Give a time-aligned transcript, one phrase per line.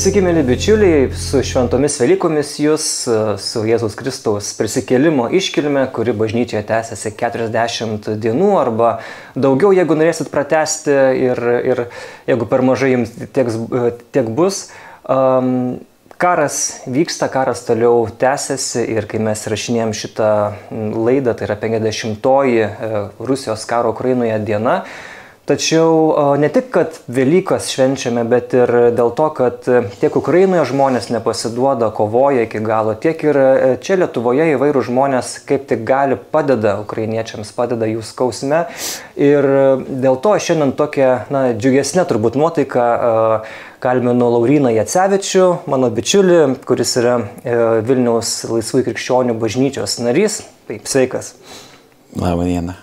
[0.00, 2.84] Sveiki, mėly bičiuliai, su šventomis Velykomis jūs,
[3.44, 8.94] su Jėzus Kristaus prisikėlimo iškilme, kuri bažnyčioje tęsiasi 40 dienų arba
[9.36, 10.94] daugiau, jeigu norėsit pratesti
[11.26, 11.84] ir, ir
[12.30, 13.52] jeigu per mažai jums tiek,
[14.16, 14.62] tiek bus.
[15.04, 15.82] Um,
[16.16, 20.32] karas vyksta, karas toliau tęsiasi ir kai mes rašinėjom šitą
[20.96, 24.80] laidą, tai yra 50-oji e, Rusijos karo Ukrainoje diena,
[25.50, 29.64] Tačiau ne tik, kad Velykas švenčiame, bet ir dėl to, kad
[29.98, 35.64] tiek Ukrainoje žmonės nepasiduoda, kovoja iki galo, tiek ir e, čia Lietuvoje įvairių žmonės kaip
[35.72, 38.60] tik gali padeda ukrainiečiams, padeda jų skausme.
[39.18, 39.48] Ir
[39.88, 42.84] dėl to šiandien tokia, na, džiugesnė turbūt nuotaika
[43.82, 46.38] kalbinu Lauriną Jacevičių, mano bičiulį,
[46.68, 47.56] kuris yra e,
[47.90, 50.44] Vilniaus laisvų krikščionių bažnyčios narys.
[50.70, 51.34] Taip, sveikas.
[52.14, 52.78] Labą dieną.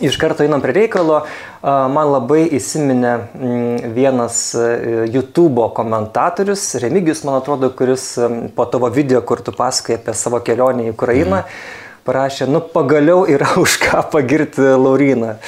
[0.00, 1.22] Iš karto einam prie reikalo.
[1.64, 4.66] Man labai įsiminė mm, vienas e,
[5.08, 8.10] YouTube komentatorius, Remigijus, man atrodo, kuris
[8.54, 11.80] po tavo video, kur tu pasakai apie savo kelionę į Ukrainą, mm.
[12.06, 15.38] parašė, nu pagaliau yra už ką pagirti Lauriną.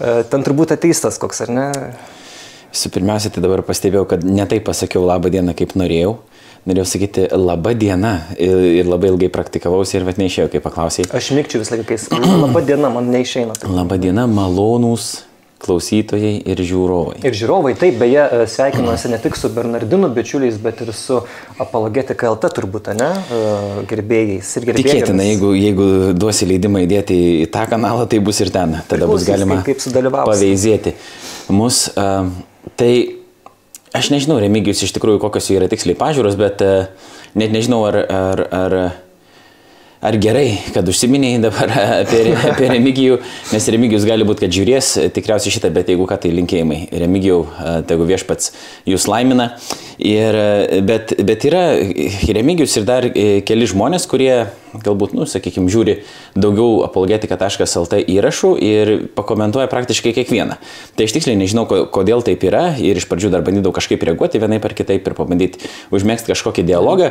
[0.00, 1.68] E, ten turbūt ateistas koks, ar ne?
[2.72, 6.16] Visų pirmiausia, tai dabar pastebėjau, kad netai pasakiau labą dieną, kaip norėjau
[6.68, 11.08] norėjau sakyti laba diena ir, ir labai ilgai praktikavausi ir vat neišėjo, kai paklausai.
[11.16, 13.56] Aš mėgčiau visą laiką, kai laba diena, man neišeina.
[13.60, 13.72] Tai.
[13.80, 15.10] Laba diena, malonūs
[15.60, 17.18] klausytojai ir žiūrovai.
[17.26, 21.18] Ir žiūrovai, taip, beje, e, sveikinuosi ne tik su Bernardinu bičiuliais, bet ir su
[21.60, 24.88] Apologetika LT turbūt, ne, e, gerbėjais ir gerbėjais.
[24.88, 28.78] Tikėtina, jeigu, jeigu duosi leidimą įdėti į tą kanalą, tai bus ir ten.
[28.88, 30.96] Tada Priklausys, bus galima kaip, kaip paveizėti.
[31.52, 32.30] Mus, uh,
[32.80, 33.19] tai
[33.90, 38.42] Aš nežinau, Remigijus iš tikrųjų kokios yra tiksliai pažiūros, bet uh, net nežinau, ar, ar,
[38.54, 38.76] ar,
[40.06, 41.72] ar gerai, kad užsiminėjai dabar
[42.04, 42.20] apie,
[42.52, 43.16] apie Remigijų,
[43.50, 46.84] nes Remigijus gali būti, kad žiūrės tikriausiai šitą, bet jeigu ką, tai linkėjimai.
[47.02, 48.52] Remigijau, uh, tegu viešpats
[48.92, 49.50] jūs laimina.
[49.98, 51.66] Ir, uh, bet, bet yra
[52.38, 54.36] Remigijus ir dar keli žmonės, kurie
[54.74, 56.00] galbūt, nu, sakykime, žiūri
[56.38, 60.58] daugiau apologetika.lt įrašų ir pakomentuoja praktiškai kiekvieną.
[60.96, 64.60] Tai aš tiksliai nežinau, kodėl taip yra ir iš pradžių dar bandydavau kažkaip reaguoti vienai
[64.62, 67.10] per kitaip ir pabandyti užmėgsti kažkokį dialogą.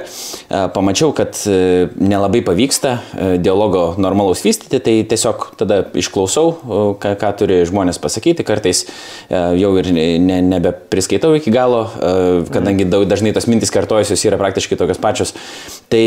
[0.73, 7.31] Pamačiau, kad e, nelabai pavyksta e, dialogo normalaus vystyti, tai tiesiog tada išklausau, ką, ką
[7.41, 11.85] turi žmonės pasakyti, kartais e, jau ir ne, nebepriskaitau iki galo,
[12.53, 15.35] kadangi dažnai tos mintis kartojusios yra praktiškai tokios pačios.
[15.89, 16.05] Tai,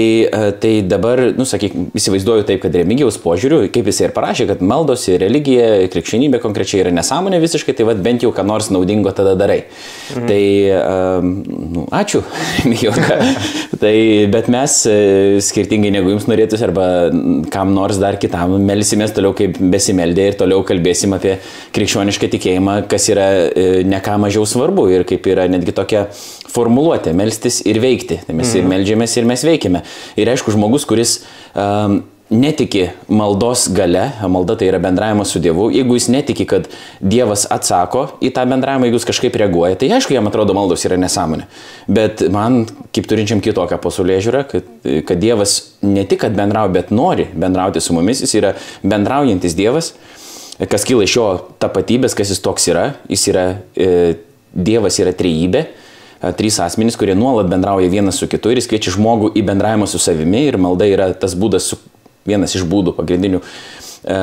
[0.62, 5.04] tai dabar, nu, sakyk, įsivaizduoju taip, kad Remigiaus požiūriu, kaip jis ir parašė, kad maldos
[5.10, 9.34] ir religija, krikščionybė konkrečiai yra nesąmonė visiškai, tai vad bent jau ką nors naudingo tada
[9.38, 9.62] darai.
[10.14, 10.26] Mhm.
[10.28, 10.42] Tai,
[10.78, 11.32] um,
[11.76, 12.22] nu, ačiū,
[12.62, 12.94] Remigijau.
[13.82, 13.94] tai,
[14.32, 14.96] bet mes e,
[15.44, 16.86] skirtingai negu jums norėtųsi arba
[17.52, 21.38] kam nors dar kitam, melsimės toliau kaip besimeldė ir toliau kalbėsim apie
[21.74, 26.06] krikščionišką tikėjimą, kas yra e, ne ką mažiau svarbu ir kaip yra netgi tokia
[26.52, 28.22] formuluotė- melstis ir veikti.
[28.26, 28.58] Tai mes mm.
[28.58, 29.84] ir melžiamės ir mes veikiame.
[30.16, 31.20] Ir aišku, žmogus, kuris
[31.54, 32.02] um,
[32.32, 36.68] netiki maldos gale, malda tai yra bendravimas su Dievu, jeigu jis netiki, kad
[37.00, 40.96] Dievas atsako į tą bendravimą, jeigu jis kažkaip reaguoja, tai aišku, jam atrodo maldos yra
[41.00, 41.44] nesąmonė.
[41.92, 42.62] Bet man,
[42.94, 44.72] kaip turinčiam kitokią pasaulio žiūrą, kad,
[45.08, 49.92] kad Dievas ne tik, kad bendrauja, bet nori bendrauti su mumis, jis yra bendraujantis Dievas,
[50.72, 51.28] kas kyla iš jo
[51.60, 53.46] tapatybės, kas jis toks yra, jis yra,
[53.76, 53.92] e,
[54.52, 55.66] Dievas yra trejybė
[56.38, 59.98] trys asmenys, kurie nuolat bendrauja vienas su kitu ir jis kviečia žmogų į bendravimą su
[60.02, 61.78] savimi ir malda yra tas būdas, su,
[62.28, 64.18] vienas iš būdų pagrindinių, e,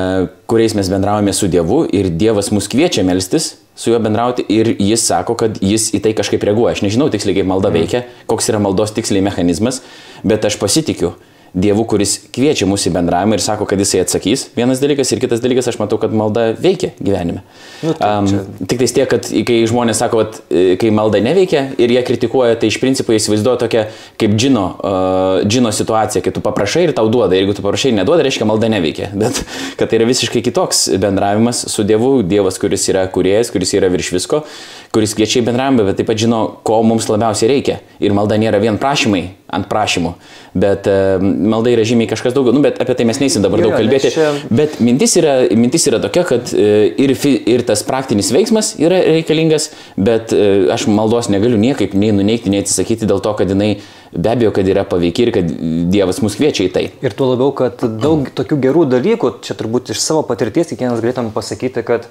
[0.48, 5.04] kuriais mes bendraujame su Dievu ir Dievas mus kviečia melstis su juo bendrauti ir jis
[5.06, 6.74] sako, kad jis į tai kažkaip reaguoja.
[6.76, 7.78] Aš nežinau tiksliai, kaip malda mhm.
[7.78, 9.82] veikia, koks yra maldos tiksliai mechanizmas,
[10.24, 11.14] bet aš pasitikiu
[11.50, 14.46] Dievu, kuris kviečia mūsų į bendravimą ir sako, kad jisai atsakys.
[14.54, 17.42] Vienas dalykas ir kitas dalykas, aš matau, kad malda veikia gyvenime.
[17.82, 18.28] Nu, tai, um,
[18.70, 22.58] tik tai tiek, kad kai žmonės sako, kad e, kai malda neveikia ir jie kritikuoja,
[22.60, 23.84] tai iš principo įsivaizduoja tokia
[24.20, 27.34] kaip džino, uh, džino situacija, kai tu paprašai ir tau duoda.
[27.34, 29.10] Jeigu tu paprašai ir neduoda, reiškia malda neveikia.
[29.20, 29.42] Bet
[29.80, 34.14] kad tai yra visiškai kitoks bendravimas su Dievu, Dievas, kuris yra kuriejas, kuris yra virš
[34.20, 34.44] visko,
[34.94, 37.78] kuris kviečia į bendravimą, bet taip pat žino, ko mums labiausiai reikia.
[38.02, 39.22] Ir malda nėra vien prašymai
[39.54, 40.12] ant prašymų,
[40.62, 43.68] bet uh, malda yra žymiai kažkas daugiau, nu, bet apie tai mes neįsim dabar jo,
[43.68, 44.10] daug kalbėti.
[44.14, 44.32] Čia...
[44.54, 47.14] Bet mintis yra, mintis yra tokia, kad uh, ir,
[47.54, 52.62] ir tas praktinis veiksmas yra reikalingas, bet uh, aš maldos negaliu niekaip nei nuneikti, nei
[52.64, 53.76] atsisakyti dėl to, kad jinai
[54.10, 55.54] be abejo, kad yra paveikia ir kad
[55.90, 56.84] Dievas mus kviečia į tai.
[57.02, 61.30] Ir tuo labiau, kad daug tokių gerų dalykų, čia turbūt iš savo patirties kiekvienas galėtum
[61.34, 62.10] pasakyti, kad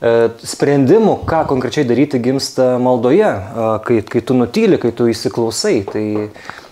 [0.00, 3.30] sprendimų, ką konkrečiai daryti, gimsta maldoje,
[3.84, 5.82] kai, kai tu nutyli, kai tu įsiklausai.
[5.90, 6.04] Tai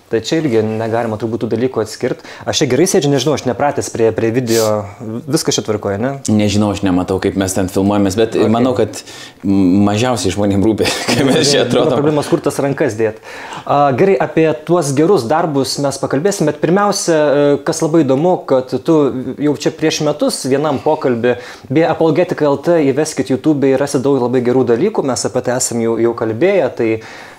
[0.08, 2.24] Tai čia irgi negalima turbūt tų dalykų atskirti.
[2.48, 4.86] Aš čia gerai sėdžiu, nežinau, aš nepratęs prie, prie video,
[5.28, 6.12] viskas čia tvarkoja, ne?
[6.32, 8.48] Nežinau, aš nematau, kaip mes ten filmuojamės, bet okay.
[8.52, 9.02] manau, kad
[9.44, 12.00] mažiausiai žmonėms rūpi, kaip mes čia atrodome.
[12.00, 13.20] Problemas, kur tas rankas dėt.
[13.68, 18.98] Gerai, apie tuos gerus darbus mes pakalbėsim, bet pirmiausia, e, kas labai įdomu, kad tu
[19.44, 21.36] jau čia prieš metus vienam pokalbį,
[21.68, 25.84] beje, Apologetika LT įveskit YouTube ir rasit daug labai gerų dalykų, mes apie tai esam
[25.84, 26.68] jau, jau kalbėję.
[26.78, 26.88] Tai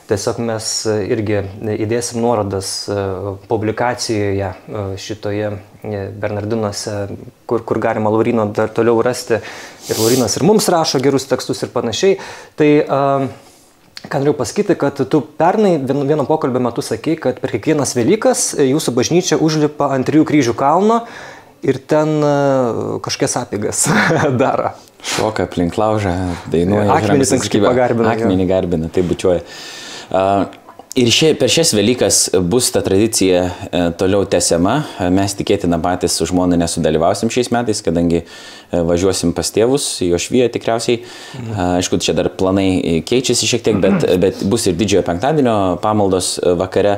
[0.09, 1.43] Tiesiog mes e, irgi
[1.85, 3.01] įdėsim nuorodas e,
[3.49, 5.51] publikacijoje e, šitoje
[5.83, 6.95] Bernardinuose,
[7.49, 9.37] kur, kur galima Laurino dar toliau rasti.
[9.85, 12.17] Ir Laurinas ir mums rašo gerus tekstus ir panašiai.
[12.57, 12.69] Tai
[14.09, 18.95] ką noriu pasakyti, kad tu pernai vieno pokalbio metu sakei, kad per kiekvienas Velykas jūsų
[18.97, 21.03] bažnyčia užlipa ant trijų kryžių kalno
[21.61, 22.17] ir ten
[23.05, 23.85] kažkokias apigas
[24.41, 24.73] daro.
[25.05, 26.15] Šoka aplink laužą,
[26.51, 26.89] dainuoja.
[26.97, 28.15] Akmenį kažkaip pagarbina.
[28.17, 29.45] Akmenį garbina, tai bučiuoja.
[30.99, 32.17] Ir šie, per šias Velykas
[32.49, 34.73] bus ta tradicija e, toliau tęsiama.
[35.13, 38.25] Mes tikėtina patys su žmona nesudalyvausim šiais metais, kadangi e,
[38.89, 41.03] važiuosim pas tėvus, jo švyje tikriausiai.
[41.77, 46.97] Aišku, čia dar planai keičiasi šiek tiek, bet, bet bus ir didžiojo penktadienio pamaldos vakare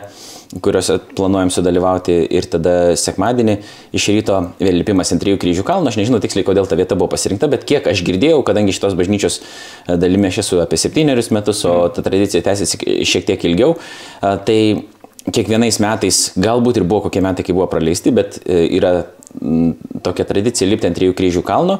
[0.59, 3.57] kuriuose planuojam sudalyvauti ir tada sekmadienį
[3.95, 5.91] iš ryto vėl lipimas ant trijų kryžių kalno.
[5.91, 9.39] Aš nežinau tiksliai, kodėl ta vieta buvo pasirinkta, bet kiek aš girdėjau, kadangi šitos bažnyčios
[9.39, 14.33] e, dalimi aš esu apie septynerius metus, o ta tradicija tęsiasi šiek tiek ilgiau, e,
[14.47, 14.59] tai
[15.29, 18.93] kiekvienais metais, galbūt ir buvo kokie metai, kai buvo praleisti, bet e, yra
[20.03, 21.77] tokia tradicija lipti ant trijų kryžių kalno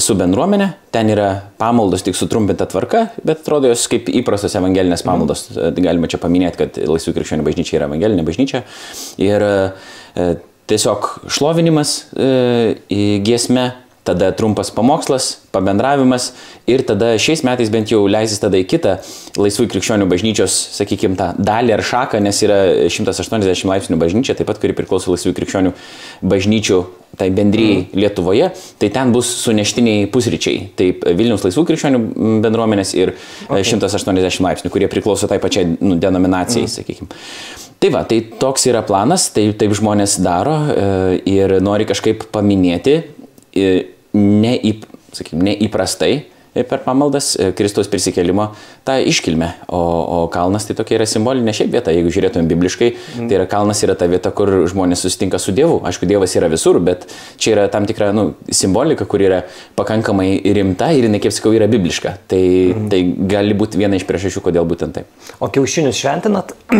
[0.00, 0.70] su bendruomenė.
[0.94, 1.28] Ten yra
[1.60, 5.48] pamaldos tik sutrumpinta tvarka, bet atrodo jos kaip įprastos evangelinės pamaldos.
[5.52, 5.82] Mm.
[5.84, 8.64] Galima čia paminėti, kad Laisvų krikščionių bažnyčia yra evangelinė bažnyčia.
[9.20, 10.28] Ir e,
[10.70, 12.78] tiesiog šlovinimas e,
[13.26, 13.72] giesme
[14.04, 16.32] tada trumpas pamokslas, pabendravimas
[16.68, 18.98] ir tada šiais metais bent jau leisis tada į kitą
[19.40, 22.58] laisvų krikščionių bažnyčios, sakykime, tą dalį ar šaką, nes yra
[22.92, 25.72] 180 laipsnių bažnyčia, taip pat, kuri priklauso laisvų krikščionių
[26.20, 26.82] bažnyčių
[27.16, 28.00] tai bendryjai mm.
[28.02, 30.68] Lietuvoje, tai ten bus suneštiniai pusryčiai.
[30.78, 32.00] Taip Vilniaus laisvų krikščionių
[32.44, 33.14] bendruomenės ir
[33.46, 33.62] okay.
[33.70, 36.74] 180 laipsnių, kurie priklauso tai pačiai nu, denominacijai, mm.
[36.74, 37.20] sakykime.
[37.82, 40.86] Tai va, tai toks yra planas, tai taip žmonės daro e,
[41.28, 43.00] ir nori kažkaip paminėti
[44.14, 46.14] neįp, sakykim, neįprastai
[46.62, 48.52] per pamaldas e, Kristaus prisikėlimo
[48.86, 49.48] tą iškilmę.
[49.74, 53.26] O, o kalnas tai tokia yra simbolinė šiaip vieta, jeigu žiūrėtumėm bibliškai, mm.
[53.26, 55.80] tai yra kalnas yra ta vieta, kur žmonės susitinka su Dievu.
[55.88, 57.08] Aišku, Dievas yra visur, bet
[57.42, 58.22] čia yra tam tikra nu,
[58.54, 59.40] simbolika, kur yra
[59.78, 62.10] pakankamai rimta ir jinai, kaip sakau, yra bibliška.
[62.30, 62.88] Tai, mm.
[62.92, 63.00] tai
[63.34, 65.06] gali būti viena iš priežasčių, kodėl būtent taip.
[65.42, 66.54] O kiaušinius šventinat?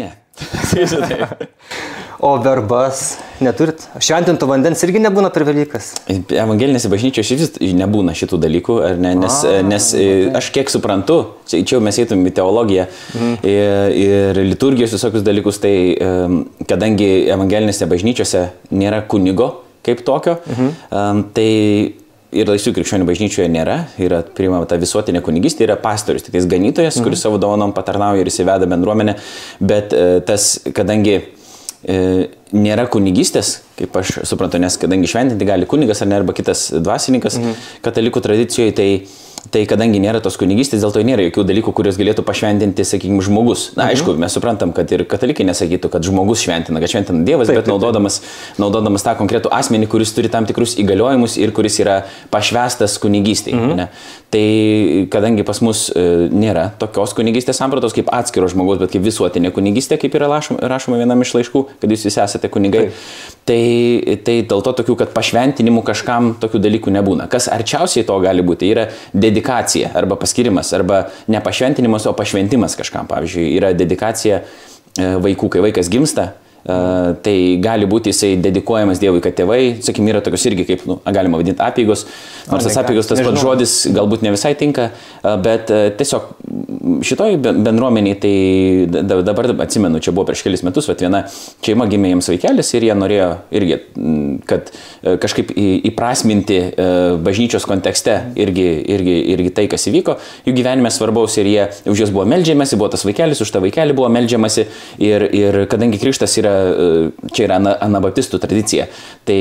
[0.00, 0.10] ne.
[2.18, 3.82] O verbas neturit?
[4.00, 5.90] Šventinto vandens irgi nebūna per Velykas?
[6.08, 10.30] Evangelinėse bažnyčiose vis nebūna šitų dalykų, ne, nes, A, nes okay.
[10.40, 13.36] aš kiek suprantu, čia jau mes eitum į teologiją mhm.
[13.44, 15.74] ir, ir liturgijos visokius dalykus, tai
[16.68, 19.52] kadangi evangelinėse bažnyčiose nėra kunigo
[19.86, 21.22] kaip tokio, mhm.
[21.36, 21.50] tai
[22.34, 26.98] ir laisvų krikščionių bažnyčioje nėra, yra priimama ta visuotinė kunigystė, yra pastorius, tik tais ganytojas,
[26.98, 27.06] mhm.
[27.06, 29.16] kuris savo dovanom patarnauja ir įsiveda bendruomenę,
[29.60, 31.20] bet e, tas, kadangi
[31.86, 31.96] E,
[32.56, 37.36] nėra kunigystės, kaip aš suprantu, nes kadangi šventinti gali kunigas ar ne, arba kitas dvasininkas
[37.38, 37.60] mhm.
[37.84, 38.88] katalikų tradicijoje, tai
[39.52, 43.68] Tai kadangi nėra tos kunigystės, dėl to nėra jokių dalykų, kuriuos galėtų pašventinti, sakykime, žmogus.
[43.76, 43.92] Na, mhm.
[43.94, 47.70] aišku, mes suprantam, kad ir katalikai nesakytų, kad žmogus šventina, kad šventina Dievas, taip, bet
[47.70, 48.20] naudodamas,
[48.60, 52.00] naudodamas tą konkretų asmenį, kuris turi tam tikrus įgaliojimus ir kuris yra
[52.32, 53.60] pašvestas kunigystėje.
[53.60, 53.88] Mhm.
[54.36, 54.46] Tai
[55.12, 60.00] kadangi pas mus e, nėra tokios kunigystės sampratos kaip atskiro žmogaus, bet kaip visuotinė kunigystė,
[60.02, 63.04] kaip yra rašoma, rašoma vienam iš laiškų, kad jūs visi esate kunigai, taip.
[63.48, 67.28] tai, tai dėl to tokių, kad pašventinimų kažkam tokių dalykų nebūna.
[67.32, 68.88] Kas arčiausiai to gali būti, yra
[69.36, 73.06] dedikacija arba paskirimas, arba ne pašventinimas, o pašventimas kažkam.
[73.06, 76.32] Pavyzdžiui, yra dedikacija e, vaikų, kai vaikas gimsta,
[76.66, 81.38] tai gali būti jisai dedikuojamas Dievui, kad tėvai, sakykime, yra tokios irgi kaip, nu, galima
[81.38, 82.06] vadinti apygos,
[82.50, 86.32] nors tas apygos tas pats žodis galbūt ne visai tinka, uh, bet uh, tiesiog
[87.06, 91.22] šitoj bendruomeniai, tai dabar atsimenu, čia buvo prieš kelis metus, bet viena
[91.64, 93.78] šeima gimė jiems vaikelis ir jie norėjo irgi,
[94.48, 94.70] kad
[95.22, 96.58] kažkaip įprasminti
[97.26, 102.14] bažnyčios kontekste irgi, irgi, irgi tai, kas įvyko, jų gyvenime svarbaus ir jie už juos
[102.14, 104.66] buvo melžiamasi, buvo tas vaikelis, už tą vaikelį buvo melžiamasi
[105.02, 106.55] ir, ir kadangi krikštas yra
[107.32, 108.88] čia yra anabaptistų tradicija.
[109.28, 109.38] Tai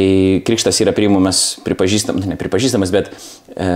[0.47, 3.11] krikštas yra priimamas, pripažįstamas, ne pripažįstamas, bet
[3.55, 3.71] e,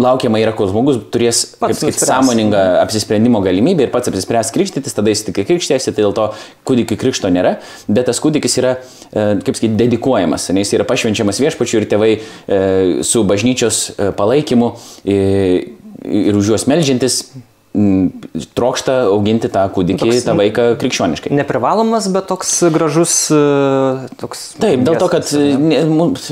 [0.00, 5.24] laukiama yra, kol žmogus turės kaip, sąmoningą apsisprendimo galimybę ir pats apsispręs krikštytis, tada jis
[5.28, 6.28] tik krikštėsi, tai dėl to
[6.68, 7.56] kūdikių krikšto nėra,
[7.88, 8.76] bet tas kūdikis yra,
[9.08, 12.62] e, kaip sakyti, dedikuojamas, nes jis yra pašvenčiamas viešpačiu ir tėvai e,
[13.06, 14.72] su bažnyčios e, palaikymu
[15.06, 17.22] ir už juos melžiantis
[18.56, 21.32] trokšta auginti tą kūdikį, toks, tą vaiką krikščioniškai.
[21.36, 23.14] Neprivalomas, bet toks gražus.
[24.20, 25.28] Toks Taip, dėl to, kad
[25.60, 25.82] ne,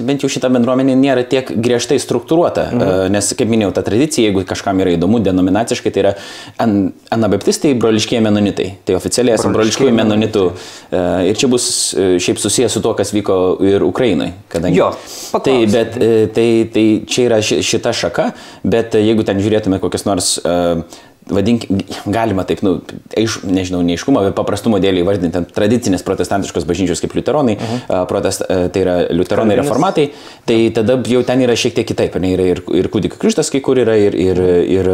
[0.08, 3.12] bent jau šita bendruomenė nėra tiek griežtai struktūruota, mhm.
[3.14, 6.14] nes, kaip minėjau, ta tradicija, jeigu kažkam yra įdomu, denominaciškai, tai yra
[6.62, 8.68] an, anabaptistai, broliškieji menonitai.
[8.88, 10.44] Tai oficialiai esame broliškieji menonitų.
[11.28, 14.32] Ir čia bus šiaip susijęs su to, kas vyko ir Ukrainai.
[14.52, 14.92] Kadangi, jo,
[15.34, 15.44] paklaus.
[15.44, 15.98] tai, bet,
[16.36, 18.30] tai, tai čia yra šita šaka,
[18.64, 20.80] bet jeigu ten žiūrėtume kokias nors uh,
[21.31, 21.64] vadink,
[22.04, 22.75] galima taip, nu,
[23.16, 28.07] aiš, nežinau, neiškumo, bet paprastumo dėlį įvardinti tradicinės protestantiškos bažnyčios kaip liuteronai, uh -huh.
[28.11, 29.64] protest, tai yra liuteronai Kalbinis.
[29.64, 30.11] reformatai,
[30.45, 33.61] tai tada jau ten yra šiek tiek kitaip, ne, yra ir, ir kūdikio krikštas kai
[33.61, 34.38] kur yra, ir, ir,
[34.69, 34.90] ir,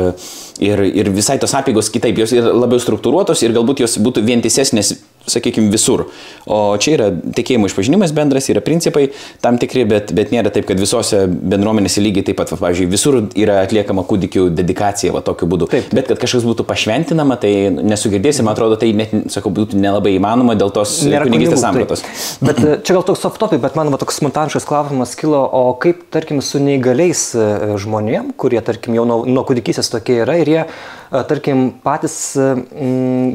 [0.60, 4.94] ir, ir visai tos apygos kitaip, jos yra labiau struktūruotos ir galbūt jos būtų vientisesnės
[5.28, 6.06] sakykime, visur.
[6.50, 9.10] O čia yra tikėjimo išpažinimas bendras, yra principai
[9.44, 13.18] tam tikri, bet, bet nėra taip, kad visose bendruomenėse lygiai taip pat, va, pavyzdžiui, visur
[13.38, 15.70] yra atliekama kūdikių dedikacija, va tokiu būdu.
[15.72, 15.90] Taip.
[15.94, 20.56] Bet kad kažkas būtų pašventinama, tai nesugirdėsim, man atrodo, tai net, sakau, būtų nelabai įmanoma
[20.58, 22.04] dėl tos kunigystės sampratos.
[22.42, 25.74] Bet e, čia gal toks soft topic, bet man va, toks spontaniškas klausimas kilo, o
[25.80, 27.50] kaip, tarkim, su neįgaliais e,
[27.80, 30.64] žmonėm, kurie, tarkim, jau nuo, nuo kūdikysės tokie yra ir jie
[31.10, 32.16] tarkim, patys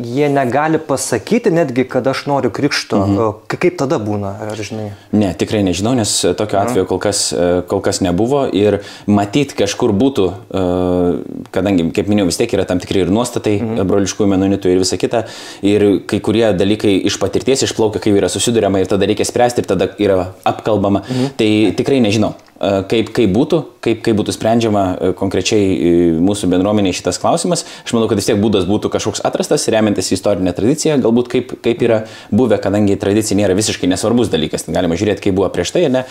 [0.03, 3.01] jie negali pasakyti netgi, kad aš noriu krikšto.
[3.03, 3.34] Mhm.
[3.51, 4.89] Kaip tada būna, ar žinai?
[5.15, 7.27] Ne, tikrai nežinau, nes tokio atveju kol kas,
[7.72, 10.27] kol kas nebuvo ir matyti kažkur būtų,
[11.55, 13.84] kadangi, kaip minėjau, vis tiek yra tam tikri ir nuostatai mhm.
[13.91, 15.25] broliškųjų menonitų ir visa kita,
[15.65, 19.72] ir kai kurie dalykai iš patirties išplaukia, kai yra susidurima ir tada reikia spręsti ir
[19.72, 21.36] tada yra apkalbama, mhm.
[21.39, 24.84] tai tikrai nežinau kaip, kaip būtų, kaip, kaip būtų sprendžiama
[25.20, 27.66] konkrečiai mūsų bendruomeniai šitas klausimas.
[27.84, 31.84] Aš manau, kad vis tiek būdas būtų kažkoks atrastas, remiantis istorinę tradiciją, galbūt kaip, kaip
[31.86, 35.88] yra buvę, kadangi tradicija nėra visiškai nesvarbus dalykas, tai galima žiūrėti, kaip buvo prieš tai,
[35.92, 36.06] ne?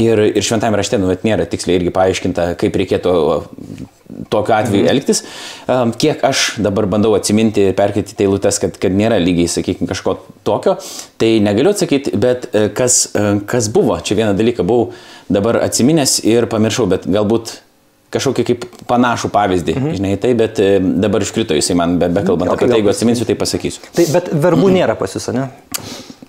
[0.00, 3.16] Ir, ir šventame rašte, nu, bet nėra tiksliai irgi paaiškinta, kaip reikėtų
[4.32, 4.90] tokiu atveju mhm.
[4.92, 5.22] elgtis.
[6.00, 10.76] Kiek aš dabar bandau atsiminti ir perkėti eilutes, kad, kad nėra lygiai, sakykime, kažko tokio,
[11.20, 14.90] tai negaliu atsakyti, bet e, kas, e, kas buvo, čia vieną dalyką buvau
[15.32, 17.58] dabar atsiminęs ir pamiršau, bet galbūt
[18.10, 19.96] kažkokį kaip panašų pavyzdį, mhm.
[19.98, 22.92] žinai, tai, bet e, dabar iškrito jisai man, be, be kalbant okay, apie tai, jeigu
[22.92, 23.84] atsiminsiu, tai pasakysiu.
[23.94, 24.78] Tai, bet verbų mhm.
[24.80, 25.46] nėra pas jūs, ne?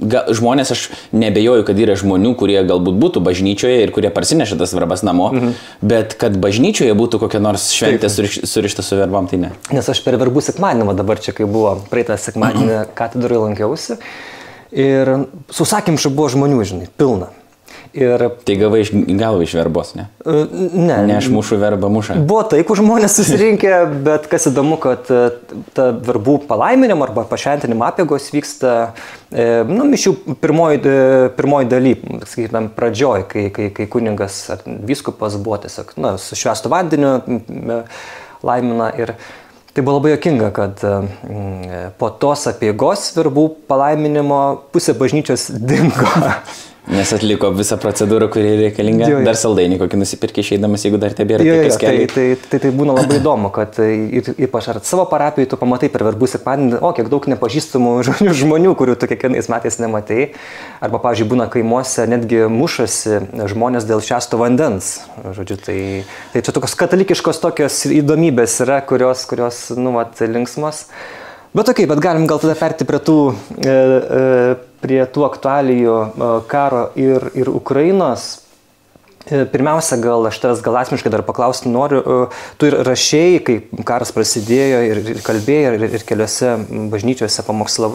[0.02, 0.84] Ga, žmonės, aš
[1.14, 5.58] nebejoju, kad yra žmonių, kurie galbūt būtų bažnyčioje ir kurie parsineša tas verbas namo, mhm.
[5.86, 9.52] bet kad bažnyčioje būtų kokia nors šventė suriš, surišta su verbam, tai ne.
[9.74, 14.00] Nes aš per verbų sekmadienį dabar čia, kai buvo praeitą sekmadienį katedroje lankiausi
[14.72, 15.14] ir
[15.54, 17.30] su sakymšu buvo žmonių, žinai, pilna.
[17.94, 18.22] Ir...
[18.46, 20.06] Tai gavai iš galvo iš verbos, ne?
[20.24, 20.44] E,
[20.74, 20.98] ne.
[21.10, 22.16] Ne aš mušu verbą mušą.
[22.28, 23.74] Buvo taikų žmonės susirinkę,
[24.06, 25.34] bet kas įdomu, kad e,
[25.76, 28.94] ta verbų palaiminimo arba pašventinimo apėgos vyksta,
[29.28, 30.80] e, nu, mišių pirmoji,
[31.36, 31.94] pirmoji daly,
[32.24, 37.16] sakytum, pradžioj, kai, kai, kai kuningas ar vyskupas buvo tiesiog, na, su švestų vandeniu
[38.48, 39.18] laimina ir
[39.72, 40.82] Tai buvo labai jokinga, kad
[41.96, 44.42] po tos apėgos verbų palaiminimo
[44.76, 46.12] pusė bažnyčios dingo.
[46.90, 49.06] Nes atliko visą procedūrą, kuri reikalinga.
[49.06, 49.26] Jo, jo.
[49.28, 52.96] Dar saldainį kokį nusipirkė išeidamas, jeigu dar tebėra jo, jo, tai, tai, tai, tai būna
[52.98, 57.12] labai įdomu, kad ir, ypač ar savo parapijoje tu pamatai per verbų sekmadienį, o kiek
[57.14, 60.32] daug nepažįstamų žmonių, žmonių, kurių tu kiekvienais metais nematai.
[60.82, 63.22] Arba, pavyzdžiui, būna kaimuose netgi mušasi
[63.54, 64.96] žmonės dėl šešto vandens.
[65.38, 65.80] Žodžiu, tai,
[66.34, 70.88] tai čia tokios katalikiškos tokios įdomybės yra, kurios, kurios nu, vat, linksmos.
[71.52, 73.16] Bet okei, okay, bet galim gal tada perti prie tų,
[73.60, 78.40] e, e, prie tų aktualijų e, karo ir, ir Ukrainos.
[79.30, 83.58] E, pirmiausia, gal aš tavęs gal asmeniškai dar paklausti noriu, e, tu ir rašėjai, kai
[83.88, 86.56] karas prasidėjo ir, ir kalbėjai ir, ir keliose
[86.94, 87.92] bažnyčiose pamoksla,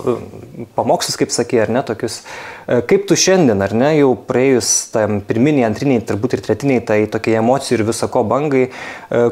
[0.78, 2.20] pamokslus, kaip sakė, ar ne, tokius.
[2.66, 7.36] Kaip tu šiandien, ar ne, jau praėjus tam pirminiai, antriniai, turbūt ir tretiniai, tai tokie
[7.38, 8.64] emocijų ir viso ko bangai,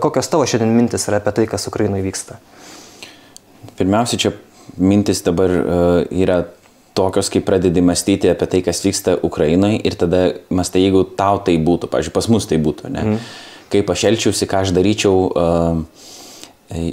[0.03, 2.39] kokios tavo šiandien mintis yra apie tai, kas Ukrainoje vyksta?
[3.75, 4.31] Pirmiausia, čia
[4.79, 5.51] mintis dabar
[6.15, 6.45] yra
[6.95, 11.57] tokios, kai pradedi mąstyti apie tai, kas vyksta Ukrainoje ir tada mąstai, jeigu tau tai
[11.59, 13.05] būtų, pažiūrėjau, pas mus tai būtų, ne?
[13.05, 13.19] Mm.
[13.75, 15.81] Kaip aš elgčiausi, ką aš daryčiau uh,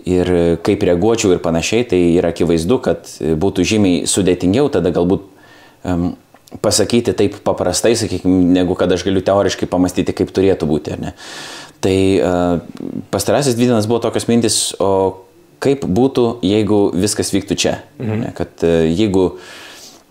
[0.09, 0.33] ir
[0.65, 5.27] kaip reaguočiau ir panašiai, tai yra akivaizdu, kad būtų žymiai sudėtingiau tada galbūt
[5.85, 6.11] um,
[6.65, 11.13] pasakyti taip paprastai, sakykime, negu kad aš galiu teoriškai pamastyti, kaip turėtų būti, ar ne?
[11.81, 15.21] Tai uh, pastarasis dvi dienas buvo tokios mintis, o
[15.61, 17.75] kaip būtų, jeigu viskas vyktų čia.
[18.01, 18.21] Mhm.
[18.23, 19.35] Ne, kad e, jeigu,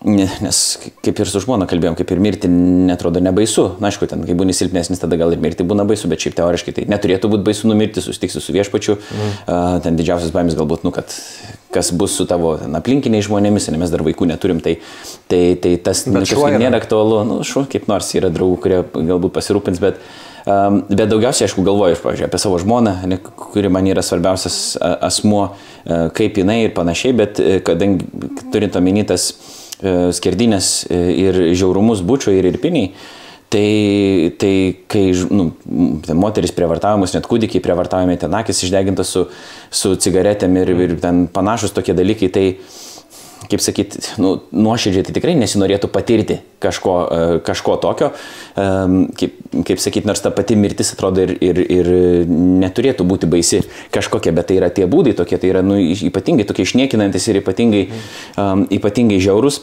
[0.05, 0.59] nes
[1.05, 3.67] kaip ir su žmona kalbėjom, kaip ir mirti netrodo nebaisu.
[3.81, 6.73] Na, aišku, ten, kai būni silpnesnis, tada gal ir mirti būna baisu, bet šiaip teoriškai
[6.77, 8.97] tai neturėtų būti baisu numirti, susitiksi su viešpačiu.
[8.97, 9.35] Mhm.
[9.45, 11.13] Uh, ten didžiausias baimės galbūt, nu, kad
[11.71, 14.79] kas bus su tavo ten, aplinkiniais žmonėmis, nes mes dar vaikų neturim, tai,
[15.31, 17.21] tai, tai tas nu, nėra aktualu.
[17.29, 20.01] Nu, šu, kaip nors yra draugų, kurie galbūt pasirūpins, bet
[20.41, 25.51] Um, bet daugiausiai, aišku, galvoju, pavyzdžiui, apie savo žmoną, ne, kuri man yra svarbiausias asmuo,
[26.17, 28.07] kaip jinai ir panašiai, bet uh, kadangi
[28.49, 29.51] turint omenytas uh,
[30.15, 32.93] skerdinės ir žiaurumus bučių ir irpiniai,
[33.51, 35.49] Tai, tai kai nu,
[36.15, 39.25] moteris prievartavimus, net kūdikiai prievartavimai, ten akis išdegintas su,
[39.67, 42.45] su cigaretėm ir, ir ten panašus tokie dalykai, tai
[43.51, 48.11] kaip sakyti, nu, nuoširdžiai tai tikrai nesinorėtų patirti kažko, e, kažko tokio.
[48.55, 49.35] Kaip,
[49.67, 51.91] kaip sakyti, nors ta pati mirtis atrodo ir, ir, ir
[52.31, 53.61] neturėtų būti baisi
[53.95, 57.85] kažkokia, bet tai yra tie būdai tokie, tai yra nu, ypatingai tokie išniekinantis ir ypatingai,
[58.39, 59.61] um, ypatingai žiaurus.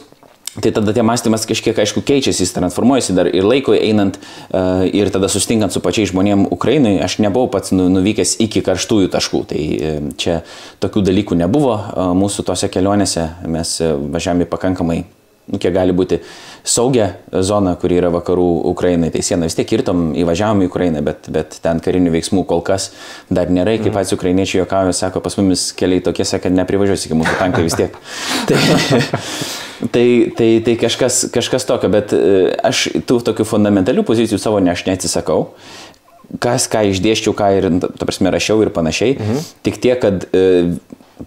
[0.62, 5.12] Tai tada tie mąstymas kažkiek, aišku, keičiasi, jis transformuojasi dar ir laiko einant uh, ir
[5.14, 9.44] tada sustinkant su pačiais žmonėmis Ukrainai, aš nebuvau pats nu, nuvykęs iki karštųjų taškų.
[9.52, 10.40] Tai uh, čia
[10.82, 15.04] tokių dalykų nebuvo uh, mūsų tose kelionėse, mes važiavome pakankamai
[15.48, 16.20] nu, kiek gali būti
[16.66, 19.10] saugia zona, kuri yra vakarų Ukrainai.
[19.14, 22.90] Tai sieną vis tiek kirtom, įvažiavom į Ukrainą, bet, bet ten karinių veiksmų kol kas
[23.30, 23.76] dar nėra.
[23.78, 23.96] Kaip mhm.
[24.00, 27.96] patys ukrainiečiai juokauja, sako, pas mumis keliai tokie, kad neprivažiuosi iki mūsų tankai vis tiek.
[28.50, 28.60] tai,
[29.94, 34.74] tai, tai, tai kažkas, kažkas tokio, bet e, aš tų tokių fundamentalių pozicijų savo ne
[34.74, 35.46] aš neatsisakau
[36.42, 39.16] kas, ką išdėščiau, ką ir, ta prasme, rašiau ir panašiai.
[39.16, 39.46] Mhm.
[39.64, 40.42] Tik tiek, kad e,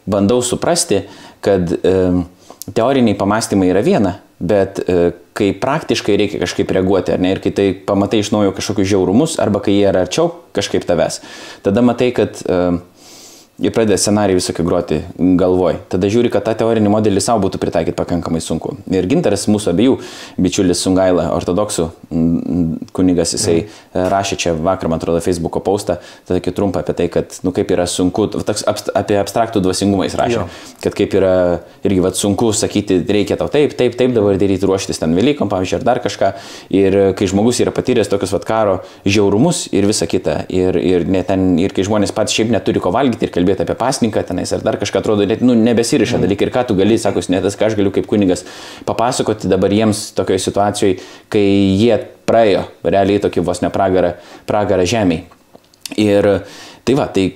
[0.05, 1.03] bandau suprasti,
[1.41, 1.95] kad e,
[2.77, 7.53] teoriniai pamastymai yra viena, bet e, kai praktiškai reikia kažkaip reaguoti, ar ne, ir kai
[7.55, 11.21] tai pamatai iš naujo kažkokius žiaurumus, arba kai jie yra arčiau kažkaip tavęs,
[11.65, 12.61] tada matai, kad e,
[13.61, 14.99] ir pradeda scenarijų visokį groti
[15.39, 15.77] galvoj.
[15.91, 18.73] Tada žiūri, kad tą teorinį modelį savo būtų pritaikyti pakankamai sunku.
[18.91, 19.97] Ir gintaras mūsų abiejų
[20.41, 21.87] bičiulis Sungaila, ortodoksų
[22.95, 24.07] kunigas, jisai mm.
[24.11, 25.99] rašė čia vakar, man atrodo, Facebook'o postą,
[26.29, 30.39] tokį trumpą apie tai, kad, nu, kaip yra sunku, toks apie abstraktų dvasingumą jis rašė,
[30.39, 30.47] jo.
[30.83, 31.33] kad kaip yra
[31.87, 35.79] irgi vat, sunku sakyti, reikia tau taip, taip, taip dabar daryti, ruoštis ten Velykom, pavyzdžiui,
[35.79, 36.31] ar dar kažką.
[36.73, 41.53] Ir kai žmogus yra patyręs tokius vat karo žiaurumus ir visa kita, ir, ir, ten,
[41.61, 44.61] ir kai žmonės patys šiaip neturi ko valgyti ir kalbėti, kalbėti apie pasninką tenais ar
[44.63, 46.25] dar kažką atrodo, net, nu, nebesiriša mm.
[46.25, 48.45] dalykai ir ką tu gali, sakus, net tas, ką aš galiu kaip kunigas
[48.85, 51.43] papasakoti dabar jiems tokioje situacijoje, kai
[51.77, 54.15] jie praėjo realiai tokį vos ne pragarą,
[54.47, 55.27] pragarą žemėje.
[55.99, 56.27] Ir
[56.85, 57.27] tai va, tai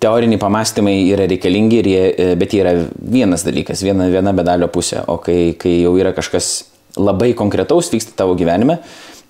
[0.00, 5.04] teoriniai pamastymai yra reikalingi, jie, e, bet jie yra vienas dalykas, viena, viena medalio pusė,
[5.08, 6.68] o kai, kai jau yra kažkas
[7.00, 8.78] labai konkretaus vyksta tavo gyvenime,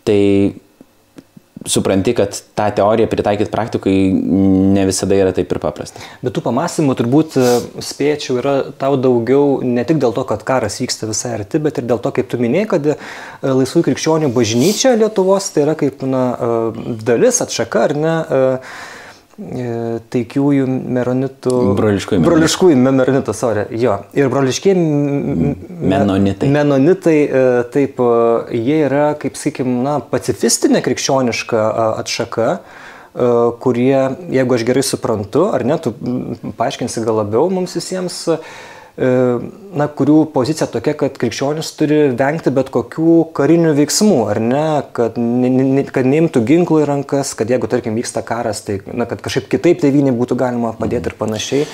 [0.04, 0.54] tai
[1.66, 3.96] supranti, kad tą teoriją pritaikyti praktikai
[4.74, 6.03] ne visada yra taip ir paprasta.
[6.24, 7.46] Bet tų pamastymų turbūt e,
[7.85, 11.88] spėčiau yra tau daugiau ne tik dėl to, kad karas vyksta visai arti, bet ir
[11.88, 12.98] dėl to, kaip tu minėjai, kad e,
[13.42, 18.16] laisvų krikščionių bažnyčia Lietuvos tai yra kaip na, e, dalis atšaka ar ne
[20.14, 21.54] taikiųjų meronitų.
[21.78, 22.22] Broliškųjų.
[22.22, 23.66] Broliškųjų meronitų, sorry.
[23.80, 23.98] Jo.
[24.14, 26.50] Ir broliškiai menonitai.
[26.54, 27.44] Menonitai, e,
[27.74, 31.68] taip, e, jie yra, kaip sakykim, na, pacifistinė krikščioniška
[32.04, 32.56] atšaka
[33.62, 33.94] kurie,
[34.34, 35.92] jeigu aš gerai suprantu, ar ne, tu
[36.58, 42.52] paaiškinsi gal labiau mums visiems, uh, E, na, kurių pozicija tokia, kad krikščionis turi vengti
[42.54, 47.66] bet kokių karinių veiksmų, ar ne, kad, ne, kad neimtų ginklų į rankas, kad jeigu,
[47.70, 51.66] tarkim, vyksta karas, tai na, kad kažkaip kitaip tėvynį būtų galima padėti ir panašiai.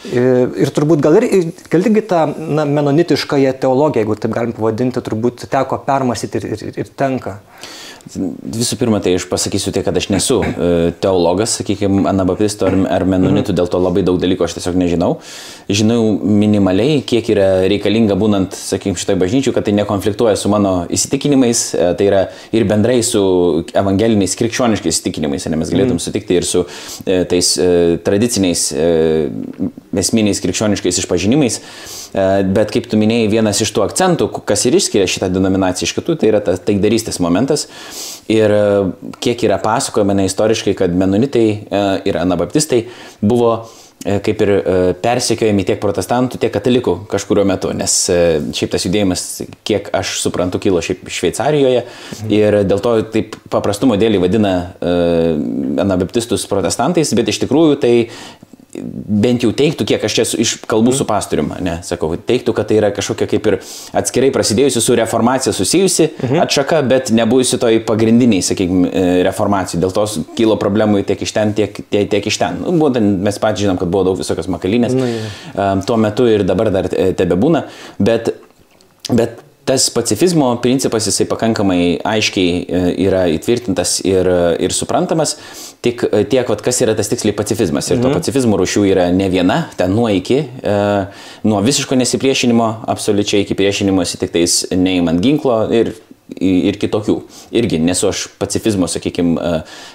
[0.00, 1.26] Ir, e, ir turbūt gal ir,
[1.74, 6.94] irgi tą na, menonitiškąją teologiją, jeigu taip galim pavadinti, turbūt teko permastyti ir, ir, ir
[6.96, 7.40] tenka.
[8.10, 13.04] Visų pirma, tai aš pasakysiu tai, kad aš nesu e, teologas, sakykime, anabaptistų ar, ar
[13.08, 15.10] menonitų, dėl to labai daug dalykų aš tiesiog nežinau.
[15.70, 21.62] Žinau minimaliai, kiek yra reikalinga būnant, sakykime, šitoje bažnyčiai, kad tai nekonfliktuoja su mano įsitikinimais,
[21.74, 22.24] e, tai yra
[22.56, 23.22] ir bendrai su
[23.70, 26.04] evangeliniais krikščioniškais įsitikinimais, ne mes galėtum mhm.
[26.06, 26.64] sutikti ir su
[27.06, 27.54] e, tais
[28.06, 28.66] tradiciniais
[29.96, 31.60] esminiais krikščioniškais išpažinimais.
[32.10, 36.16] Bet kaip tu minėjai, vienas iš tų akcentų, kas ir išskiria šitą denominaciją iš kitų,
[36.18, 37.68] tai yra tas taikdarystės momentas.
[38.30, 38.64] Ir e,
[39.22, 42.82] kiek yra pasakojama istoriškai, kad menonitai e, ir anabaptistai
[43.22, 43.52] buvo
[44.04, 44.52] e, kaip ir
[45.02, 49.26] persekiojami tiek protestantų, tiek katalikų kažkurio metu, nes šiaip tas judėjimas,
[49.66, 51.84] kiek aš suprantu, kilo šiaip Šveicarijoje
[52.30, 57.94] ir dėl to taip paprastumo dėlį vadina anabaptistus protestantais, bet iš tikrųjų tai
[58.74, 62.68] bent jau teiktų, kiek aš čia su, iš kalbų su pastorium, ne, sakau, teiktų, kad
[62.70, 63.56] tai yra kažkokia kaip ir
[63.98, 66.40] atskirai prasidėjusi su reformacija susijusi mhm.
[66.44, 68.92] atšaka, bet nebuvusi toj pagrindiniai, sakykime,
[69.26, 69.82] reformacijai.
[69.82, 70.06] Dėl to
[70.38, 72.62] kilo problemų tiek iš ten, tiek, tiek, tiek iš ten.
[72.62, 75.10] Nu, buvo, mes patys žinom, kad buvo daug visokios makalinės nu,
[75.54, 77.66] um, tuo metu ir dabar dar e, tebe būna,
[77.98, 78.34] bet,
[79.10, 84.26] bet tas pacifizmo principas jisai pakankamai aiškiai e, yra įtvirtintas ir,
[84.58, 85.36] ir suprantamas,
[85.84, 87.92] tik e, tiek, vat, kas yra tas tiksliai pacifizmas.
[87.92, 88.08] Ir mhm.
[88.08, 90.76] to pacifizmo rušių yra ne viena, ten nuo iki, e,
[91.46, 95.94] nuo visiško nesipriešinimo absoliučiai iki priešinimosi tik tais neįmant ginklo ir
[96.38, 97.16] ir kitokių.
[97.56, 99.50] Irgi nesu aš pacifizmo, sakykime,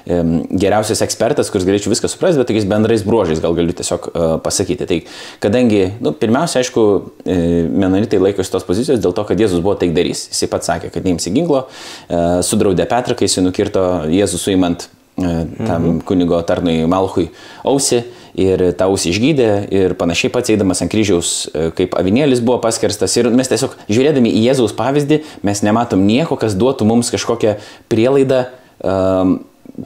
[0.06, 4.88] geriausias ekspertas, kuris galėčiau viską suprasti, bet tokiais bendrais bruožais gal galiu tiesiog e, pasakyti.
[4.90, 5.00] Tai
[5.44, 6.84] kadangi, nu, pirmiausia, aišku,
[7.26, 7.38] e,
[7.70, 10.28] menonitai laikosi tos pozicijos dėl to, kad Jėzus buvo taikdarys.
[10.34, 11.66] Jisai pats sakė, kad neimsi ginklo,
[12.10, 16.00] e, sudraudė Petrą, kai jis nukirto Jėzų suimant tam mhm.
[16.04, 17.30] kunigo tarnui Malchui
[17.64, 18.02] ausį
[18.36, 23.16] ir tą ausį išgydė ir panašiai pats eidamas ant kryžiaus, e, kaip avinėlis buvo paskerstas.
[23.20, 27.56] Ir mes tiesiog žiūrėdami į Jėzaus pavyzdį, mes nematom nieko, kas duotų mums kažkokią
[27.92, 28.46] prielaidą
[28.84, 29.40] um,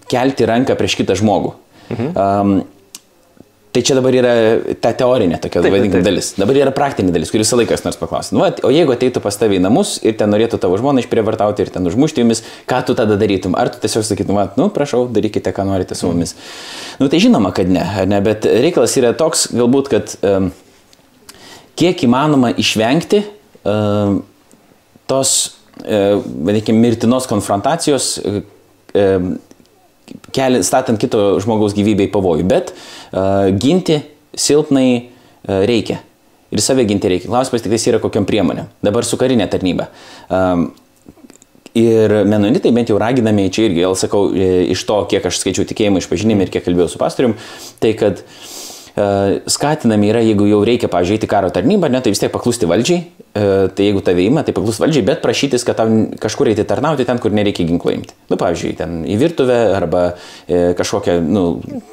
[0.09, 1.53] kelti ranką prieš kitą žmogų.
[1.89, 2.11] Mhm.
[2.13, 2.78] Um,
[3.69, 4.31] Tai čia dabar yra
[4.81, 6.05] ta teorinė tokia, taip, vadinkim, taip.
[6.07, 6.31] dalis.
[6.39, 8.33] Dabar yra praktinė dalis, kuris visą laiką nors paklausė.
[8.33, 11.69] Nu, o jeigu ateitų pas tavį į namus ir ten norėtų tavo žmoną išprievartauti ir
[11.75, 13.53] ten užmušti jumis, ką tu tada darytum?
[13.53, 16.33] Ar tu tiesiog sakytum, nu, prašau, darykite, ką norite su mumis.
[16.33, 17.03] Mm.
[17.03, 20.49] Nu, tai žinoma, kad ne, ne, bet reikalas yra toks, galbūt, kad um,
[21.77, 23.21] kiek įmanoma išvengti
[23.69, 24.23] um,
[25.05, 25.35] tos,
[25.83, 28.15] um, vadinkime, mirtinos konfrontacijos.
[28.97, 29.35] Um,
[30.35, 34.01] keli, statant kito žmogaus gyvybę į pavojų, bet uh, ginti
[34.37, 36.01] silpnai uh, reikia.
[36.49, 37.29] Ir save ginti reikia.
[37.29, 38.71] Klausimas tik tai yra kokiam priemonėm.
[38.85, 39.89] Dabar su karinė tarnyba.
[40.29, 40.69] Um,
[41.77, 46.01] Ir menonitai bent jau raginami, čia irgi, gal sakau, iš to, kiek aš skaičiau tikėjimą
[46.01, 47.35] išpažinimą ir kiek kalbėjau su pastorium,
[47.79, 52.33] tai kad uh, skatinami yra, jeigu jau reikia, pažiūrėti karo tarnybą, ne, tai vis tiek
[52.33, 55.89] paklusti valdžiai, E, tai jeigu tave įima, tai paklus valdžiai, bet prašytis, kad tau
[56.21, 58.15] kažkur eiti tarnauti ten, kur nereikia ginklo imti.
[58.25, 61.43] Na, nu, pavyzdžiui, ten į virtuvę arba e, kažkokią, nu,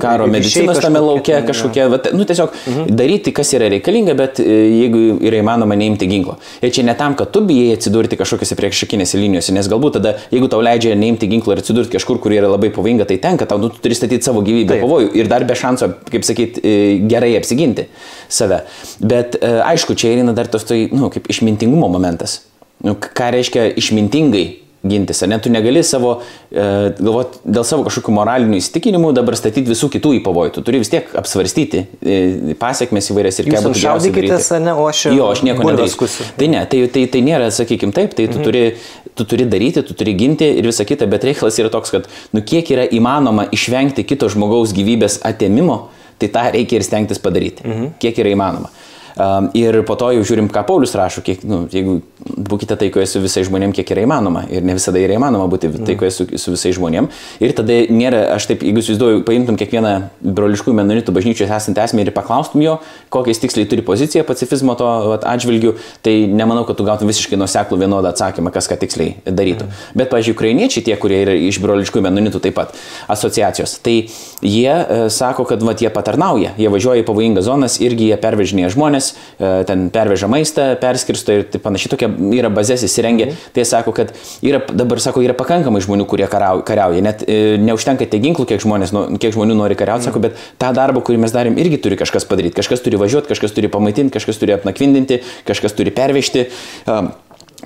[0.00, 2.96] karo medicinos tame laukia, kažkokia, va, nu, tiesiog mhm.
[2.96, 4.46] daryti, kas yra reikalinga, bet e,
[4.80, 6.38] jeigu yra įmanoma neimti ginklo.
[6.64, 10.48] Ir čia ne tam, kad tu bijai atsidurti kažkokiose priekšakinėse linijose, nes galbūt tada, jeigu
[10.52, 13.68] tau leidžia neimti ginklo ir atsidurti kažkur, kur yra labai pavojinga, tai tenka, tau nu,
[13.74, 16.64] tu turi statyti savo gyvybę pavojų ir dar be šanso, kaip sakyti,
[17.12, 17.90] gerai apsiginti
[18.32, 18.62] save.
[19.04, 22.40] Bet aišku, čia eina dar tos, tai, nu, kaip išmintingumo momentas.
[22.84, 24.46] Nu, ką reiškia išmintingai
[24.86, 26.12] gintis, ar ne, tu negali savo,
[26.50, 26.64] e,
[26.98, 30.52] galvoti dėl savo kažkokių moralinių įsitikinimų dabar statyti visų kitų į pavojų.
[30.56, 33.82] Tu turi vis tiek apsvarstyti e, pasiekmes įvairias ir ką būtų
[34.14, 34.60] geriausia.
[34.62, 36.10] Ne, o aš jo, aš nieko nedarysiu.
[36.38, 38.46] Tai ne, tai, tai, tai nėra, sakykime taip, tai tu, mhm.
[38.46, 42.10] turi, tu turi daryti, tu turi ginti ir visa kita, bet reikalas yra toks, kad
[42.36, 45.86] nu kiek yra įmanoma išvengti kito žmogaus gyvybės atėmimo,
[46.20, 47.66] tai tą reikia ir stengtis padaryti.
[47.66, 47.96] Mhm.
[48.02, 48.72] Kiek yra įmanoma.
[49.56, 52.02] Ir po to jau žiūrim, ką Paulius rašo, kiek, nu, jeigu
[52.36, 54.42] būkite taikoje su visais žmonėmis, kiek yra įmanoma.
[54.52, 57.22] Ir ne visada yra įmanoma būti taikoje su, su visais žmonėmis.
[57.40, 62.12] Ir tada nėra, aš taip, jeigu įsivaizduoju, paimtum kiekvieną broliškų menonitų bažnyčios esantį asmenį ir
[62.16, 62.74] paklaustum jo,
[63.14, 65.72] kokiais tiksliai turi poziciją pacifizmo to vat, atžvilgių,
[66.04, 69.70] tai nemanau, kad tu gautum visiškai nuseklų vienodą atsakymą, kas ką tiksliai darytų.
[69.70, 69.96] Mm.
[69.96, 72.76] Bet, pažiūrėjau, ukrainiečiai, tie, kurie yra iš broliškų menonitų taip pat
[73.12, 73.96] asociacijos, tai
[74.44, 78.74] jie e, sako, kad vat, jie patarnauja, jie važiuoja į pavojingas zonas, irgi jie pervežinėja
[78.74, 83.26] žmonės žmonės, e, ten perveža maistą, perskirsto ir panašiai tokia yra bazės įsirengę.
[83.26, 83.36] Mhm.
[83.54, 87.02] Tai sako, kad yra, dabar sako, yra pakankamai žmonių, kurie kariauja.
[87.02, 90.10] Net e, neužtenka tie ginklų, kiek, žmonės, kiek žmonių nori kariauti, mhm.
[90.10, 92.56] sako, bet tą darbą, kurį mes darėm, irgi turi kažkas padaryti.
[92.56, 96.48] Kažkas turi važiuoti, kažkas turi pamaitinti, kažkas turi apnakvindinti, kažkas turi pervežti.
[96.86, 97.12] Um,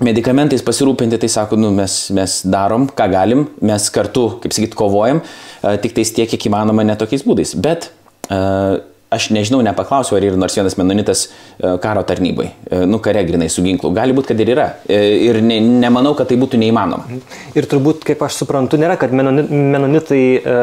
[0.01, 5.21] medikamentais pasirūpinti, tai sako, nu, mes, mes darom, ką galim, mes kartu, kaip sakyt, kovojam,
[5.21, 7.53] uh, tik tais tiek, kiek įmanoma, netokiais būdais.
[7.59, 7.91] Bet
[8.31, 8.79] uh,
[9.11, 13.49] aš nežinau, nepaklausiau, ar yra nors vienas menonitas e, karo tarnybai, e, nu kare grinai
[13.51, 13.91] su ginklu.
[13.95, 14.67] Gali būti, kad ir yra.
[14.87, 17.19] E, ir ne, nemanau, kad tai būtų neįmanoma.
[17.57, 20.53] Ir turbūt, kaip aš suprantu, nėra, kad menonitai e,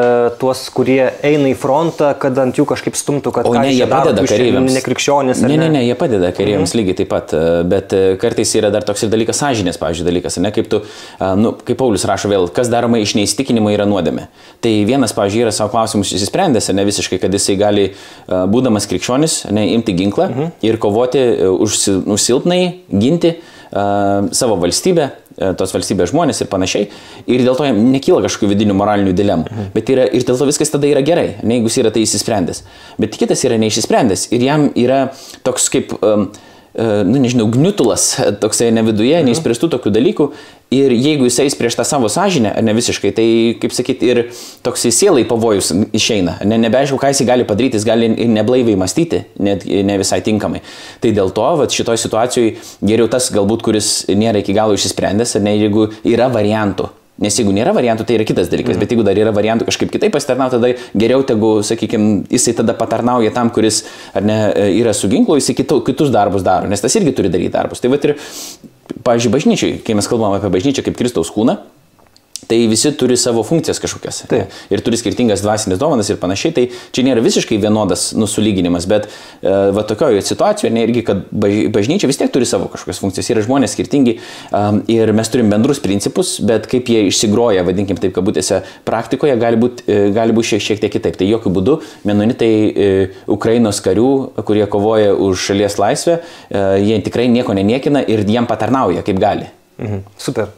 [0.41, 3.49] tuos, kurie eina į frontą, kad ant jų kažkaip stumtų, kad...
[3.49, 4.73] O ne, jie padeda kareiviams.
[4.79, 5.45] Nekrikščionis.
[5.45, 6.81] Ne, ne, ne, jie padeda kareiviams mhm.
[6.81, 7.37] lygiai taip pat.
[7.69, 10.81] Bet kartais yra dar toks ir dalykas sąžinės, pavyzdžiui, dalykas, ne kaip tu,
[11.37, 14.25] nu, kaip Paulius rašo vėl, kas daroma iš neįstikinimo yra nuodėmė.
[14.63, 19.43] Tai vienas, pavyzdžiui, yra savo klausimus įsisprendęs, ne visiškai, kad jisai gali uh, būdamas krikščionis,
[19.55, 20.51] ne, imti ginklą mhm.
[20.65, 21.79] ir kovoti e, už,
[22.15, 26.89] už silpnai, ginti uh, savo valstybę, uh, tos valstybės žmonės ir panašiai.
[27.27, 29.47] Ir dėl to jam nekyla kažkokių vidinių moralinių dilemų.
[29.49, 29.71] Mhm.
[29.75, 32.63] Bet yra, ir dėl to viskas tada yra gerai, ne jeigu jis yra tai įsisprendęs.
[33.01, 35.07] Bet kitas yra neišsisprendęs ir jam yra
[35.47, 35.97] toks kaip...
[36.03, 36.29] Um,
[36.79, 39.29] nu, nežinau, gniutulas toksai ne viduje, mhm.
[39.29, 40.31] neįspręstų tokių dalykų
[40.69, 43.25] Ir jeigu jis eis prieš tą savo sąžinę, ne visiškai, tai,
[43.57, 44.19] kaip sakyti, ir
[44.61, 46.35] toks į sielą į pavojus išeina.
[46.45, 50.61] Ne, nebeaišku, ką jis gali padaryti, jis gali ir neblaiviai mąstyti, net ne visai tinkamai.
[51.01, 52.53] Tai dėl to, va, šitoje situacijoje
[52.85, 56.91] geriau tas galbūt, kuris nėra iki galo išsisprendęs, ne jeigu yra variantų.
[57.19, 58.83] Nes jeigu nėra variantų, tai yra kitas dalykas, mm.
[58.83, 63.33] bet jeigu dar yra variantų kažkaip kitaip pasitarnauti, tada geriau tegu, sakykime, jisai tada patarnauja
[63.35, 63.81] tam, kuris
[64.23, 64.37] ne,
[64.79, 67.83] yra su ginklu, jisai kitu, kitus darbus daro, nes tas irgi turi daryti darbus.
[67.83, 68.15] Tai va ir
[69.03, 71.59] pavyzdžiui, bažnyčiai, kai mes kalbame apie bažnyčią kaip Kristaus kūną,
[72.47, 74.21] Tai visi turi savo funkcijas kažkokias.
[74.29, 74.53] Taip.
[74.71, 76.53] Ir turi skirtingas dvasinės dovanas ir panašiai.
[76.55, 76.63] Tai
[76.95, 82.09] čia nėra visiškai vienodas nusulyginimas, bet e, va tokioje situacijoje, ne irgi, kad baž- bažnyčia
[82.09, 83.31] vis tiek turi savo kažkokias funkcijas.
[83.33, 88.15] Yra žmonės skirtingi um, ir mes turim bendrus principus, bet kaip jie išsigroja, vadinkim taip,
[88.15, 91.19] kabutėse, praktikoje, gali būti e, būt šiek, šiek tiek kitaip.
[91.19, 92.89] Tai jokių būdų menonitai e,
[93.29, 94.09] Ukrainos karių,
[94.47, 99.51] kurie kovoja už šalies laisvę, e, jie tikrai nieko neniekina ir jiem patarnauja kaip gali.
[99.79, 100.03] Mhm.
[100.19, 100.49] Super.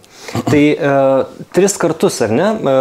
[0.52, 0.92] Tai e,
[1.52, 2.76] tris kartus, ar ne, e,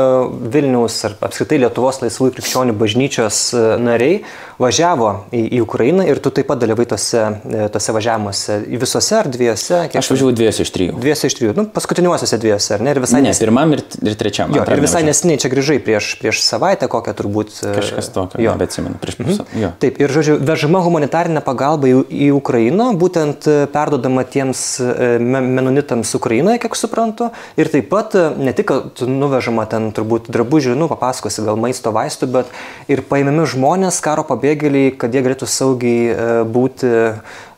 [0.52, 4.20] Vilniaus ar apskritai Lietuvos laisvųjų krikščionių bažnyčios e, nariai
[4.60, 8.58] važiavo į, į Ukrainą ir tu taip pat dalyvai tose, e, tose važiavimuose.
[8.80, 9.80] Visose ar dviejose?
[9.90, 10.98] Kiek Aš važiavau dviejose iš trijų.
[11.00, 12.92] Dviejose iš trijų, nu, paskutiniuosiuose dviejose, ar ne?
[12.94, 14.52] Ir visai Ne, nes- pirmam ir, ir trečiam.
[14.54, 17.56] Jo, ir visai nesiniai čia grįžai prieš, prieš savaitę kokią turbūt.
[17.64, 18.54] e, Kažkas tokio, Jo.
[18.60, 19.42] bet atsimenu, prieš pusę.
[19.48, 19.62] Mhm.
[19.64, 19.72] Jo.
[19.80, 25.40] Taip, ir žodžiu, vežama humanitarinė pagalba į, į Ukrainą, būtent e, perdodama tiems e, me-
[25.40, 27.29] menonitams Ukrainoje, kiek suprantu,
[27.60, 31.92] ir taip pat e, ne tik kad nuvežama ten turbūt drabužių, nu, papasakosi gal maisto
[31.94, 32.54] vaistų, bet
[32.90, 36.92] ir paimami žmonės, karo pabėgėliai, kad jie galėtų saugiai e, būti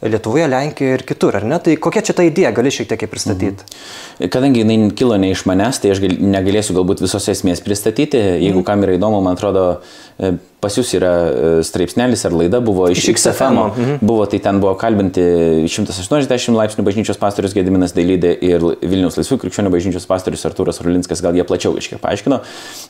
[0.03, 1.59] Lietuvoje, Lenkijoje ir kitur, ar ne?
[1.63, 3.63] Tai kokia čia ta idėja, gali šiek tiek pristatyti?
[4.19, 4.31] Mhm.
[4.35, 8.19] Kadangi jinai kilo ne iš manęs, tai aš gal, negalėsiu galbūt visos esmės pristatyti.
[8.43, 8.65] Jeigu Mhm.
[8.67, 9.81] kam yra įdomu, man atrodo,
[10.19, 13.83] e, pas jūs yra e, straipsnelis ar laida buvo iš, Iš XFM, XFM.
[13.83, 13.99] mhm.
[14.07, 15.21] Buvo, tai ten buvo kalbinti
[15.67, 21.35] 180 laipsnių bažnyčios pastorius Gediminas Dailydė ir Vilniaus laisvų krikščionių bažnyčios pastorius Artūras Rulinskas, gal
[21.35, 22.41] jie plačiau iškiek paaiškino.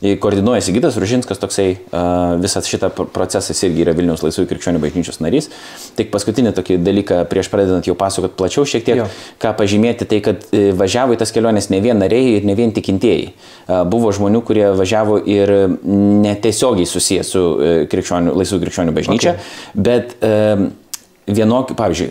[0.02, 4.80] E, Koordinuoja Sigitas Ružinskas, toksai uh, visas šitą pr- procesas irgi yra Vilniaus laisvų krikščionių
[4.82, 5.48] bažnyčios narys.
[5.96, 9.06] Tik paskutinį tokį dalyką prieš pradedant jau pasakot plačiau šiek tiek, Jo.
[9.38, 12.72] ką pažymėti, tai kad e, važiavo į tas keliones ne vien nariai ir ne vien
[12.72, 13.32] tikintieji.
[13.86, 19.74] Buvo žmonių, kurie važiavo ir netiesiogiai susijęs su e, krikščionių, laisvų krikščionių bažnyčia, okay.
[19.74, 20.70] bet e,
[21.26, 22.10] vienok, pavyzdžiui,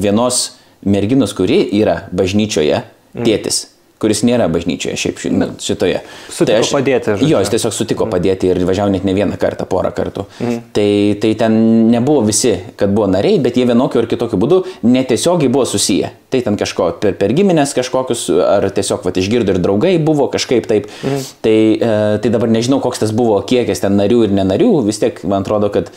[0.00, 2.82] vienos merginos, kuri yra bažnyčioje,
[3.14, 3.68] tėtis.
[4.00, 6.00] Kuris nėra bažnyčioje šiaip ši- nu, šitoje.
[6.32, 7.28] Sutiko padėti, žodžiu.
[7.28, 10.24] Jo, jis tiesiog sutiko padėti ir važiavo net ne vieną kartą, porą kartų.
[10.40, 10.60] Mhm.
[10.72, 10.88] Tai,
[11.20, 11.58] tai ten
[11.92, 16.10] nebuvo visi, kad buvo nariai, bet jie vienokiu ar kitokiu būdu netiesiogiai buvo susiję.
[16.30, 20.66] Tai ten kažko per, per giminės kažkokius, ar tiesiog vat, išgirdo ir draugai buvo kažkaip
[20.70, 20.86] taip.
[21.04, 21.26] Mhm.
[21.42, 25.20] Tai, e, tai dabar nežinau, koks tas buvo kiekis ten narių ir nenarių, vis tiek
[25.28, 25.90] man atrodo, kad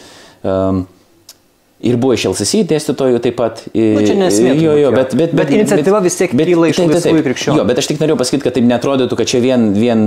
[0.44, 0.88] um,
[1.84, 3.62] Ir buvo iš LCC dėstytojų taip pat.
[3.76, 4.92] Nu, čia nesmė Jo, jo, jo.
[4.96, 7.18] bet, bet, Bet iniciatyva vis tiek kyla iš taip, taip, taip.
[7.26, 7.58] krikščionių.
[7.60, 10.04] Jo, bet aš tik norėjau pasakyti, kad taip netrodytų, kad čia vien, vien,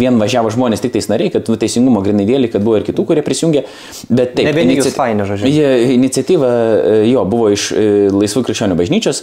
[0.00, 3.04] vien važiavo žmonės tik tais nariai, kad nu, teisingumo grinai dėlį, kad buvo ir kitų,
[3.06, 3.62] kurie prisijungė.
[4.10, 5.52] Bet taip, Ne vieni jūs inici- faini, žodžiu.
[5.94, 9.22] Iniciatyva e, jo buvo iš e, Laisvų krikščionių bažnyčios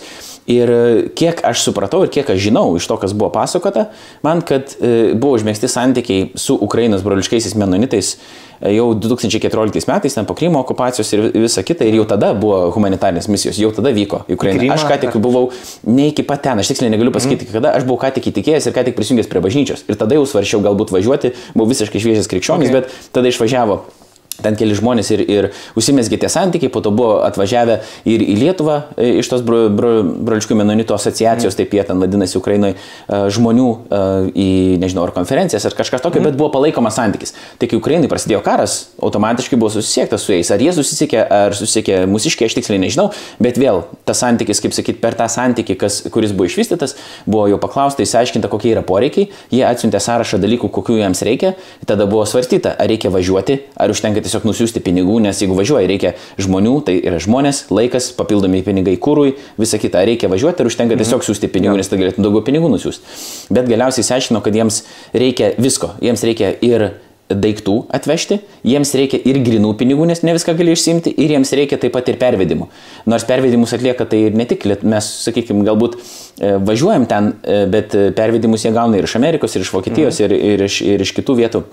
[0.52, 0.80] ir e,
[1.20, 3.90] kiek aš supratau ir kiek aš žinau iš to, kas buvo pasakota,
[4.24, 8.16] man, kad buvo užmėgsti santykiai su Ukrainos broliškaisiais menonitais
[8.62, 13.30] jau 2014 metais, ten po Krymo okupacijos ir visa kita, ir jau tada buvo humanitarinės
[13.32, 14.60] misijos, jau tada vyko į Ukrainą.
[14.62, 15.50] Krymą, Aš ką tik buvau
[15.88, 17.56] ne iki pat ten, aš tiksliai negaliu pasakyti, mm.
[17.58, 19.86] kada aš buvau ką tik įtikėjęs ir ką tik prisijungęs prie bažnyčios.
[19.90, 22.84] Ir tada jau svaršiau galbūt važiuoti, buvau visiškai šviežias krikščionis, okay.
[22.84, 23.82] bet tada išvažiavo
[24.44, 25.50] ten keli žmonės ir, ir
[25.80, 29.94] užsimesgė tie santykiai, po to buvo atvažiavę ir į Lietuvą e, iš tos bro, bro,
[30.04, 31.60] broliškų menonitų asociacijos, mm.
[31.62, 32.78] taip jie ten vadinasi Ukrainoje,
[33.08, 34.02] žmonių e,
[34.32, 34.50] į,
[34.82, 36.32] nežinau, ar konferencijas, ar kažkas tokio, mm.
[36.32, 37.36] bet buvo palaikomas santykis.
[37.62, 40.52] Tai kai Ukrainai prasidėjo karas, automatiškai buvo susisiektas su jais.
[40.54, 43.10] Ar jie susisiekė, ar susisiekė mūsiškiai, aš tiksliai nežinau,
[43.42, 47.60] bet vėl tas santykis, kaip sakyt, per tą santykį, kas, kuris buvo išvystytas, buvo jau
[47.62, 51.54] paklausta, įsiaiškinta, kokie yra poreikiai, jie atsiuntė sąrašą dalykų, kokių jiems reikia,
[51.88, 56.14] tada buvo svarstyta, ar reikia važiuoti, ar užtenka tiesiog nusiųsti pinigų, nes jeigu važiuoja, reikia
[56.42, 61.28] žmonių, tai yra žmonės, laikas, papildomi pinigai kūrui, visa kita, reikia važiuoti, ar užtenka tiesiog
[61.28, 63.16] siūsti pinigų, nes tada galėtum daugiau pinigų nusiųsti.
[63.52, 66.94] Bet galiausiai išsiaiškino, kad jiems reikia visko, jiems reikia ir
[67.32, 71.80] daiktų atvežti, jiems reikia ir grinų pinigų, nes ne viską gali išsimti, ir jiems reikia
[71.80, 72.68] taip pat ir pervedimų.
[73.12, 77.96] Nors pervedimus atlieka tai ir ne tik, mes, sakykime, galbūt e, važiuojam ten, e, bet
[77.96, 81.16] e, pervedimus jie gauna ir iš Amerikos, ir iš Vokietijos, ir, ir, iš, ir iš
[81.16, 81.64] kitų vietų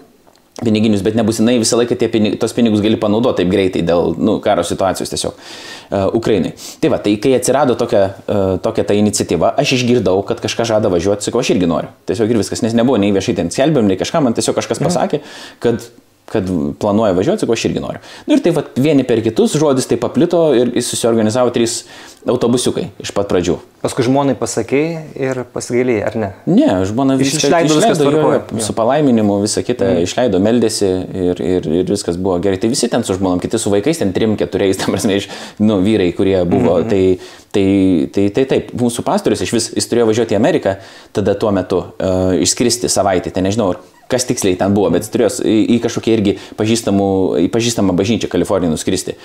[0.65, 4.65] piniginius, bet nebūtinai visą laiką pinig, tos pinigus gali panaudoti taip greitai dėl nu, karo
[4.67, 6.55] situacijos tiesiog uh, Ukrainai.
[6.83, 10.91] Tai va, tai kai atsirado tokia, uh, tokia ta iniciatyva, aš išgirdau, kad kažką žada
[10.93, 11.93] važiuoti, sakau, aš irgi noriu.
[12.11, 15.23] Tiesiog ir viskas, nes nebuvo nei viešai ten skelbiam, nei kažką, man tiesiog kažkas pasakė,
[15.63, 15.87] kad
[16.33, 16.49] kad
[16.81, 18.03] planuoja važiuoti, sakau, aš irgi noriu.
[18.29, 21.83] Nu ir tai va, vieni per kitus žodis tai paplito ir susiorganizavo trys
[22.29, 23.57] autobusiukai iš pat pradžių.
[23.81, 26.31] Paskui žmonai pasakėjai ir pasigailėjai, ar ne?
[26.51, 28.65] Ne, žmona viską išleido viskas jo, jo, jo.
[28.67, 30.07] su palaiminimu, visą kitą mm.
[30.09, 30.89] išleido, meldėsi
[31.29, 32.59] ir, ir, ir viskas buvo gerai.
[32.61, 35.29] Tai visi ten su žmonom, kiti su vaikais, ten trim, keturiais, tam prasme, iš,
[35.63, 36.81] nu, vyrai, kurie buvo.
[36.81, 36.91] Mm -hmm.
[36.91, 40.77] tai, tai, tai, tai taip, mūsų pastorius iš vis, jis turėjo važiuoti į Ameriką,
[41.13, 45.13] tada tuo metu uh, išskristi savaitę, ten nežinau, ar kas tiksliai ten buvo, bet jis
[45.15, 49.19] turėjo į, į kažkokią irgi į pažįstamą bažnyčią Kaliforniją nuskristi.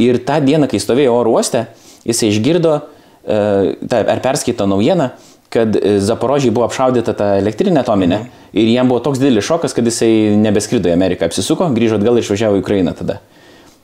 [0.00, 1.66] Ir tą dieną, kai stovėjo oro uoste,
[2.08, 2.78] jisai išgirdo,
[3.24, 3.40] e,
[3.84, 5.10] taip, ar perskaito naujieną,
[5.52, 8.46] kad e, Zaporožiai buvo apšaudyta ta elektrinė atominė mhm.
[8.62, 12.24] ir jam buvo toks didelis šokas, kad jisai nebeskrido į Ameriką, apsisuko, grįžo atgal ir
[12.24, 13.20] išvažiavo į Ukrainą tada.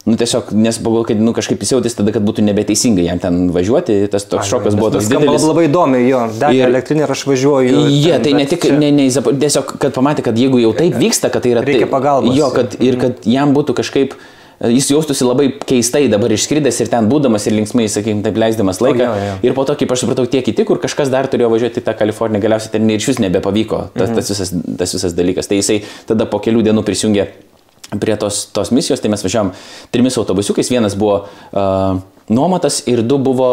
[0.07, 3.97] Nu, tiesiog, nes pagal, kad nu, kažkaip įsijautys tada, kad būtų nebeteisinga jam ten važiuoti,
[4.12, 5.42] tas toks šokas buvo toks didelis.
[5.42, 7.81] Labai įdomi, jo, dar ir elektrinė ir aš važiuoju.
[7.90, 8.77] Jie, yeah, tai ne tik, čia...
[8.79, 11.66] ne, ne, tiesiog, kad pamatė, kad jeigu jau taip vyksta, kad tai yra...
[11.66, 12.38] Reikia pagalbos.
[12.38, 14.14] Jo, kad, ir kad jam būtų kažkaip
[14.62, 19.03] jis jaustųsi labai keistai dabar išskridęs ir ten būdamas ir linksmai, sakykime, taip leisdamas laiką.
[19.03, 19.35] O, jo, jo.
[19.51, 21.97] Ir po to, kaip aš supratau, tie kiti, kur kažkas dar turėjo važiuoti į tą
[21.99, 24.16] Kaliforniją, galiausiai ten ir iš vis nebepavyko tas, mhm.
[24.16, 25.51] tas, visas, tas visas dalykas.
[25.51, 27.29] Tai jisai tada po kelių dienų prisijungė
[28.01, 29.53] prie tos, tos misijos, tai mes važiavom
[29.94, 33.51] trimis autobusiukais, vienas buvo uh, nuomotas ir du buvo,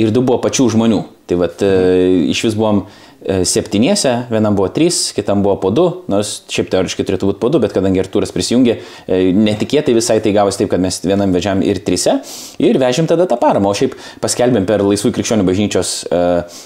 [0.00, 1.02] ir du buvo pačių žmonių.
[1.28, 5.84] Tai vad, uh, iš vis buvom E, septyniese, vienam buvo trys, kitam buvo po du,
[6.12, 8.74] nors šiaip teoriškai turėtų būti po du, bet kadangi Artūras prisijungė,
[9.08, 12.18] e, netikėtai visai tai gavosi taip, kad mes vienam vežiam ir trise
[12.60, 16.60] ir vežėm tada tą paramą, o šiaip paskelbėm per Laisvų krikščionių bažnyčios uh,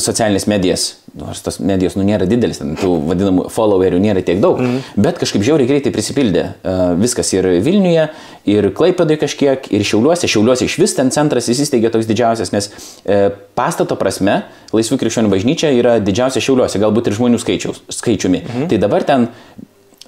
[0.00, 0.86] socialinės medijas,
[1.18, 4.96] nors tos medijos nu nėra didelis, tų vadinamų followerių nėra tiek daug, mm.
[5.04, 6.44] bet kažkaip žiauriai greitai prisipildė
[7.00, 8.08] viskas ir Vilniuje,
[8.48, 13.28] ir Klaipėdoje kažkiek, ir Šiauliuose, Šiauliuose iš vis ten centras įsisteigė toks didžiausias, nes uh,
[13.58, 14.42] pastato prasme
[14.74, 18.44] Laisvų krikščionių bažnyčia yra didžiausia Šiauliuose, galbūt ir žmonių skaičiaus, skaičiumi.
[18.44, 18.70] Mhm.
[18.72, 19.30] Tai dabar ten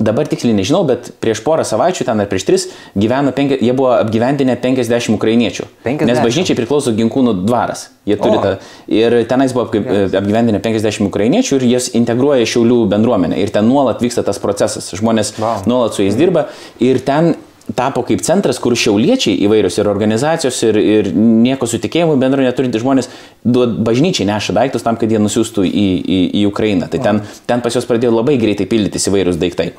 [0.00, 2.62] Dabar tiksliai nežinau, bet prieš porą savaičių ten ar prieš tris
[2.96, 5.66] gyveno, penki, jie buvo apgyvendinę 50 ukrainiečių.
[5.85, 6.09] 50.
[6.09, 7.90] Nes bažnyčiai priklauso Ginkūnų dvaras.
[8.09, 8.40] Jie turi o.
[8.40, 8.55] tą.
[8.88, 13.37] Ir tenais buvo apgyvendinę 50 ukrainiečių ir jas integruoja Šiaulių bendruomenę.
[13.44, 14.88] Ir ten nuolat vyksta tas procesas.
[14.96, 15.68] Žmonės wow.
[15.68, 16.48] nuolat su jais dirba.
[16.81, 17.35] Ir ten
[17.76, 22.85] tapo kaip centras, kur šiauliečiai įvairios ir organizacijos, ir, ir nieko su tikėjimu bendro neturintys
[22.85, 23.11] žmonės
[23.44, 26.90] bažnyčiai neša daiktus tam, kad jie nusiųstų į, į, į Ukrainą.
[26.90, 29.72] Tai ten, ten pas juos pradėjo labai greitai pildytis įvairūs daiktai.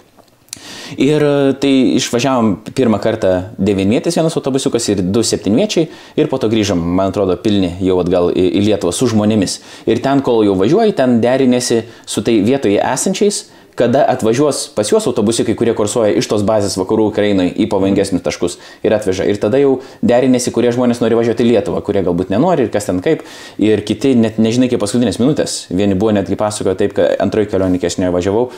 [1.00, 1.24] Ir
[1.64, 5.88] tai išvažiavom pirmą kartą devinvietis vienas autobusiukas ir du septynviečiai
[6.20, 9.60] ir po to grįžom, man atrodo, pilni jau atgal į Lietuvą su žmonėmis.
[9.88, 15.08] Ir ten, kol jau važiuoji, ten derinėsi su tai vietoje esančiais kada atvažiuos pas juos
[15.10, 19.28] autobusiukai, kurie kursuoja iš tos bazės vakarų Ukrainoje į pavojingesnius taškus ir atveža.
[19.30, 22.90] Ir tada jau derinėsi, kurie žmonės nori važiuoti į Lietuvą, kurie galbūt nenori ir kas
[22.90, 23.24] ten kaip.
[23.62, 25.66] Ir kiti net nežinai, kaip paskutinės minutės.
[25.72, 28.50] Vieni buvo netgi pasakojo taip, kad antroji kelionė, kai aš nevažiavau,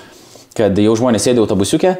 [0.57, 1.97] kad jau žmonės sėdė autobusiuke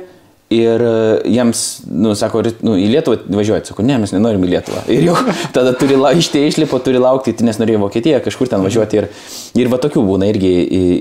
[0.52, 4.84] Ir e, jiems, nu, sako, nu, į Lietuvą važiuoti, sako, ne, mes nenorim į Lietuvą.
[4.94, 5.16] Ir jau
[5.56, 9.00] tada turi la, iš tie išlipo, turi laukti, nes norėjo Vokietiją, kažkur ten važiuoti.
[9.00, 9.08] Ir,
[9.64, 10.52] ir va tokių būna irgi,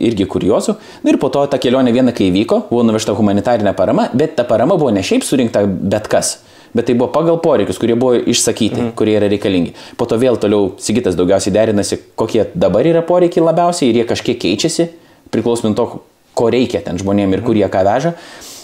[0.08, 0.76] irgi kuriozų.
[1.02, 4.46] Nu, ir po to ta kelionė viena, kai vyko, buvo nuvežta humanitarinė parama, bet ta
[4.48, 6.38] parama buvo ne šiaip surinkta bet kas.
[6.72, 8.94] Bet tai buvo pagal poreikius, kurie buvo išsakyti, mhm.
[8.96, 9.74] kurie yra reikalingi.
[10.00, 14.40] Po to vėl toliau Sigitas daugiausiai derinasi, kokie dabar yra poreikiai labiausiai ir jie kažkiek
[14.40, 14.88] keičiasi,
[15.34, 15.86] priklausomai to,
[16.32, 18.14] ko reikia ten žmonėm ir kur jie ką veža.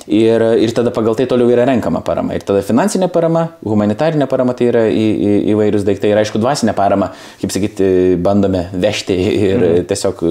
[0.09, 2.33] Ir, ir tada pagal tai toliau yra renkama parama.
[2.37, 6.13] Ir tada finansinė parama, humanitarinė parama tai yra į, į, įvairius daiktai.
[6.15, 7.11] Ir aišku, dvasinė parama,
[7.43, 7.89] kaip sakyti,
[8.25, 9.89] bandome vežti ir mhm.
[9.91, 10.23] tiesiog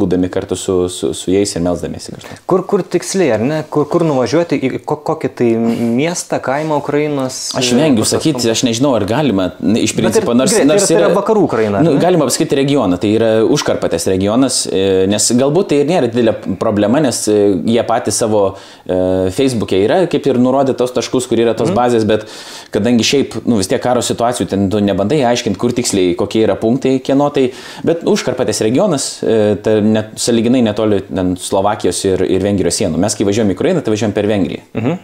[0.00, 2.38] būdami kartu su, su, su jais ir melzdamiesi kažką.
[2.48, 3.60] Kur, kur tiksliai, ar ne?
[3.72, 7.40] Kur, kur nuvažiuoti, į kokį tai miestą, kaimą Ukrainos?
[7.58, 11.10] Aš vengiu sakyti, aš nežinau, ar galima, iš principo, ir, nors, greit, nors tai yra,
[11.10, 11.84] yra vakarų Ukraina.
[11.84, 16.36] Nu, galima pasakyti regioną, tai yra užkarpatės regionas, e, nes galbūt tai ir nėra didelė
[16.60, 21.54] problema, nes e, jie patys savo e, Facebook'e yra kaip ir nurodytos taškus, kur yra
[21.58, 21.78] tos mm.
[21.78, 22.26] bazės, bet
[22.74, 26.56] kadangi šiaip, nu, vis tiek karo situacijų, ten tu nebandai aiškinti, kur tiksliai, kokie yra
[26.60, 27.48] punktai, kieno tai,
[27.86, 33.00] bet užkarpatės regionas, e, tai net, saliginai netoli ten, Slovakijos ir, ir Vengrijos sienų.
[33.02, 34.62] Mes kai važiuojame į Ukrainą, tai važiuojame per Vengriją.
[34.76, 34.96] Mhm.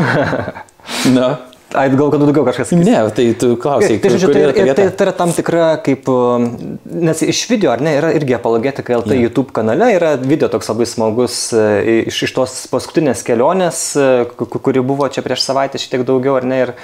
[1.16, 1.49] Na.
[1.70, 2.72] Ai, gal kad daugiau kažkas.
[2.74, 6.48] Ne, tai tu klausai, tai, žodžiu, tai, tai, tai, tai yra tam tikra kaip, um,
[6.90, 9.28] nes iš video, ar ne, yra irgi apologetika LT yeah.
[9.28, 11.62] YouTube kanale, yra video toks labai smagus e,
[12.10, 16.48] iš, iš tos paskutinės kelionės, e, kuri buvo čia prieš savaitę šiek tiek daugiau, ar
[16.50, 16.74] ne, ir,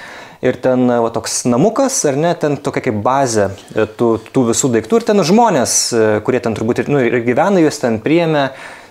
[0.47, 4.71] ir ten va, toks namukas, ar ne, ten tokia kaip bazė e, tų, tų visų
[4.77, 5.77] daiktų ir ten žmonės,
[6.23, 8.47] kurie ten turbūt ir, nu, ir gyvena, juos ten priėmė.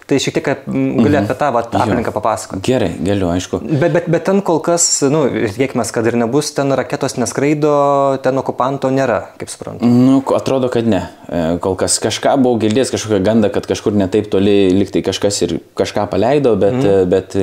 [0.06, 1.24] Tai šiek tiek gali mhm.
[1.24, 2.62] apie tą vat, aplinką papasakoti.
[2.62, 3.58] Gerai, galiu, aišku.
[3.66, 7.72] Bet, bet, bet ten kol kas, nu, tikėkime, kad ir nebus, ten raketos neskraido,
[8.22, 9.88] ten okupanto nėra, kaip suprantu.
[9.90, 11.00] Nu, atrodo, kad ne.
[11.26, 15.56] E, kol kas kažką buvau girdėjęs, kažkokią gandą, kad kažkur netaip toli liktai kažkas ir
[15.74, 17.10] kažką paleido, bet, mhm.
[17.10, 17.34] bet,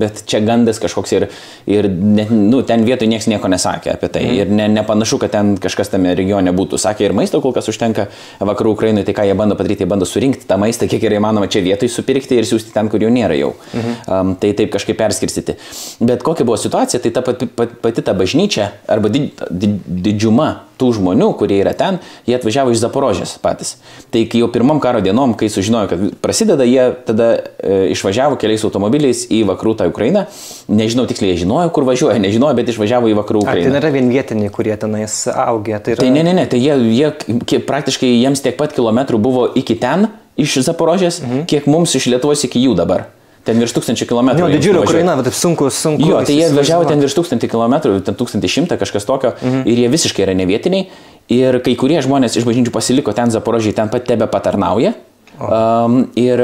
[0.00, 1.28] bet čia gandas kažkoks ir,
[1.68, 4.24] ir ne, nu, ten vietoj niekas nieko nesakė apie tai.
[4.24, 4.40] Mhm.
[4.40, 6.80] Ir ne, nepanašu, kad ten kažkas tame regione būtų.
[6.80, 8.08] Sakė, ir maisto kol kas užtenka
[8.40, 11.52] vakarų Ukrainai, tai ką jie bando padaryti, jie bando surinkti tą maistą, kiek yra įmanoma
[11.52, 13.52] čia vietoj supirkti ir siūsti ten, kur jau nėra jau.
[13.74, 13.98] Mhm.
[14.06, 15.58] Um, tai taip kažkaip perskirstyti.
[16.00, 20.50] Bet kokia buvo situacija, tai ta pati, pati, pati ta bažnyčia arba did, did, didžiuma
[20.80, 21.98] tų žmonių, kurie yra ten,
[22.28, 23.74] jie atvažiavo iš Zaporožės patys.
[24.12, 28.64] Tai kai jau pirmom karo dienom, kai sužinojo, kad prasideda, jie tada e, išvažiavo keliais
[28.66, 30.24] automobiliais į vakarų tą Ukrainą.
[30.72, 33.66] Nežinau tiksliai, jie žinojo, kur važiuoja, nežinojo, bet išvažiavo į vakarų Ukrainą.
[33.66, 35.76] Ar tai nėra vien vietiniai, kurie tenais augė?
[35.84, 36.04] Tai, yra...
[36.04, 40.08] tai ne, ne, ne, tai jie, jie praktiškai jiems tiek pat kilometrų buvo iki ten,
[40.38, 41.46] iš Zaporožės, mhm.
[41.50, 43.08] kiek mums iš Lietuvos iki jų dabar.
[43.44, 44.44] Ten virš tūkstančio kilometrų.
[44.44, 46.04] Jo, didžiulė Ukraina, bet sunku, sunku.
[46.04, 49.62] Jo, tai jie važiavo ten virš tūkstantį kilometrų, ten tūkstantį šimtą kažkas tokio mhm.
[49.64, 50.90] ir jie visiškai yra nevietiniai.
[51.32, 54.92] Ir kai kurie žmonės iš bažnyčių pasiliko ten Zaporožiai, ten pat tebe patarnauja.
[55.38, 55.48] O.
[55.48, 56.42] Um, ir,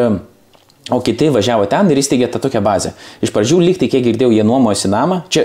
[0.88, 2.94] o kiti važiavo ten ir įsteigė tą tokią bazę.
[3.20, 5.24] Iš pradžių lyg tai, kiek girdėjau, jie nuomojasi namą.
[5.28, 5.44] Čia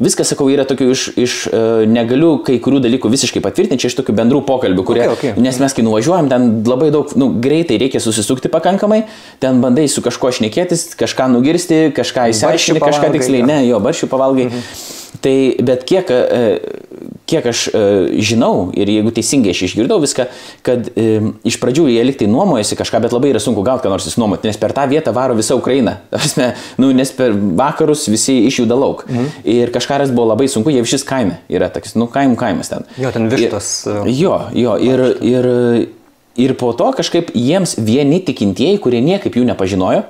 [0.00, 3.98] Viskas, sakau, yra tokių iš, iš uh, negaliu kai kurių dalykų visiškai patvirtinti, čia iš
[4.00, 5.42] tokių bendrų pokalbių, kurie, okay, okay.
[5.42, 9.02] nes mes kai nuvažiuojam, ten labai daug, nu, greitai reikia susisukti pakankamai,
[9.42, 14.50] ten bandai su kažkuo šnekėtis, kažką nugirsti, kažką įsiaiškinti, kažką tiksliai, ne, jo, baršių pavalgai.
[14.50, 14.98] Mhm.
[15.20, 16.44] Tai bet kiek, e,
[17.28, 17.80] kiek aš e,
[18.24, 20.26] žinau ir jeigu teisingai aš išgirdau viską,
[20.66, 24.06] kad e, iš pradžių jie liktai nuomojasi kažką, bet labai yra sunku gauti ką nors
[24.08, 25.98] įsinuomoti, nes per tą vietą varo visa Ukraina.
[26.20, 29.04] Asme, nu, nes per vakarus visi išjuda lauk.
[29.10, 29.28] Mhm.
[29.50, 32.88] Ir kažkaras buvo labai sunku, jie šis kaime yra toks, nu, kaimų kaimas ten.
[33.00, 33.70] Jo, ten vištos.
[33.90, 35.48] Ir, jo, jo, ir, ir,
[36.40, 40.04] ir po to kažkaip jiems vieni tikintieji, kurie niekaip jų nepažinojo,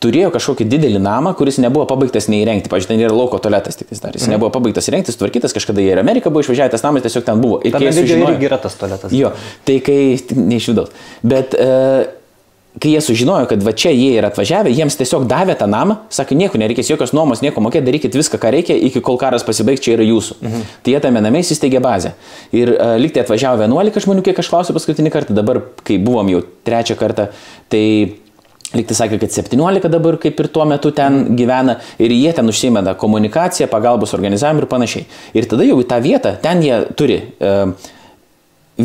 [0.00, 2.70] turėjo kažkokį didelį namą, kuris nebuvo pabaigtas neįrengti.
[2.72, 4.16] Pavyzdžiui, ten yra lauko tualetas tik dar.
[4.16, 4.36] Jis mm.
[4.36, 7.58] nebuvo pabaigtas įrengti, tvarkytas, kažkada į Ameriką buvo išvažiavęs, tas namas tiesiog ten buvo.
[7.60, 9.12] Ir kai jie sužinojo, irgi yra tas tualetas.
[9.12, 9.34] Jo,
[9.68, 10.00] tai kai,
[10.38, 10.94] neišvidaus.
[11.20, 12.08] Bet uh,
[12.80, 16.38] kai jie sužinojo, kad va čia jie yra atvažiavę, jiems tiesiog davė tą namą, sakė,
[16.38, 19.98] nieko nereikės, jokios nuomos, nieko mokėti, darykit viską, ką reikia, iki kol karas pasibaigs, čia
[19.98, 20.38] yra jūsų.
[20.40, 20.64] Mhm.
[20.86, 22.14] Tai jie tame name įsisteigė bazę.
[22.56, 26.42] Ir uh, liktai atvažiavo 11 žmonių, kiek aš klausiau paskutinį kartą, dabar, kai buvom jau
[26.66, 27.30] trečią kartą,
[27.72, 27.84] tai
[28.70, 32.84] Liktai sakė, kad 17 dabar kaip ir tuo metu ten gyvena ir jie ten užsima
[32.86, 35.08] tą komunikaciją, pagalbos organizavimą ir panašiai.
[35.34, 37.50] Ir tada jau į tą vietą, ten jie turi e,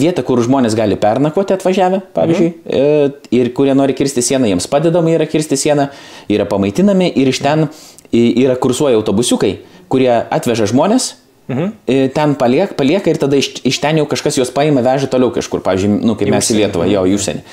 [0.02, 3.20] vietą, kur žmonės gali pernakvoti atvažiavę, pavyzdžiui, mhm.
[3.40, 5.90] ir kurie nori kirsti sieną, jiems padedama yra kirsti sieną,
[6.32, 7.68] yra pamaitinami ir iš ten
[8.16, 9.58] yra kursuoja autobusiukai,
[9.92, 11.14] kurie atveža žmonės,
[11.48, 11.72] Mhm.
[11.86, 15.30] E, ten paliek, palieka ir tada iš, iš ten jau kažkas juos paima, veža toliau
[15.34, 17.44] kažkur, pavyzdžiui, nu, kaip mes į Lietuvą, jo, į užsienį.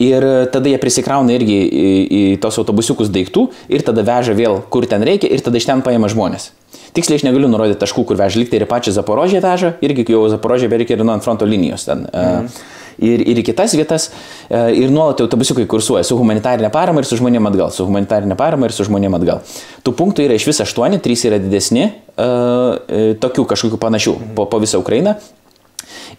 [0.00, 4.86] Ir tada jie prisikrauna irgi į, į tos autobusiukus daiktų ir tada veža vėl, kur
[4.88, 6.50] ten reikia ir tada iš ten paima žmonės.
[6.96, 10.70] Tiksliai aš negaliu nurodyti taškų, kur veža, liktai ir pačią Zaporožę veža, irgi jau Zaporožė
[10.72, 12.06] beveik ir nuo ant fronto linijos ten.
[12.08, 12.52] Mhm.
[13.00, 14.10] Ir, ir į kitas vietas,
[14.50, 18.74] ir nuolat autobusiukai kursuoja su humanitarinė parama ir su žmonėm atgal, su humanitarinė parama ir
[18.76, 19.40] su žmonėm atgal.
[19.86, 21.86] Tų punktų yra iš viso aštuoni, trys yra didesni,
[22.16, 25.16] tokių kažkokių panašių po, po visą Ukrainą.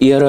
[0.01, 0.25] Ir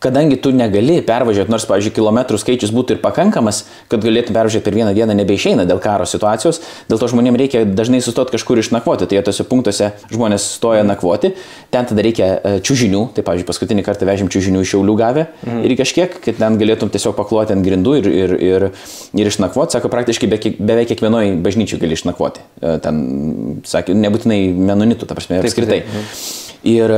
[0.00, 4.76] kadangi tu negali pervažiuoti, nors, pavyzdžiui, kilometrų skaičius būtų ir pakankamas, kad galėtum pervažiuoti per
[4.76, 9.20] vieną dieną, nebeišeina dėl karo situacijos, dėl to žmonėms reikia dažnai sustoti kažkur išnakvoti, tai
[9.26, 11.34] tose punktuose žmonės stoja nakvoti,
[11.74, 15.62] ten tada reikia e, čiūžinių, tai, pavyzdžiui, paskutinį kartą vežėm čiūžinių iš Šiaulių gavę mm.
[15.68, 18.68] ir kažkiek, kad ten galėtum tiesiog pakloti ant grindų ir, ir, ir,
[19.20, 23.02] ir išnakvoti, sako, praktiškai be, beveik kiekvienoje bažnyčiai gali išnakvoti, e, ten,
[23.68, 25.82] sakė, nebūtinai menonitų, ta prasme, apskritai.
[25.82, 26.70] Taip, taip, taip.
[26.70, 26.96] Ir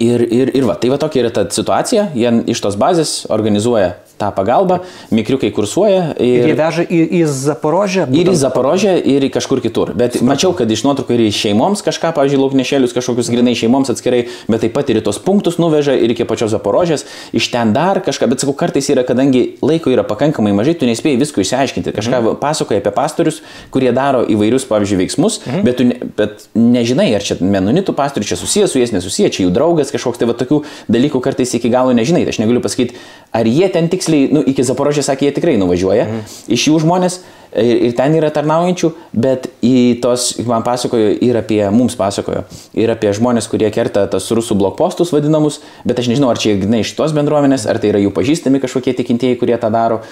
[0.00, 3.92] Ir, ir, ir va, tai va tokia yra ta situacija, jie iš tos bazės organizuoja
[4.22, 6.12] tą pagalbą, mikriukai kursuoja.
[6.22, 8.06] Ir, ir jie veža į, į Zaporožę?
[8.14, 9.92] Ir į Zaporožę, ir į kažkur kitur.
[9.96, 10.30] Bet Supratau.
[10.30, 14.64] mačiau, kad iš nuotraukų ir į šeimoms kažką, pavyzdžiui, lauknešėlius kažkokius grinai šeimoms atskirai, bet
[14.64, 18.28] taip pat ir į tos punktus nuveža ir iki pačios Zaporožės, iš ten dar kažką,
[18.30, 21.94] bet sakau, kartais yra, kadangi laiko yra pakankamai mažai, tu nespėjai visko išsiaiškinti.
[21.96, 22.40] Kažką mhm.
[22.42, 23.42] pasakoja apie pastorius,
[23.74, 25.66] kurie daro įvairius, pavyzdžiui, veiksmus, mhm.
[25.66, 29.46] bet tu ne, bet nežinai, ar čia menonitų pastorius čia susijęs su jais, nesusijęs, čia
[29.46, 30.62] jų draugas kažkoks, tai va tokių
[30.92, 32.24] dalykų kartais iki galo nežinai.
[32.26, 32.98] Tai aš negaliu pasakyti,
[33.32, 36.08] ar jie ten tiksliai, nu, iki Zaporožės, sakė, jie tikrai nuvažiuoja.
[36.08, 36.34] Mhm.
[36.56, 37.18] Iš jų žmonės
[37.56, 38.90] ir, ir ten yra tarnaujančių,
[39.24, 42.44] bet į tos, man pasakojo, ir apie, mums pasakojo,
[42.78, 46.82] ir apie žmonės, kurie kerta tas rusų blokpostus vadinamus, bet aš nežinau, ar čia grinai
[46.84, 50.02] iš tos bendruomenės, ar tai yra jų pažįstami kažkokie tikintieji, kurie tą daro,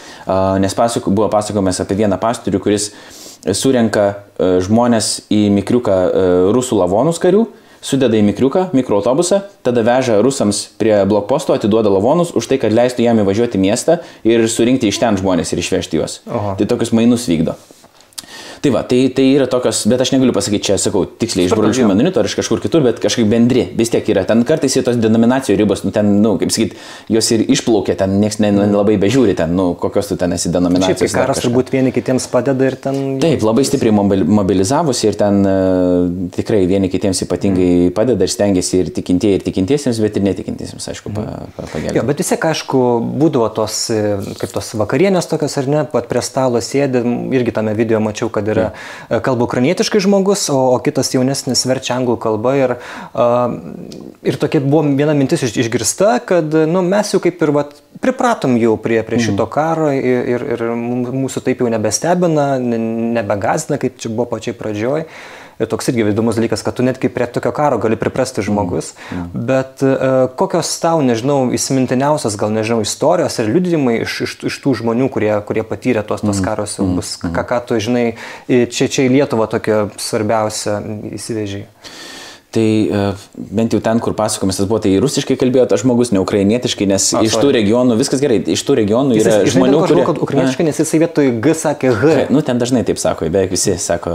[0.61, 2.91] nes pasako, buvo pasakomas apie vieną pastorių, kuris
[3.57, 5.97] surenka žmonės į mikriuką
[6.53, 7.47] rusų lavonus karių
[7.85, 13.07] sudeda į mikriuką, mikroautobusą, tada veža rusams prie blokposto, atiduoda lavonus už tai, kad leistų
[13.07, 16.21] jam įvažiuoti miestą ir surinkti iš ten žmonės ir išvežti juos.
[16.29, 16.57] Oho.
[16.61, 17.57] Tai tokius mainus vykdo.
[18.61, 21.87] Tai va, tai, tai yra tokios, bet aš negaliu pasakyti čia, sakau, tiksliai iš broliškų
[21.89, 24.27] menonitų ar iš kažkur kitur, bet kažkaip bendri, vis tiek yra.
[24.29, 26.75] Ten kartais ir tos denominacijų ribos, nu ten, nu, kaip sakyt,
[27.09, 31.01] jos ir išplaukia, ten niekas nelabai ne, bežiūri, ten, nu, kokios tu ten esi denominacijos.
[31.07, 32.99] Šiaip karas turbūt vieni kitiems padeda ir ten.
[33.23, 38.93] Taip, labai stipriai mobilizavusi ir ten uh, tikrai vieni kitiems ypatingai padeda ir stengiasi ir
[39.01, 41.57] tikintieji, ir tikintiesiems, bet ir netikintiesiems, aišku, mm.
[41.63, 41.97] pagelbėti.
[41.97, 42.85] Jo, bet vis tiek, aišku,
[43.25, 43.87] būdavo tos,
[44.37, 47.07] kaip tos vakarienės tokios ar ne, pat prie stalo sėdė,
[47.41, 49.23] irgi tame video mačiau, kad yra mm.
[49.27, 52.55] kalba ukrainietiškai žmogus, o, o kitas jaunesnis verčia anglų kalbą.
[52.61, 52.77] Ir,
[53.15, 53.55] uh,
[54.27, 57.75] ir tokia buvo viena mintis iš, išgirsta, kad nu, mes jau kaip ir vat,
[58.05, 59.53] pripratom jau prie, prie šito mm.
[59.53, 65.07] karo ir, ir, ir mūsų taip jau nebestebina, nebegazina, kaip čia buvo pačiai pradžioj.
[65.61, 68.95] Ir toks irgi įdomus dalykas, kad tu netgi prie tokio karo gali priprasti žmogus.
[68.97, 69.21] Mm.
[69.21, 69.47] Mm.
[69.51, 74.79] Bet uh, kokios tau, nežinau, įsimintiniausias, gal nežinau, istorijos ir liudijimai iš, iš, iš tų
[74.81, 76.47] žmonių, kurie, kurie patyrė tos, tos mm.
[76.47, 77.35] karo siaubus, mm.
[77.37, 78.07] ką, ką tu, žinai,
[78.49, 80.81] čia, čia į Lietuvą tokia svarbiausia
[81.19, 81.69] įsivežiai?
[82.51, 86.19] Tai uh, bent jau ten, kur pasakomis tas buvo, tai rusiškai kalbėjo tas žmogus, ne
[86.19, 90.07] ukrainietiškai, nes A, iš tų regionų viskas gerai, iš tų regionų yra jis, žmonių, kurie...
[90.09, 92.01] Kad ukrainietiškai, nes jisai vietoj G sakė H.
[92.03, 92.25] H.
[92.35, 94.15] Nu, ten dažnai taip sako, beveik visi sako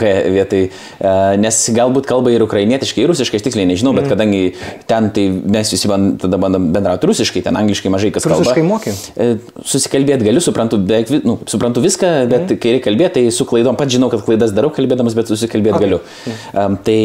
[0.00, 4.16] H vietoj, uh, nes galbūt kalba ir ukrainietiškai, ir rusiškai, aš tiksliai nežinau, bet mm.
[4.16, 4.42] kadangi
[4.90, 8.42] ten tai mes visi band, tada bandom bendrauti rusiškai, ten angliškai mažai kas kalba.
[8.42, 8.96] Rusiškai moki?
[9.14, 12.58] Uh, susikalbėti galiu, suprantu, beveik, nu, suprantu viską, bet mm.
[12.58, 15.86] kai reikia kalbėti, tai su klaidom, pat žinau, kad klaidas darau kalbėdamas, bet susikalbėti okay.
[15.86, 16.02] galiu.
[16.50, 16.98] Um, tai,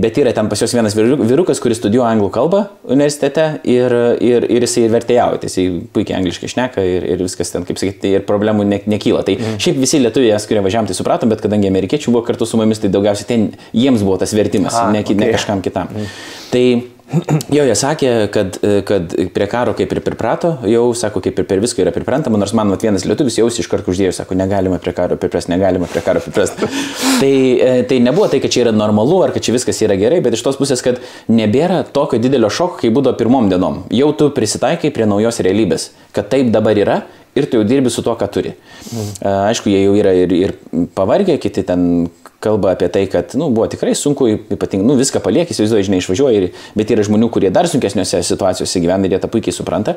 [0.00, 4.66] bet yra ten pas juos vienas vyrukas, kuris studijuoja anglų kalbą universitete ir, ir, ir
[4.66, 8.66] jisai vertėjauja, tai jisai puikiai angliškai šneka ir, ir viskas ten, kaip sakyti, ir problemų
[8.68, 9.24] ne, nekyla.
[9.26, 9.60] Tai mm.
[9.62, 12.92] šiaip visi lietuviai, kurie važiavam, tai supratom, bet kadangi amerikiečių buvo kartu su mumis, tai
[12.92, 15.18] daugiausiai ten jiems buvo tas vertimas, A, ne, okay.
[15.18, 15.92] ne kažkam kitam.
[15.92, 16.10] Mm.
[16.52, 16.64] Tai
[17.56, 18.56] Jo, jie sakė, kad,
[18.88, 22.54] kad prie karo kaip ir priprato, jau, sako, kaip ir per viską yra priprantama, nors
[22.56, 26.02] man vat, vienas lietuvis jau iš karto uždėjo, sako, negalima prie karo priprasti, negalima prie
[26.04, 26.68] karo priprasti.
[27.22, 30.22] tai, e, tai nebuvo tai, kad čia yra normalu ar kad čia viskas yra gerai,
[30.24, 31.02] bet iš tos pusės, kad
[31.32, 33.82] nebėra tokio didelio šoko, kaip būdavo pirmom dienom.
[33.92, 37.02] Jau tu prisitaikai prie naujos realybės, kad taip dabar yra
[37.38, 38.54] ir tu jau dirbi su tuo, ką turi.
[38.92, 39.12] Mm.
[39.48, 40.56] Aišku, jie jau yra ir, ir
[40.96, 42.08] pavargę, kiti ten
[42.42, 46.50] kalba apie tai, kad nu, buvo tikrai sunku, ypatingai, nu, viską palieki, įsivaizduoji, žinai, išvažiuoji,
[46.78, 49.94] bet yra žmonių, kurie dar sunkesniuose situacijose gyvena ir jie tą puikiai supranta.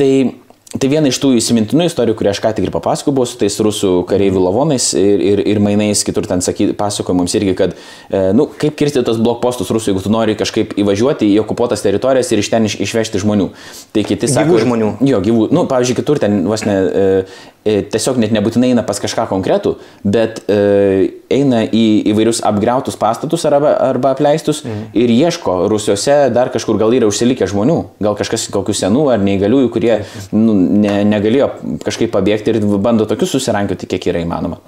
[0.00, 0.10] Tai
[0.74, 3.54] Tai viena iš tų įsimintinų istorijų, kurią aš ką tik ir papasakojau, buvo su tais
[3.62, 7.76] rusų kareivių lavonais ir, ir, ir mainais, kitur ten saky, pasakojo mums irgi, kad,
[8.10, 12.32] e, nu, kaip kirsti tos blokpostus rusų, jeigu tu nori kažkaip įvažiuoti į okupuotas teritorijas
[12.34, 13.52] ir iš ten iš, išvežti žmonių.
[13.94, 14.50] Tai kiti sako.
[14.50, 14.90] Gyvų žmonių.
[15.06, 15.46] Jo, gyvų.
[15.54, 17.06] Nu, pavyzdžiui, kitur ten vos ne, e,
[17.64, 20.58] tiesiog net nebūtinai eina pas kažką konkretų, bet e,
[21.32, 24.90] eina į įvairius apgriautus pastatus arba, arba apleistus mhm.
[25.00, 29.72] ir ieško Rusijose dar kažkur gal yra užsilikę žmonių, gal kažkas kokių senų ar neįgaliųjų,
[29.72, 29.96] kurie
[30.36, 31.50] nu, ne, negalėjo
[31.86, 34.60] kažkaip pabėgti ir bando tokius susirankioti, kiek yra įmanoma.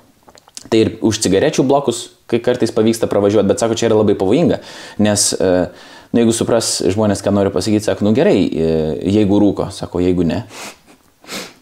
[0.72, 4.58] Tai ir už cigarečių blokus, kai kartais pavyksta pravažiuoti, bet sako, čia yra labai pavojinga,
[5.04, 5.52] nes, e,
[6.10, 8.72] nu, jeigu supras žmonės, ką noriu pasakyti, sako, nu gerai, e,
[9.18, 10.42] jeigu rūko, sako, jeigu ne.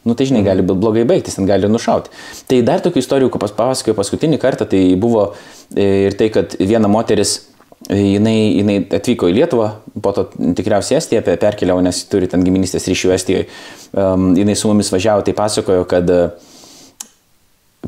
[0.05, 2.13] Nu tai žinai, gali blogai baigtis, ten gali nušauti.
[2.51, 5.31] Tai dar tokių istorijų, ko papasakoju paskutinį kartą, tai buvo
[5.73, 7.41] e, ir tai, kad viena moteris
[7.85, 9.67] Jinai, jinai atvyko į Lietuvą,
[10.01, 10.23] po to
[10.57, 13.49] tikriausiai Estiją perkeliavo, nes turi ten giminystės ryšių Estijoje.
[13.93, 16.47] Um, jinai su mumis važiavo, tai pasakojo, kad uh,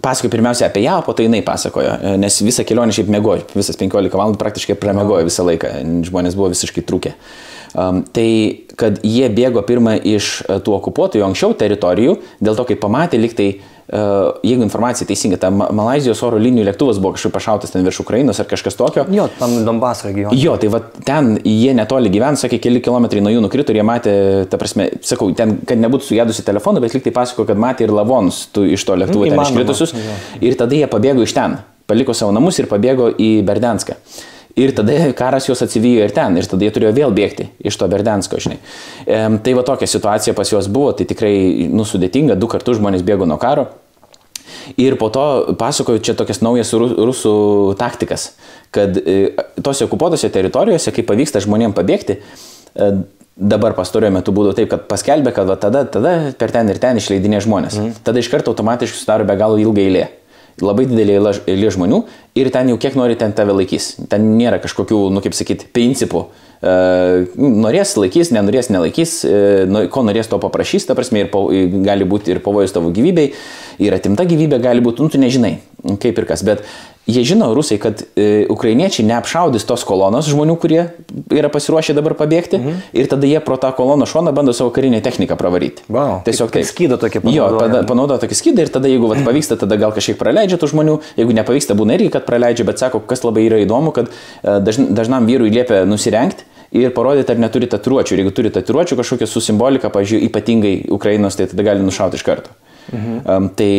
[0.03, 3.79] pasakojo pirmiausia apie ją, po to jinai pasakojo, e, nes visą kelionę šiaip mėgojo, visas
[3.81, 5.73] 15 valandų praktiškai pramėgojo visą laiką,
[6.09, 7.15] žmonės buvo visiškai trūkę.
[7.77, 8.29] Um, tai,
[8.81, 13.51] kad jie bėgo pirmą iš uh, tų okupuotojų anksčiau teritorijų, dėl to, kai pamatė liktai
[13.53, 13.99] uh, E,
[14.43, 18.49] jeigu informacija teisinga, ta Malazijos oro linijų lėktuvas buvo kažkaip pašautas ten virš Ukrainos ar
[18.51, 19.05] kažkas tokio.
[19.15, 20.35] Jo, tam Donbass regione.
[20.41, 23.87] Jo, tai va ten jie netoli gyvena, sakė, keli kilometrai nuo jų nukrito ir jie
[23.87, 24.17] matė,
[24.51, 28.49] ta prasme, sakau, ten, kad nebūtų sugedusi telefoną, bet liktai pasako, kad matė ir lavonus
[28.59, 29.95] iš to lėktuvo ten iškritusius.
[30.43, 34.01] Ir tada jie pabėgo iš ten, paliko savo namus ir pabėgo į Berdenską.
[34.57, 37.89] Ir tada karas juos atsivijo ir ten, ir tada jie turėjo vėl bėgti iš to
[37.93, 38.57] Berdensko, žinai.
[39.05, 43.29] E, tai va tokia situacija pas juos buvo, tai tikrai nusudėtinga, du kartus žmonės bėgo
[43.29, 43.67] nuo karo.
[44.81, 45.27] Ir po to
[45.61, 47.35] pasakoju čia tokias naujas rusų
[47.77, 48.31] taktikas,
[48.73, 52.91] kad e, tose okupuotose teritorijose, kai pavyksta žmonėms pabėgti, e,
[53.37, 56.97] dabar pastaruoju metu būdavo taip, kad paskelbė, kad va, tada, tada per ten ir ten
[56.97, 57.77] išleidinė žmonės.
[57.77, 57.99] Mm.
[58.09, 60.09] Tada iš karto automatiškai sudaro be galo ilgą eilę
[60.63, 62.01] labai didelė eilė žmonių
[62.39, 63.95] ir ten jau kiek nori ten tave laikys.
[64.11, 66.27] Ten nėra kažkokių, nu kaip sakyti, principų,
[67.37, 69.19] norės laikys, nenorės nelaikys,
[69.69, 71.47] nu, ko norės to paprašys, ta prasme, ir po,
[71.85, 73.33] gali būti ir pavojus tavo gyvybei,
[73.85, 75.59] ir atimta gyvybė gali būti, nu tu nežinai,
[76.01, 76.65] kaip ir kas, bet
[77.07, 80.81] Jie žino, rusai, kad e, ukrainiečiai neapšaudys tos kolonos žmonių, kurie
[81.31, 82.81] yra pasiruošę dabar pabėgti mhm.
[82.99, 85.87] ir tada jie pro tą koloną šoną bando savo karinę techniką pravaryti.
[85.87, 86.25] Wow.
[86.27, 87.71] Tiesiog tai skydą tokį panaudoja.
[87.71, 90.99] Jo, panaudoja tokį skydą ir tada jeigu vat, pavyksta, tada gal kažkiek praleidžia tų žmonių,
[91.21, 94.91] jeigu nepavyksta, būna irgi, kad praleidžia, bet sako, kas labai yra įdomu, kad e, dažn,
[94.99, 96.43] dažnam vyrui liepia nusirengti
[96.75, 98.17] ir parodyti, ar neturi tatuiruočių.
[98.17, 102.27] Ir jeigu turi tatuiruočių kažkokią su simbolika, pažiūrėjau, ypatingai Ukrainos, tai tada gali nušauti iš
[102.27, 102.51] karto.
[102.93, 103.17] Mhm.
[103.25, 103.71] Um, tai...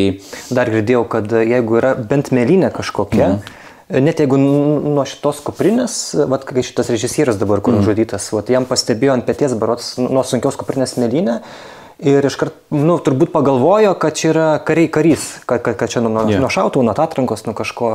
[0.51, 3.55] Dar girdėjau, kad jeigu yra bent mėlynė kažkokia, mhm
[3.88, 5.93] Net jeigu nuo šitos kuprinės,
[6.28, 7.86] vat, kai šitas režisierius dabar, kur mm.
[7.88, 11.38] žudytas, vat, jam pastebėjo ant pėties barots nuo sunkios kuprinės mėlynę
[12.03, 16.26] ir iškart, nu, turbūt pagalvojo, kad čia yra kariai karys, kad, kad, kad čia nuo,
[16.28, 16.43] yeah.
[16.43, 17.93] nuo šautų, nuo atrankos, nuo kažko.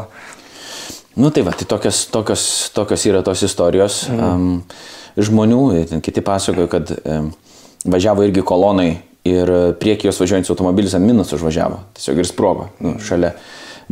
[1.20, 4.06] Nu tai va, tai tokios, tokios, tokios yra tos istorijos.
[4.08, 4.24] Mm.
[4.24, 7.34] Um, žmonių, kiti pasakojo, kad um,
[7.84, 8.94] važiavo irgi kolonai
[9.28, 13.34] ir priekį jos važiuojantis automobilis ant minus užvažiavo, tiesiog ir sprogo nu, šalia.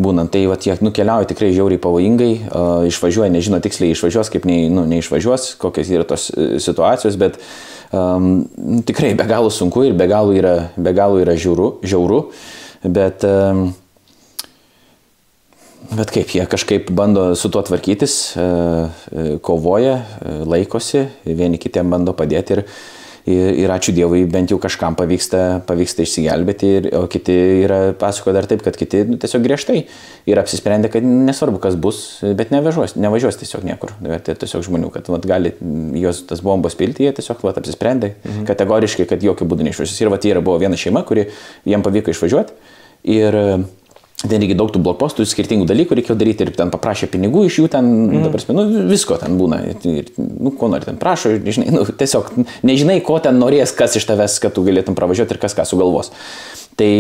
[0.01, 0.31] Būnant.
[0.33, 4.87] Tai vat, jie nukeliauja tikrai žiauriai pavojingai, uh, išvažiuoja, nežino tiksliai išvažiuos, kaip nei, nu,
[4.89, 7.37] neišvažiuos, kokios yra tos e, situacijos, bet
[7.93, 8.47] um,
[8.87, 12.23] tikrai be galo sunku ir be galo yra, be galo yra žiauru, žiauru
[12.87, 13.67] bet, um,
[15.91, 19.11] bet kaip jie kažkaip bando su tuo tvarkytis, uh,
[19.45, 19.99] kovoja,
[20.49, 22.65] laikosi, vieni kitiem bando padėti ir
[23.29, 27.35] Ir, ir ačiū Dievui, bent jau kažkam pavyksta, pavyksta išsigelbėti, ir, o kiti
[27.67, 29.83] yra pasako dar taip, kad kiti nu, tiesiog griežtai
[30.31, 32.01] yra apsisprendę, kad nesvarbu, kas bus,
[32.39, 33.93] bet nevažiuos, nevažiuos tiesiog niekur.
[34.01, 35.53] Tai tiesiog žmonių, kad vat, gali
[36.01, 38.47] jos tas bombos pilti, jie tiesiog vat, apsisprendė mhm.
[38.49, 40.01] kategoriškai, kad jokių būdų neišvažiuos.
[40.01, 41.29] Ir vat, yra buvo viena šeima, kuri
[41.69, 42.57] jiem pavyko išvažiuoti.
[43.11, 43.37] Ir
[44.21, 47.69] Ten reikia daug tų blokpostų, skirtingų dalykų reikėjo daryti ir ten paprašė pinigų iš jų,
[47.73, 48.27] ten, mm.
[48.27, 49.63] dabar, nu, visko ten būna.
[49.89, 52.29] Ir, nu, ko nori ten prašo, žinai, nu, tiesiog
[52.69, 56.13] nežinai, ko ten norės, kas iš tavęs, kad tu galėtum pravažiuoti ir kas ką sugalvos.
[56.77, 56.91] Tai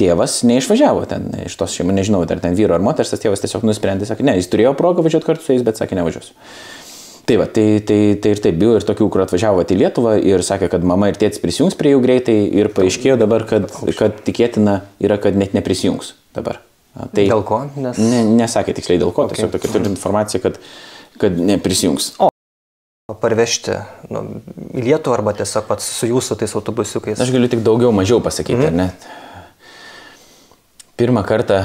[0.00, 3.64] tėvas neišvažiavo ten iš tos šeimos, nežinau, ar ten vyro ar moters, tas tėvas tiesiog
[3.68, 6.36] nusprendė, sakė, ne, jis turėjo progą važiuoti kartu su jais, bet sakė, nevažiuosiu.
[7.30, 10.42] Tai va, tai, tai, tai ir taip buvo ir tokių, kur atvažiavo į Lietuvą ir
[10.42, 14.80] sakė, kad mama ir tėtis prisijungs prie jų greitai ir paaiškėjo dabar, kad, kad tikėtina
[14.98, 16.58] yra, kad net neprisijungs dabar.
[16.98, 17.60] Tai dėl ko?
[17.78, 18.00] Nes...
[18.02, 19.38] Ne, nesakė tiksliai dėl ko, okay.
[19.38, 20.58] tiesiog tokia turi informacija, kad,
[21.22, 22.16] kad neprisijungs.
[22.18, 23.78] O parvežti
[24.10, 24.24] nu,
[24.74, 27.22] į Lietuvą arba tiesiog pats su jūsų tais autobusiukais?
[27.22, 28.66] Aš galiu tik daugiau mažiau pasakyti, mm.
[28.66, 28.88] ar ne?
[30.98, 31.62] Pirmą kartą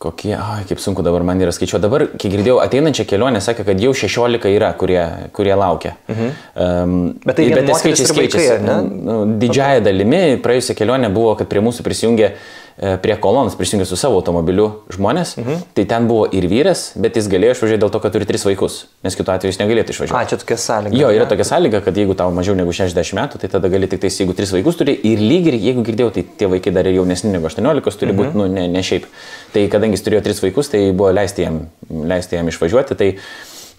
[0.00, 1.82] Kokie, ai, kaip sunku dabar man yra skaičiuoti.
[1.84, 5.02] Dabar, kiek girdėjau, ateinančią kelionę sakė, kad jau 16 yra, kurie,
[5.36, 5.92] kurie laukia.
[6.08, 6.30] Mhm.
[6.54, 6.94] Um,
[7.26, 8.56] bet tai bet skaičiai skaičiasi.
[8.64, 12.40] Nu, didžiaja dalimi praėjusią kelionę buvo, kad prie mūsų prisijungė uh,
[12.80, 15.64] prie kolonos prisijungė su savo automobiliu žmonės, mhm.
[15.76, 18.78] tai ten buvo ir vyras, bet jis galėjo išvažiuoti dėl to, kad turi tris vaikus,
[19.04, 20.16] nes kitu atveju jis negalėtų išvažiuoti.
[20.16, 20.96] A, čia tokia sąlyga.
[20.96, 24.00] Jo, yra tokia sąlyga, kad jeigu tau mažiau negu 60 metų, tai tada gali tik
[24.00, 27.34] tais, jeigu tris vaikus turi ir lygiai, jeigu girdėjau, tai tie vaikai dar ir jaunesni
[27.34, 28.20] negu 18, turi mhm.
[28.22, 29.08] būti, nu, ne, ne šiaip.
[29.52, 33.10] Tai kadangi jis turėjo tris vaikus, tai buvo leisti jam, leisti jam išvažiuoti, tai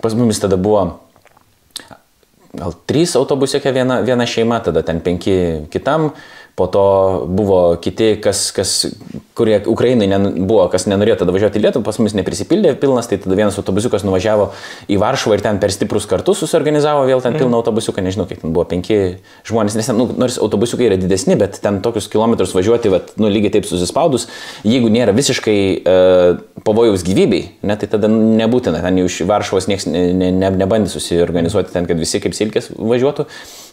[0.03, 0.91] pas mumis tada buvo
[2.51, 5.35] gal trys autobusiuke viena, viena šeima, tada ten penki
[5.71, 6.11] kitam
[6.55, 6.85] po to
[7.27, 8.71] buvo kiti, kas, kas,
[9.37, 13.17] kurie Ukrainai ne, buvo, kas nenorėjo tada važiuoti į Lietuvą, pas mus neprisipildė pilnas, tai
[13.23, 14.49] tada vienas autobusiukas nuvažiavo
[14.91, 17.59] į Varšuvą ir ten per stiprus kartus susiorganizavo vėl ten pilną mm.
[17.61, 18.99] autobusiuką, nežinau, kiek ten buvo, penki
[19.47, 23.31] žmonės, nes ten, nu, nors autobusiukai yra didesni, bet ten tokius kilometrus važiuoti, vat, nu,
[23.31, 24.27] lygiai taip susispaudus,
[24.67, 30.03] jeigu nėra visiškai uh, pavojaus gyvybei, ne, tai tada nebūtina, ten iš Varšuvos niekas ne,
[30.17, 33.25] ne, ne, nebandė susiorganizuoti ten, kad visi kaip silkės važiuotų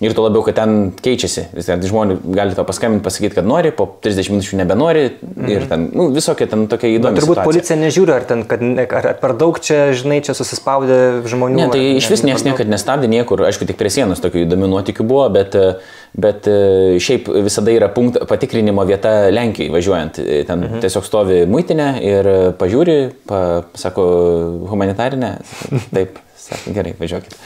[0.04, 3.72] ir to labiau, kad ten keičiasi, vis ten žmonės gali to paskambinti, pasakyti, kad nori,
[3.74, 5.48] po 30 minučių nebenori mhm.
[5.50, 7.18] ir ten, nu, visokie ten tokie įdomus.
[7.18, 7.48] Turbūt situacija.
[7.50, 10.98] policija nežiūri, ar, ten, kad, ar, ar per daug čia, žinai, čia susispaudė
[11.28, 11.58] žmonių.
[11.58, 14.70] Ne, tai ar, iš vis niekas niekada nestabdė niekur, aišku, tik prie sienos tokių įdomių
[14.74, 15.56] nuotikių buvo, bet,
[16.18, 16.48] bet
[17.02, 20.22] šiaip visada yra punkt, patikrinimo vieta Lenkijai važiuojant.
[20.48, 20.84] Ten mhm.
[20.84, 23.42] tiesiog stovi muitinė ir pažiūri, pa,
[23.78, 24.06] sako,
[24.70, 25.34] humanitarinė,
[25.96, 27.36] taip, sako, gerai, važiuokit.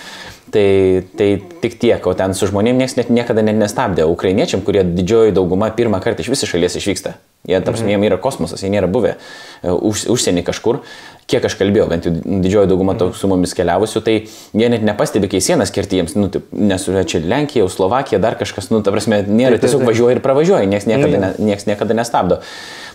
[0.53, 1.29] Tai, tai
[1.63, 4.05] tik tiek, o ten su žmonėmis niekas net niekada net nestabdė.
[4.05, 7.15] Ukrainiečiam, kurie didžioji dauguma pirmą kartą iš viso šalies išvyksta.
[7.49, 7.91] Jie, tarsi, mhm.
[7.91, 10.83] jiem yra kosmosas, jie nėra buvę e, už, užsienį kažkur.
[11.31, 15.31] Kiek aš kalbėjau, bent jau didžioji dauguma to su mumis keliavusių, tai jie net nepastebi,
[15.33, 19.23] kai sienas kerti jiems, nu, taip, nes čia Lenkija, Slovakija, dar kažkas, nu, ta prasme,
[19.27, 22.43] nėra, tiesiog važiuoja ir pravažiuoja, niekas niekada, ne, niekas niekada nestabdo.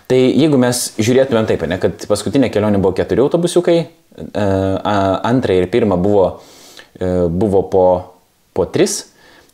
[0.08, 3.80] Tai jeigu mes žiūrėtumėm taip, ne, kad paskutinė kelionė buvo keturi autobusiukai,
[4.28, 4.45] e,
[5.32, 6.30] antra ir pirma buvo
[7.30, 7.88] buvo po,
[8.58, 9.04] po tris,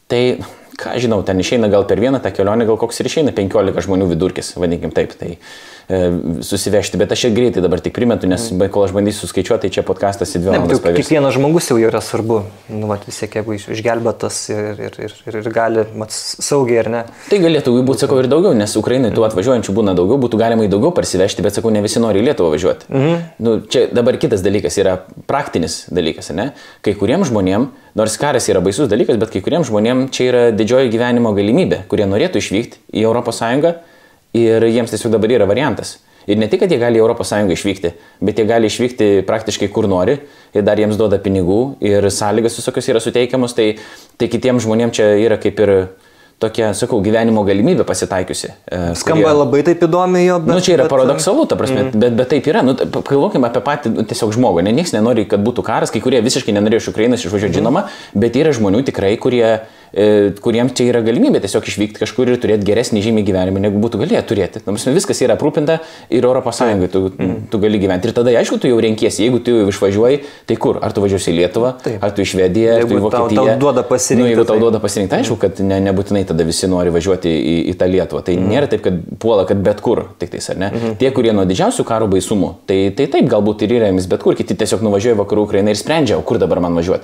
[0.07, 0.39] tai
[0.79, 4.09] ką žinau, ten išeina gal per vieną tą kelionę, gal koks ir išeina 15 žmonių
[4.13, 5.15] vidurkis, vadinkim taip.
[5.19, 5.39] Tai e,
[5.87, 8.69] susivežti, bet aš čia greitai dabar tik primetu, nes mm.
[8.71, 11.01] kol aš bandysiu suskaičiuoti, tai čia podcastas į dvi valandas pavyks.
[11.01, 12.39] kiekvienas žmogus jau yra svarbu.
[12.71, 16.81] Nu, vat, vis tiek, jeigu iš- išgelbėtas ir, ir, ir, ir, ir gali mat, saugiai
[16.85, 17.03] ar ne.
[17.29, 20.71] Tai galėtų būti, sakau, ir daugiau, nes Ukrainai tų atvažiuojančių būna daugiau, būtų galima į
[20.71, 22.89] daugiau parsivežti, bet sakau, ne visi nori į Lietuvą važiuoti.
[22.89, 23.23] Mhm.
[23.43, 26.51] Nu, čia dabar kitas dalykas yra praktinis dalykas, ne?
[26.85, 30.93] Kai kuriems žmonėms, nors karas yra baisus dalykas, bet kai kuriems žmonėms čia yra didžioji
[30.93, 33.92] gyvenimo galimybė, kurie norėtų išvykti į ES
[34.37, 35.97] ir jiems tiesiog dabar yra variantas.
[36.27, 37.91] Ir ne tik, kad jie gali į ES išvykti,
[38.23, 40.21] bet jie gali išvykti praktiškai kur nori
[40.55, 43.73] ir dar jiems duoda pinigų ir sąlygas visokios yra suteikiamos, tai,
[44.17, 45.73] tai kitiems žmonėms čia yra kaip ir
[46.43, 48.49] tokia, sakau, gyvenimo galimybė pasitaikiusi.
[48.67, 50.49] e, Skamba kurie- labai taip įdomiai jo, bet...
[50.49, 52.01] Na, nu, čia yra bet, paradoksalu, ta prasme, mm.
[52.03, 52.63] bet, bet taip yra.
[52.65, 54.65] Nu, Pagalvokime apie patį nu, tiesiog žmogų.
[54.65, 58.35] Ne, niekas nenori, kad būtų karas, kai kurie visiškai nenorėjo iš Ukrainos išvažiuoti, žinoma, bet
[58.39, 59.45] yra žmonių tikrai, kurie,
[59.93, 64.21] kuriems čia yra galimybė tiesiog išvykti kažkur ir turėti geresnį žymiai gyvenimą, negu būtų galėję
[64.25, 64.61] turėti.
[64.65, 65.79] Prasme, viskas yra aprūpinta
[66.09, 66.61] ir ES
[66.93, 67.35] tu, mm.
[67.51, 68.09] tu gali gyventi.
[68.09, 70.79] Ir tada, aišku, tu jau renkiesi, jeigu tu jau išvažiuoji, tai kur?
[70.81, 72.03] Ar tu važiuosi į Lietuvą, Taip.
[72.03, 73.45] ar tu į Švediją, ar tu į Jeigu tau- Vokietiją.
[73.53, 76.67] tau duoda pasirinkti, Nu, jeigu tau tai- duoda pasirinkti, aišku, kad ne, nebūtinai tada visi
[76.67, 78.23] nori važiuoti į, į tą Lietuvą.
[78.23, 78.49] Tai mm.
[78.49, 80.71] nėra taip, kad puola, kad bet kur, tik tais, ar ne?
[80.73, 80.97] Mm -hmm.
[80.97, 84.35] Tie, kurie nuo didžiausių karo baisumų, tai, tai taip galbūt ir yra jiems bet kur,
[84.35, 87.03] kiti tiesiog nuvažiuoja vakarų Ukrainą ir sprendžia, o kur dabar man važiuoti.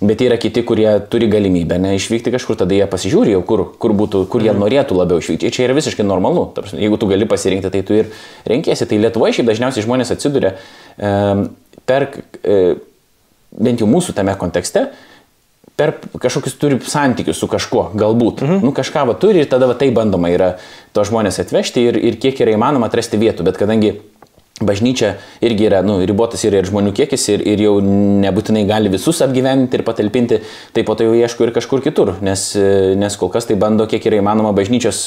[0.00, 3.92] Bet yra kiti, kurie turi galimybę ne, išvykti kažkur, tada jie pasižiūri jau, kur, kur,
[3.96, 5.44] būtų, kur jie norėtų labiau išvykti.
[5.44, 6.46] Ir čia yra visiškai normalu.
[6.56, 8.08] Ta prasme, Jeigu tu gali pasirinkti, tai tu ir
[8.48, 8.88] renkiesi.
[8.88, 11.12] Tai Lietuvoje šiaip dažniausiai žmonės atsiduria e,
[11.84, 12.08] per,
[12.40, 12.56] e,
[13.52, 14.86] bent jau mūsų tame kontekste,
[15.76, 18.40] per kažkokius turi santykius su kažkuo, galbūt.
[18.46, 18.64] Mhm.
[18.64, 20.54] Nu, kažką va turi ir tada va tai bandoma yra
[20.96, 23.44] to žmonės atvežti ir, ir kiek yra įmanoma atrasti vietų.
[23.48, 23.98] Bet kadangi
[24.60, 29.22] bažnyčia irgi yra nu, ribotas yra ir žmonių kiekis ir, ir jau nebūtinai gali visus
[29.24, 30.40] apgyventi ir patalpinti,
[30.76, 32.50] tai po to jau ieško ir kažkur kitur, nes,
[33.00, 35.02] nes kol kas tai bando kiek yra įmanoma bažnyčios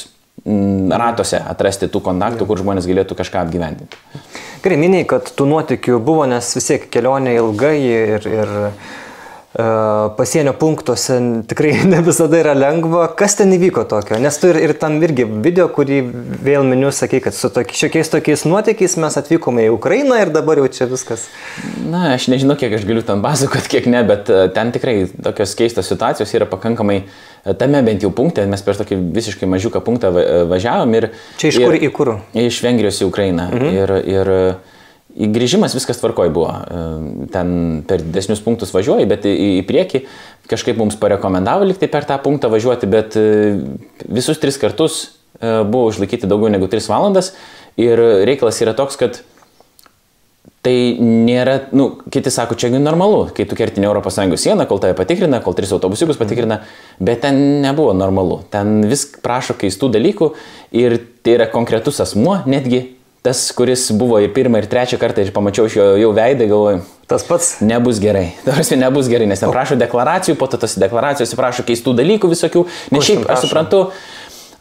[0.46, 4.02] mm, ratose atrasti tų kontaktų, kur žmonės galėtų kažką apgyvendinti.
[4.64, 8.54] Gerai, minėjai, kad tų nuotikių buvo, nes vis tiek kelionė ilga ir, ir
[10.18, 13.06] pasienio punktuose tikrai ne visada yra lengva.
[13.18, 14.18] Kas ten įvyko tokio?
[14.22, 16.00] Nes tu ir, ir tam irgi video, kurį
[16.44, 20.62] vėl miniu, sakai, kad su toki, šiokiais tokiais nuotykiais mes atvykome į Ukrainą ir dabar
[20.62, 21.28] jau čia viskas.
[21.86, 25.54] Na, aš nežinau, kiek aš galiu ten pasakoti, kiek ne, bet e, ten tikrai tokios
[25.60, 27.04] keistos situacijos yra pakankamai,
[27.46, 31.12] e, tame bent jau punkte, mes per tokį visiškai mažiuką punktą va- e, važiavom ir...
[31.38, 32.16] Čia iš ir, kur į kur?
[32.34, 33.52] Iš Vengrijos į Ukrainą.
[33.54, 33.76] Mhm.
[33.78, 34.38] Ir, ir
[35.16, 36.52] grįžimas viskas tvarkoj buvo.
[37.34, 40.06] Ten per didesnius punktus važiuoji, bet į, priekį
[40.52, 43.28] kažkaip mums parekomendavo likti per tą punktą važiuoti, bet e,
[44.12, 47.32] visus tris kartus e, buvo užlaikyti daugiau negu 3 valandas.
[47.80, 49.22] Ir reikalas yra toks, kad
[50.64, 55.42] Tai nėra, nu, kiti sako, čia normalu, kai tu kertini ES sieną, kol tave patikrina,
[55.44, 56.62] kol tris autobusiukus patikrina,
[57.04, 58.40] bet ten nebuvo normalu.
[58.52, 60.30] Ten vis prašo keistų dalykų
[60.80, 62.80] ir tai yra konkretus asmuo, netgi
[63.24, 66.82] tas, kuris buvo ir pirmą, ir trečią kartą ir pamačiau iš jo jau veidą, galvoju,
[67.08, 67.54] Tas pats.
[67.64, 68.34] nebus gerai.
[68.48, 72.66] Tarsi nebus gerai, nes ten prašo deklaracijų, po to tos deklaracijos prašo keistų dalykų visokių.
[72.96, 73.82] Nes šiaip aš prašo?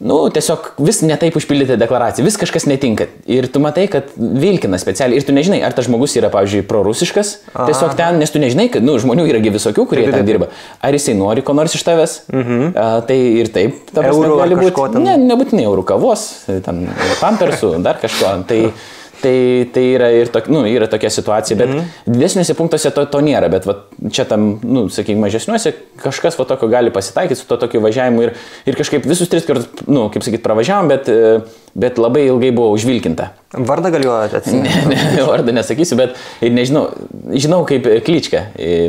[0.03, 3.07] Nu, tiesiog vis netaip užpildyti deklaraciją, vis kažkas netinka.
[3.31, 5.21] Ir tu matai, kad vilkina specialiai.
[5.21, 7.35] Ir tu nežinai, ar tas žmogus yra, pavyzdžiui, prorusiškas.
[7.53, 7.69] Aha.
[7.71, 10.51] Tiesiog ten, nes tu nežinai, kad, nu, žmonių yra visokių, kurie Taip, ten dirba.
[10.83, 12.17] Ar jisai nori ko nors iš tavęs?
[12.33, 12.73] Mhm.
[12.75, 15.03] A, tai ir taip, Eurų gali būti.
[15.03, 16.27] Ne, nebūtinai eurų kavos,
[16.67, 16.87] ten
[17.21, 18.35] pampersų, dar kažko.
[18.49, 18.61] Tai,
[19.23, 19.37] tai,
[19.75, 21.89] tai yra ir tok, nu, yra tokia situacija, bet mm.
[22.11, 23.77] didesniuose punktuose to, to nėra, bet va,
[24.13, 28.35] čia tam, nu, sakykime, mažesniuose kažkas va tokio gali pasitaikyti su to tokiu važiavimu ir,
[28.69, 32.75] ir kažkaip visus tris kartus, nu, kaip sakyt, pravažiavom, bet, e, bet labai ilgai buvo
[32.77, 33.31] užvilkinta.
[33.69, 34.71] Vardą galiu atsimti.
[34.93, 36.89] Ne, ne, vardą nesakysiu, bet ir nežinau,
[37.33, 38.47] žinau kaip Klyčka,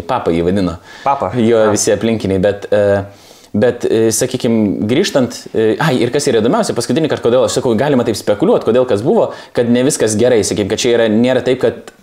[0.09, 0.77] papa jį vadino.
[1.03, 1.31] Papa.
[1.39, 1.73] Jo A.
[1.73, 3.03] visi aplinkiniai, bet, e,
[3.53, 8.05] bet sakykime, grįžtant, e, ai, ir kas yra įdomiausia, paskutinį kartą, kodėl aš sakau, galima
[8.07, 11.61] taip spekuliuoti, kodėl kas buvo, kad ne viskas gerai, sakykime, kad čia yra, nėra taip,
[11.61, 11.93] kad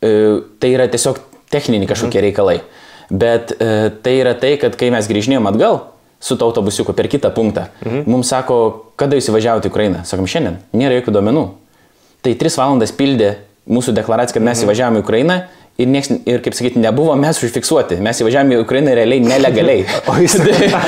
[0.00, 0.12] e,
[0.62, 1.18] tai yra tiesiog
[1.50, 2.60] techniniai kažkokie reikalai.
[3.10, 5.80] Bet e, tai yra tai, kad kai mes grįžinėjom atgal
[6.22, 8.04] su to autobusiuku per kitą punktą, mhm.
[8.10, 8.60] mums sako,
[9.00, 10.04] kada jūs įvažiavote į Ukrainą.
[10.06, 11.46] Sakom, šiandien, nėra jokių duomenų.
[12.20, 13.38] Tai tris valandas pildė
[13.70, 14.68] mūsų deklaraciją, kad mes mhm.
[14.68, 15.40] įvažiavome į Ukrainą.
[15.80, 17.96] Ir, nieks, ir, kaip sakyti, nebuvo mes užfiksuoti.
[18.04, 19.86] Mes įvažiavome į Ukrainą realiai nelegaliai.
[20.10, 20.36] O jūs-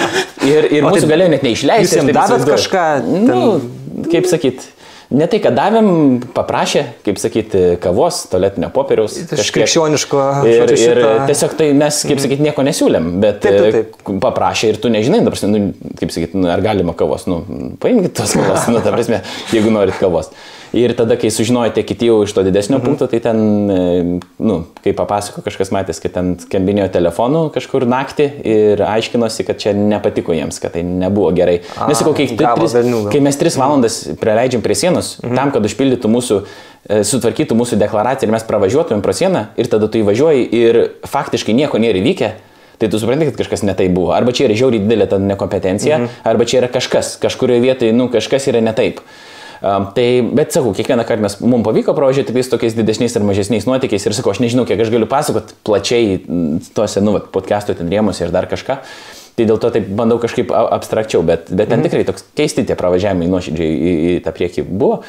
[0.53, 1.99] ir ir O mūsų tai galėjo net neišleisti.
[1.99, 3.27] jūs taip davėt kažką ten?
[3.31, 4.65] Nu, kaip sakyt,
[5.13, 5.89] ne tai, kad davėm,
[6.37, 9.17] paprašė, kaip sakyti, kavos, tualetinio popieriaus.
[9.23, 14.17] Iš krikščioniško, Ir, ir tiesiog tai mes, kaip sakyti, nieko nesiūlėm, bet Taip, taip, e,
[14.25, 15.63] paprašė ir tu nežinai, dabar, nu,
[16.01, 17.43] kaip sakyti, nu, ar galima kavos, nu,
[17.83, 19.21] paimkite tos kavos, nu, ta prasme,
[19.53, 20.33] jeigu norit kavos.
[20.73, 22.87] Ir tada, kai sužinojote kiti jau iš to didesnio mhm.
[22.87, 24.05] punkto, tai ten, e,
[24.41, 29.75] nu, kaip papasako kažkas matęs, kad ten skambinėjo telefonu kažkur naktį ir aiškinosi, kad čia
[29.77, 31.59] nepatiko jiems, kad tai nebuvo gerai.
[31.91, 32.77] Nes sakau, kai, tris,
[33.13, 35.35] kai mes tris valandas praleidžiam prie sienos, mhm.
[35.37, 39.91] tam, kad užpildytų mūsų e, sutvarkytų mūsų deklaraciją ir mes pravažiuotumėm pro sieną ir tada
[39.93, 42.31] tu įvažiuoji ir faktiškai nieko nėra įvykę,
[42.81, 44.15] tai tu supranti, kad kažkas netai buvo.
[44.17, 46.25] Arba čia yra žiauriai didelė ta nekompetencija, mhm.
[46.33, 49.05] arba čia yra kažkas, kažkurioje vietoje, nu, kažkas yra ne taip.
[49.05, 49.29] Um,
[49.63, 54.07] tai, bet sakau, kiekvieną kartą mes, mums pavyko pravažiuoti vis tokiais didesniais ir mažesniais nuotykiais
[54.09, 56.17] ir sakau, aš nežinau, kiek aš galiu pasakoti plačiai
[56.75, 58.81] tuose, nu, podcastų ten rėmuose ir dar kažką.
[59.33, 61.87] Tai dėl to taip bandau kažkaip abstrakčiau, bet, bet ten mm.
[61.87, 65.01] tikrai toks keisti tie pravažiavimai nuoširdžiai į, į tą priekį buvo.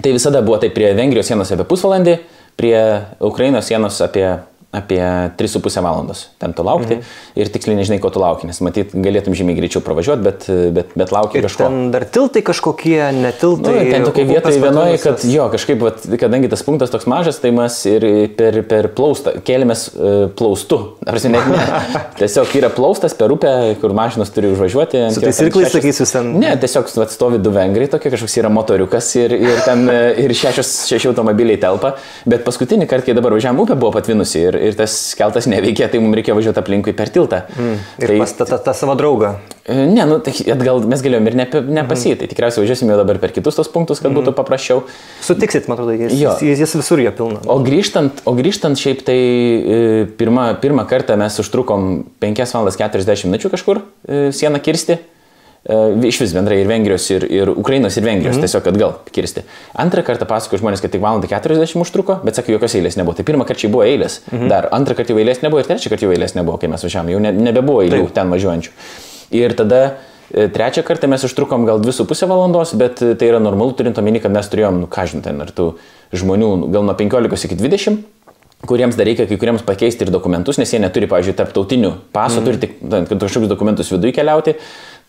[0.00, 2.16] Tai visada buvo taip prie Vengrijos sienos apie pusvalandį,
[2.58, 2.80] prie
[3.22, 4.26] Ukrainos sienos apie
[4.70, 5.02] apie
[5.36, 7.06] 3,5 valandos ten tu laukti mhm.
[7.42, 10.46] ir tiksliai nežinai, ko tu lauki, nes matyt, galėtum žymiai greičiau pravažiuoti, bet,
[10.76, 11.66] bet, bet lauki ir kažko.
[11.66, 13.74] Ten dar tiltai kažkokie, netiltai.
[13.74, 17.52] Nu, ten tokia vieta vienoje, kad jo, kažkaip, vat, kadangi tas punktas toks mažas, tai
[17.56, 18.06] mes ir
[18.38, 20.80] per, per plaustą kėlėmės uh, plaustu.
[21.08, 21.66] Ar ne, ne,
[22.20, 23.52] tiesiog yra plaustas per upę,
[23.82, 25.02] kur mašinos turi užvažiuoti.
[25.16, 26.32] Su tais irklais sakysiu ten.
[26.40, 30.34] Ne, tiesiog vat, stovi du vengrai, tokie kažkoks yra motoriukas ir, ir ten e, ir
[30.36, 31.96] šešios, šeši automobiliai telpa,
[32.30, 36.00] bet paskutinį kartą, kai dabar važiavam upę, buvo patvinusi ir, ir tas keltas neveikia, tai
[36.02, 37.42] mums reikia važiuoti aplinkui per tiltą.
[37.56, 37.76] Mm.
[38.02, 39.34] Ir tai, pas tą, savo draugą.
[39.64, 42.20] E, ne, nu, tai atgal mes galėjom ir nepasį, ne mhm.
[42.20, 44.20] tai tikriausiai važiuosim jau dabar per kitus tos punktus, kad mm.
[44.20, 44.84] būtų paprasčiau.
[45.24, 46.34] Sutiksit, man atrodo, jis, jo.
[46.44, 47.42] jis, jis visur jo pilna.
[47.50, 49.80] O grįžtant, o grįžtant šiaip tai e,
[50.20, 52.74] pirmą, pirmą kartą mes užtrukom 5 val.
[52.80, 55.00] 40 minučių kažkur e, sieną kirsti.
[55.64, 59.42] E, iš vis bendrai ir Vengrijos, ir, ir Ukrainos, ir Vengrijos, mm tiesiog atgal kirsti.
[59.76, 63.18] Antrą kartą pasako žmonės, kad tik valandą 40 užtruko, bet sakai, jokios eilės nebuvo.
[63.18, 66.08] Tai pirmą kartą buvo eilės, mm dar antrą kartą jau eilės nebuvo ir trečią kartą
[66.08, 68.14] jau eilės nebuvo, kai mes važiavome, jau ne, nebebuvo eilių Taip.
[68.16, 68.72] ten važiuojančių.
[69.36, 69.82] Ir tada
[70.32, 74.32] e, trečią kartą mes užtrukom gal 2,5 valandos, bet tai yra normalu, turint omeny, kad
[74.32, 75.74] mes turėjom, nu ką žinai, ten ar tų
[76.16, 78.00] žmonių gal nuo 15 iki 20
[78.68, 82.48] kuriems dar reikia kai kuriems pakeisti ir dokumentus, nes jie neturi, pavyzdžiui, tarptautinių pasų, mm.
[82.48, 82.74] turi tik,
[83.08, 84.56] kažkokius dokumentus viduje keliauti,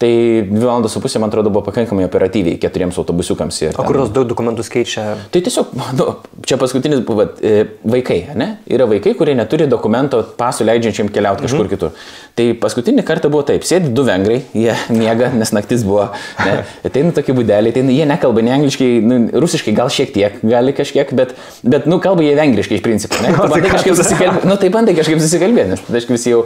[0.02, 0.10] Tai
[0.50, 3.60] dvi valandos su pusė, man atrodo, buvo pakankamai operatyviai keturiems autobusiukams.
[3.78, 5.04] O kur tos daug dokumentus keičia?
[5.30, 6.08] Tai tiesiog, nu,
[6.48, 8.48] čia paskutinis buvo e, vaikai, ne?
[8.72, 11.74] Yra vaikai, kurie neturi dokumento pasų leidžiančiam keliauti kažkur mhm.
[11.76, 11.94] kitur.
[12.34, 16.08] Tai paskutinį kartą buvo taip, sėdi du vengrai, jie miega, nes naktis buvo,
[16.42, 16.58] ne?
[16.90, 21.14] Ateina tokie būdeliai, tai jie nekalba ne angliškai, nu, rusiškai gal šiek tiek, gali kažkiek,
[21.18, 23.36] bet, bet nu, kalba jie vengriškai iš principo, ne?
[23.38, 26.44] Tu bandai kažkaip susikalbėti, nu, tai bandai kažkaip susikalbėti, nes, tai aš visi jau,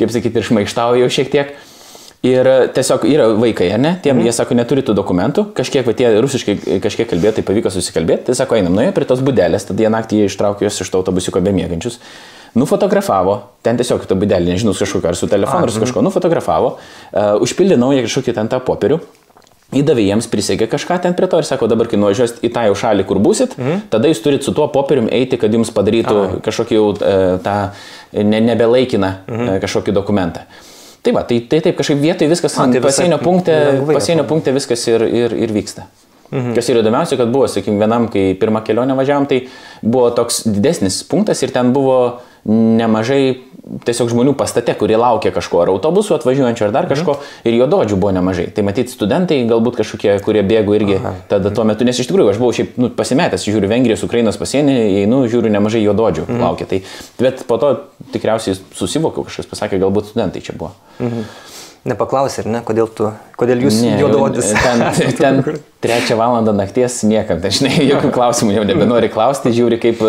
[0.00, 1.56] kaip sakyti, ir šmaištauju jau šiek tiek.
[2.26, 3.96] Ir tiesiog yra vaikai, ne?
[4.02, 4.26] Tiem, mm.
[4.26, 8.38] jie sako, neturi tų dokumentų, kažkiek, va, tie rusiškai kažkiek kalbėti, tai pavyko susikalbėti, tai
[8.38, 11.52] sako, einam, nuėjo prie tos būdelės, tada jie naktį ištraukė juos iš to autobusiuko be
[11.56, 12.00] mėgančius,
[12.56, 16.72] nufotografavo, ten tiesiog tą būdelį, nežinau, su kažkokiu, ar su telefonu, ar su kažko, nufotografavo,
[16.78, 19.00] uh, užpildė naują kažkokį ten tą popierių,
[19.76, 22.76] įdavė jiems, prisegė kažką ten prie to ir sako, dabar kai nuvažiuosit į tą jau
[22.78, 23.88] šalį, kur busit, mm.
[23.92, 26.38] tada jūs turit su tuo popierium eiti, kad jums padarytų Aha.
[26.46, 26.86] kažkokį jau
[27.42, 27.56] tą
[28.14, 29.52] ne, nebelaikiną mm.
[29.64, 30.46] kažkokį dokumentą.
[31.06, 33.54] Tai va, tai, tai taip kažkaip vietoj viskas, A, tai pasienio, punkte,
[33.92, 35.86] pasienio punkte viskas ir, ir, ir vyksta.
[36.32, 36.56] Mhm.
[36.56, 39.44] Kas yra įdomiausia, kad buvo, sakykime, vienam, kai pirmą kelionę važiavam, tai
[39.84, 41.98] buvo toks didesnis punktas ir ten buvo
[42.50, 43.36] nemažai
[43.86, 47.48] tiesiog žmonių pastate, kurie laukia kažko, ar autobusų atvažiuojančių, ar dar kažko, mhm.
[47.50, 48.46] ir jo dodžių buvo nemažai.
[48.54, 51.14] Tai matyt, studentai galbūt kažkokie, kurie bėgo irgi Aha.
[51.32, 54.76] tada tuo metu, nes iš tikrųjų aš buvau šiaip nu, pasimetęs, žiūriu Vengrijos, Ukrainos pasienį,
[55.02, 56.46] einu, žiūriu nemažai jo dodžių mhm.
[56.46, 56.70] laukia.
[56.70, 56.82] Tai,
[57.18, 57.74] bet po to
[58.14, 60.74] tikriausiai susivokiau, kažkas pasakė, galbūt studentai čia buvo.
[61.02, 61.26] Mhm.
[61.86, 64.50] Nepaklausė, ar ne, kodėl, tu, kodėl jūs juododis?
[64.58, 64.82] Ten,
[65.20, 65.42] ten
[65.86, 70.00] trečią valandą nakties niekam, dažnai jokių klausimų jau nebenori klausti, žiūri kaip,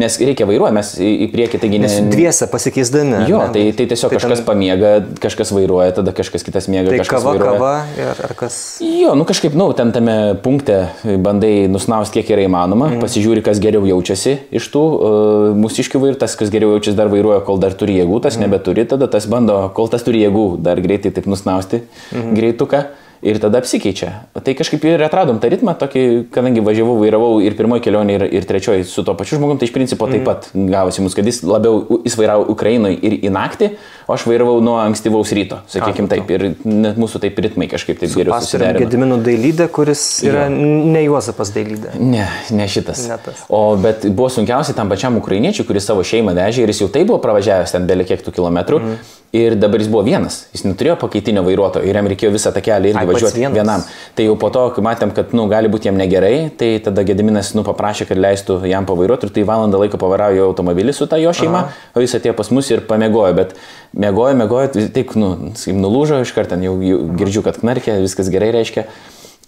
[0.00, 1.90] nes reikia vairuoti, mes į, priekį, taigi ne.
[2.12, 3.22] Dviese pasikeisdami.
[3.30, 4.48] Jo, ne, tai, tai tiesiog tai kažkas ten...
[4.48, 7.54] pamiega, kažkas vairuoja, tada kažkas kitas miega, tai kažkas kava, vairuoja.
[7.56, 8.58] Kava, ar, ar kas?
[8.84, 10.82] Jo, nu kažkaip, nu, ten tame punkte
[11.24, 13.04] bandai nusnausti, kiek yra įmanoma, mm.
[13.04, 17.40] pasižiūri, kas geriau jaučiasi iš tų uh, mūsiškių vairuotojų, tas, kas geriau jaučiasi, dar vairuoja,
[17.46, 18.46] kol dar turi jėgų, tas mm.
[18.46, 22.34] nebeturi, tada tas bando, kol tas turi jėgų, dar greitai taip nusnausti mhm.
[22.38, 22.84] greituką
[23.22, 24.10] ir tada apsikeičia.
[24.34, 26.02] Tai kažkaip ir atradom tą ritmą, tokį,
[26.34, 29.74] kadangi važiavau, vairavau ir pirmoji kelionė, ir, ir trečioji su to pačiu žmogum, tai iš
[29.74, 33.70] principo taip pat gavosi mus, kad jis labiau, jis vairavo Ukrainoje ir į naktį,
[34.08, 38.10] o aš vairavau nuo ankstyvaus ryto, sakykime taip, ir net mūsų taip ritmai kažkaip taip
[38.10, 38.82] su geriau susiderino.
[38.82, 40.74] Gedimino dailydė, kuris yra jo.
[40.90, 41.94] ne Juozapas dailydė.
[42.02, 43.06] Ne, ne šitas.
[43.06, 43.46] Ne tas.
[43.46, 47.06] o bet buvo sunkiausia tam pačiam ukrainiečiui, kuris savo šeimą vežė ir jis jau taip
[47.12, 48.82] buvo pravažiavęs ten belie kiek tų kilometrų.
[48.82, 49.18] Mm.
[49.32, 52.90] Ir dabar jis buvo vienas, jis neturėjo pakeitinio vairuotojo ir jam reikėjo visą tą kelią
[52.90, 53.80] irgi Ai, važiuoti vienam.
[54.12, 57.54] Tai jau po to, kai matėm, kad nu, gali būti jam negerai, tai tada Gediminas
[57.56, 61.32] nu, paprašė, kad leistų jam pavairuoti ir tai valandą laiko pavaraujo automobilį su ta jo
[61.32, 61.88] šeima, Aha.
[61.96, 63.56] o jis atėjo pas mus ir pamiegojo, bet
[63.96, 65.32] miegojo, miegojo, taip, nu,
[65.80, 68.84] nulūžo iš karto, jau, jau girdžiu, kad knarkė, viskas gerai reiškia.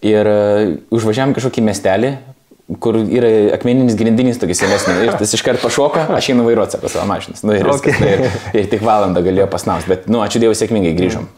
[0.05, 2.16] Ir uh, užvažiavam kažkokį miestelį,
[2.81, 5.03] kur yra akmeninis grindinis tokis senesnis.
[5.05, 7.45] Ir tas iškart pašoka, aš einu vairuoti, sako, savo mašinas.
[7.45, 7.93] Nu, ir, okay.
[7.93, 9.89] viskas, ir, ir tik valandą galėjo pasnaus.
[9.91, 11.29] Bet, nu, ačiū Dievui, sėkmingai grįžom.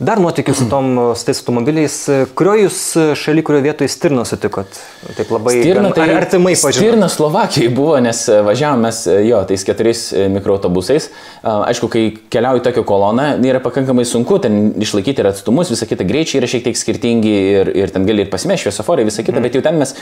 [0.00, 1.94] Dar nuotikiu su, tom, su tais automobiliais.
[2.34, 2.78] Kurio jūs
[3.20, 4.78] šaly, kurioje vietoje Stirną sutikot?
[5.18, 6.78] Taip labai Stirna, tai, ar, artimai pažinote?
[6.78, 10.02] Stirna Slovakijoje buvo, nes važiavom mes jo, tais keturiais
[10.32, 11.10] mikroautobusais.
[11.44, 16.40] Aišku, kai keliauji tokią koloną, yra pakankamai sunku ten išlaikyti ir atstumus, visą kitą greičiai
[16.40, 19.48] yra šiek tiek skirtingi ir, ir ten gali ir pasimešti šviesoforai, visą kitą, mm.
[19.50, 19.94] bet jau ten mes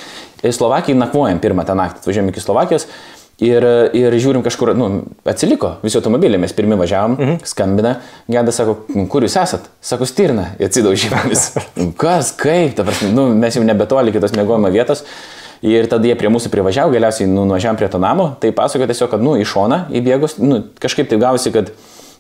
[0.46, 2.86] Slovakijai nakvojam pirmą tą naktį, atvažiuojam iki Slovakijos.
[3.38, 3.62] Ir,
[3.94, 4.88] ir žiūrim kažkur, nu,
[5.28, 7.36] atsiliko visi automobiliai, mes pirmie važiavom, mhm.
[7.46, 7.92] skambina,
[8.26, 8.80] Geda sako,
[9.12, 9.68] kur jūs esat?
[9.78, 11.44] Sako, stirna, atsidaužymis.
[12.02, 15.04] Kas, kaip, ta prasme, nu, mes jau nebetoli kitos mėgojimo vietos.
[15.62, 19.10] Ir tada jie prie mūsų privažiavo, galiausiai nu, nuvažiavom prie to namo, tai pasakojo tiesiog,
[19.14, 21.72] kad, nu, į šoną įbėgus, nu, kažkaip tai gausi, kad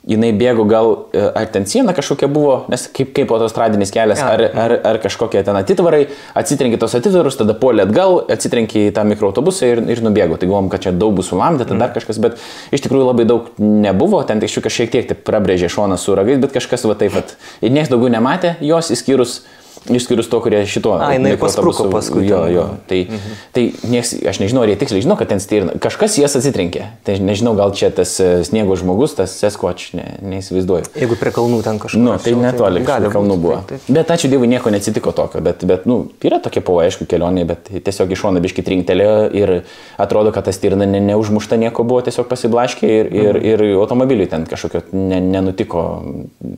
[0.08, 4.42] jinai bėgo gal, e, ar ten siena kažkokia buvo, nes kaip, kaip autostradinis kelias, ar,
[4.48, 6.06] ar, ar kažkokie ten atitvarai,
[6.38, 10.40] atsitrenki tos atitvarus, tada polė atgal, atsitrenki į tą mikroautobusą ir, ir nubėgo.
[10.40, 11.82] Tai galvom, kad čia daug bus sulamdyta, mm.
[11.84, 12.40] dar kažkas, bet
[12.74, 16.88] iš tikrųjų labai daug nebuvo, ten tik šiek tiek prabrėžė šoną su ragais, bet kažkas
[16.88, 17.36] va taip pat.
[17.60, 19.42] Ir niekas daugiau nematė jos, išskyrus
[19.88, 20.96] Išskyrus to, kurie šituo.
[21.00, 22.26] A, jinai paspruko paskui.
[22.28, 22.64] Jo, jo.
[22.90, 23.36] Tai, mhm.
[23.54, 25.76] tai nieks, aš nežinau, ar jie tiksliai žino, kad ten stirna.
[25.80, 26.88] Kažkas jas atsitrenkė.
[27.06, 30.90] Tai nežinau, gal čia tas e, sniego žmogus, tas Sesquatch, ne, neįsivaizduoju.
[30.98, 32.02] Jeigu prie kalnų ten kažkas.
[32.02, 33.60] Nu, tai netoli, gali kalnų buvo.
[33.68, 33.94] Taip, taip.
[33.98, 35.42] Bet ačiū Dievui nieko neatsitiko tokio.
[35.44, 39.54] Bet, bet nu, yra tokie pavojai, aišku, kelionė, bet tiesiog iš šono biški trinktelėjo ir
[40.00, 43.48] atrodo, kad ta stirna ne, neužmušta nieko buvo, tiesiog pasiblaškė ir, ir, mhm.
[43.52, 45.84] ir automobiliui ten kažkokio ne, nenutiko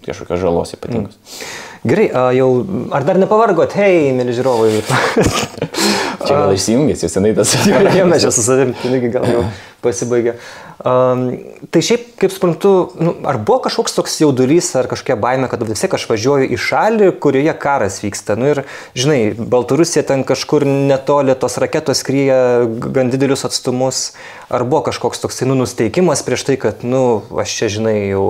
[0.07, 1.19] kažkokios žalos ypatingos.
[1.21, 1.70] Mhm.
[1.81, 2.49] Gerai, jau
[2.93, 4.83] ar dar nepavargot, hei, mėly žiūrovai.
[6.27, 7.55] čia gal išsijungęs, jūs senai tas.
[7.97, 9.45] Jau mes čia su savimi, pinigi gal jau
[9.81, 10.35] pasibaigė.
[10.81, 11.23] Um,
[11.73, 12.71] tai šiaip, kaip suprantu,
[13.01, 16.59] nu, ar buvo kažkoks toks jaudulys ar kažkokia baime, kad vis tiek aš važiuoju į
[16.61, 18.37] šalį, kurioje karas vyksta.
[18.41, 18.63] Nu ir,
[18.97, 22.41] žinai, Baltarusija ten kažkur netoli tos raketos kryja
[22.93, 24.11] gan didelius atstumus.
[24.53, 28.27] Ar buvo kažkoks toks nu, nusteikimas prieš tai, kad, nu, aš čia, žinai, jau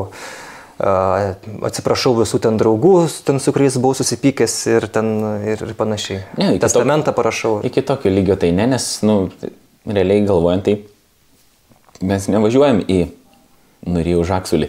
[0.80, 2.94] atsiprašau visų ten draugų,
[3.26, 5.12] ten su kuriais buvau susipykęs ir, ten,
[5.52, 6.22] ir, ir panašiai.
[6.40, 7.54] Ne, Testamentą to, parašau.
[7.66, 9.22] Iki tokio lygio tai ne, nes, nu,
[9.86, 13.00] realiai galvojant, tai mes nevažiuojam į
[13.80, 14.66] Nurijau žaksulį.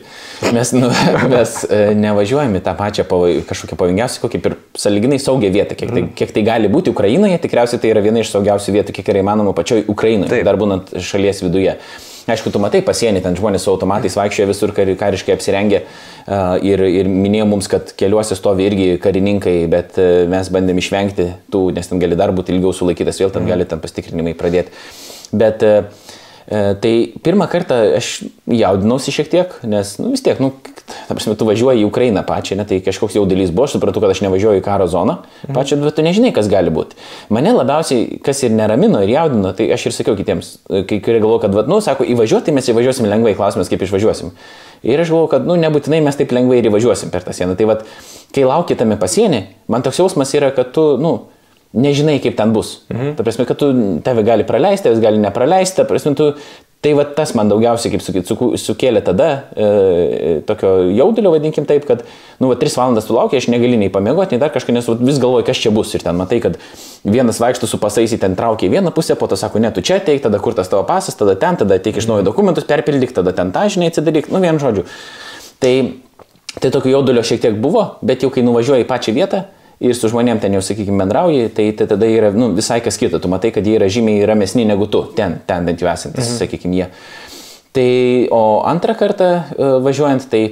[0.56, 0.88] Mes, nu,
[1.34, 5.76] mes e, nevažiuojam į tą pačią pavoj, kažkokią pavojingiausią, kokį ir saliginai saugią vietą.
[5.76, 6.14] Kiek tai, mhm.
[6.16, 9.52] kiek tai gali būti Ukrainoje, tikriausiai tai yra viena iš saugiausių vietų, kiek yra įmanoma
[9.58, 10.48] pačioj Ukrainoje, Taip.
[10.48, 11.76] dar būnant šalies viduje.
[12.30, 15.80] Aišku, tu matai pasienį, ten žmonės su automatais vaikščioja visur kariškai apsirengę
[16.70, 19.98] ir, ir minėjo mums, kad keliuose stovi irgi karininkai, bet
[20.30, 23.54] mes bandėm išvengti tų, nes ten gali dar būti ilgiau sulaikytas, vėl ten mhm.
[23.56, 24.76] gali ten pastikrinimai pradėti.
[25.32, 25.66] Bet
[26.50, 28.12] tai pirmą kartą aš
[28.50, 30.52] jaudinausi šiek tiek, nes nu, vis tiek, nu,
[31.08, 34.14] ta prasme, tu važiuoji į Ukrainą pačią, ne, tai kažkoks jaudulys buvo, aš supratau, kad
[34.14, 35.56] aš nevažiuoju į karo zoną, mhm.
[35.56, 36.98] pačią, bet tu nežinai, kas gali būti.
[37.34, 41.46] Mane labiausiai, kas ir neramino ir jaudino, tai aš ir sakiau kitiems, kai kurie galvoja,
[41.46, 44.34] kad, va, nu, sako, įvažiuoti, tai mes įvažiuosim lengvai, klausimas, kaip išvažiuosim.
[44.88, 47.54] Ir aš galvoju, kad, nu, nebūtinai mes taip lengvai ir įvažiuosim per tą sieną.
[47.60, 47.78] Tai, va,
[48.34, 51.14] kai laukitame pasienį, man toks jausmas yra, kad tu, nu,
[51.74, 52.82] nežinai, kaip ten bus.
[52.92, 53.16] Mhm.
[53.16, 53.72] Ta prasme, kad tu
[54.04, 56.34] tave gali praleisti, tavęs gali nepraleisti, ta prasme, tu,
[56.82, 62.02] tai va tas man daugiausiai, kaip sakyt, sukėlė tada e, tokio jaudulio, vadinkim taip, kad,
[62.42, 64.98] nu, va, tris valandas tu laukia, aš negaliu nei pamiegoti, nei dar kažką, nes va,
[64.98, 65.94] vis galvoju, kas čia bus.
[65.94, 66.58] Ir ten matai, kad
[67.06, 70.00] vienas vaikšto su pasais, ten traukia į vieną pusę, po to sako, ne, tu čia
[70.02, 73.36] ateik, tada kur tas tavo pasas, tada ten, tada ateik iš naujo dokumentus, perpildyk, tada
[73.38, 74.90] ten tą žinai atsidaryk, nu, vien žodžiu.
[75.62, 75.76] Tai,
[76.58, 79.46] tai tokio jaudulio šiek tiek buvo, bet jau kai nuvažiuoji į pačią vietą,
[79.82, 83.20] ir su žmonėm ten jau, sakykime, bendrauji, tai, tai tada yra nu, visai kas kita.
[83.22, 86.38] Tu matai, kad jie yra žymiai ramesni negu tu, ten, ten bent jau esantis, mhm.
[86.44, 86.90] sakykime, jie.
[87.76, 87.88] Tai,
[88.36, 90.44] o antrą kartą uh, važiuojant, tai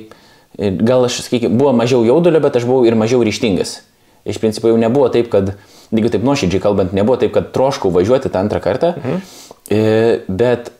[0.57, 3.81] e, gal aš, sakykime, buvo mažiau jaudulio, bet aš buvau ir mažiau ryštingas.
[4.29, 5.53] Iš principo jau nebuvo taip, kad,
[5.95, 9.21] lygiai taip nuoširdžiai kalbant, nebuvo taip, kad troškau važiuoti tą antrą kartą, mhm.
[9.67, 9.81] e,
[10.31, 10.71] bet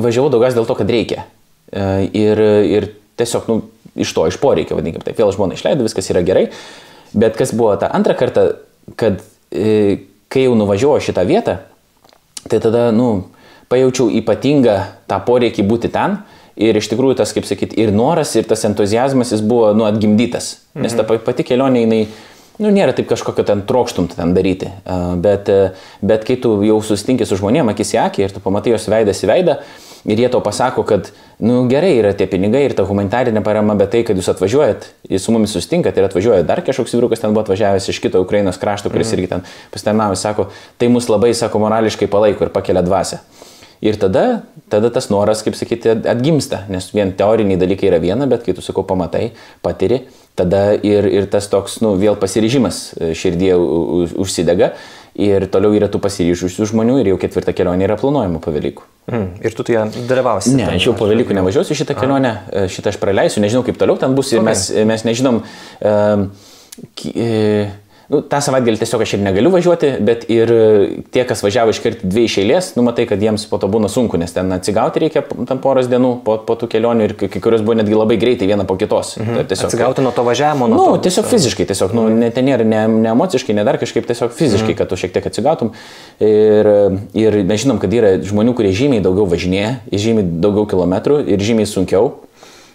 [0.00, 1.26] važiavau daugiausiai dėl to, kad reikia.
[1.70, 3.60] E, ir, ir tiesiog, nu,
[4.00, 6.48] iš to, iš poreikio, vadinkime taip, vėl žmona išleido, viskas yra gerai.
[7.12, 8.46] Bet kas buvo tą antrą kartą,
[8.98, 11.56] kad e, kai jau nuvažiuoju šitą vietą,
[12.46, 13.30] tai tada, nu,
[13.70, 14.76] pajaučiau ypatingą
[15.10, 16.20] tą poreikį būti ten.
[16.60, 20.58] Ir iš tikrųjų tas, kaip sakyt, ir noras, ir tas entuzijazmas, jis buvo, nu, atgimdytas.
[20.74, 20.84] Mhm.
[20.84, 22.00] Nes ta pati kelionė, jinai,
[22.60, 24.68] nu, nėra taip kažkokio ten trokštum ten daryti.
[25.24, 25.48] Bet,
[26.04, 29.22] bet kai tu jau susitinkė su žmonėm akis į akį ir tu pamatai jos veidas
[29.24, 29.56] į veidą,
[30.04, 33.92] ir jie to pasako, kad, nu gerai, yra tie pinigai ir ta humanitarinė parama, bet
[33.94, 37.44] tai, kad jūs atvažiuojat, jūs su mumis sustinkat ir atvažiuojat dar kažkoks vyrukas ten buvo
[37.44, 39.18] atvažiavęs iš kito Ukrainos krašto, kuris mm.
[39.18, 39.44] irgi ten
[39.74, 40.48] pasitarnavo, sako,
[40.80, 43.20] tai mus labai, sako, morališkai palaiko ir pakelia dvasę.
[43.80, 48.44] Ir tada, tada tas noras, kaip sakyti, atgimsta, nes vien teoriniai dalykai yra viena, bet
[48.44, 49.30] kai tu, sakau, pamatai,
[49.64, 50.02] patiri,
[50.36, 54.74] tada ir, ir tas toks, nu, vėl pasiryžimas e, širdie užsidega
[55.18, 58.86] Ir toliau yra tų pasiryžusių žmonių ir jau ketvirta kelionė yra planuojama po Velykų.
[59.10, 59.26] Mm.
[59.42, 60.54] Ir tu ją dalyvausi?
[60.54, 62.64] Ne, aš jau po Velykų nevažiuosiu šitą kelionę, A.
[62.70, 64.52] šitą aš praleisiu, nežinau kaip toliau ten bus ir okay.
[64.52, 65.42] mes, mes nežinom.
[65.82, 66.28] Uh,
[68.10, 70.50] nu, tą savaitgalį tiesiog aš ir negaliu važiuoti, bet ir
[71.14, 74.18] tie, kas važiavo iškirti dvi iš eilės, nu matai, kad jiems po to būna sunku,
[74.20, 77.78] nes ten atsigauti reikia tam poros dienų po, po tų kelionių ir kai kurios buvo
[77.78, 79.14] netgi labai greitai viena po kitos.
[79.20, 79.40] Mhm.
[79.40, 80.80] Tai tiesiog, atsigauti nuo to važiavimo, nuo...
[80.80, 81.04] Nu, to...
[81.06, 84.72] tiesiog fiziškai, tiesiog, nu, ne, ten nėra ne, ne emociškai, ne dar kažkaip, tiesiog fiziškai,
[84.72, 84.80] mhm.
[84.80, 85.74] kad tu šiek tiek atsigautum.
[86.24, 86.70] Ir,
[87.16, 91.70] ir mes žinom, kad yra žmonių, kurie žymiai daugiau važinėja, žymiai daugiau kilometrų ir žymiai
[91.70, 92.16] sunkiau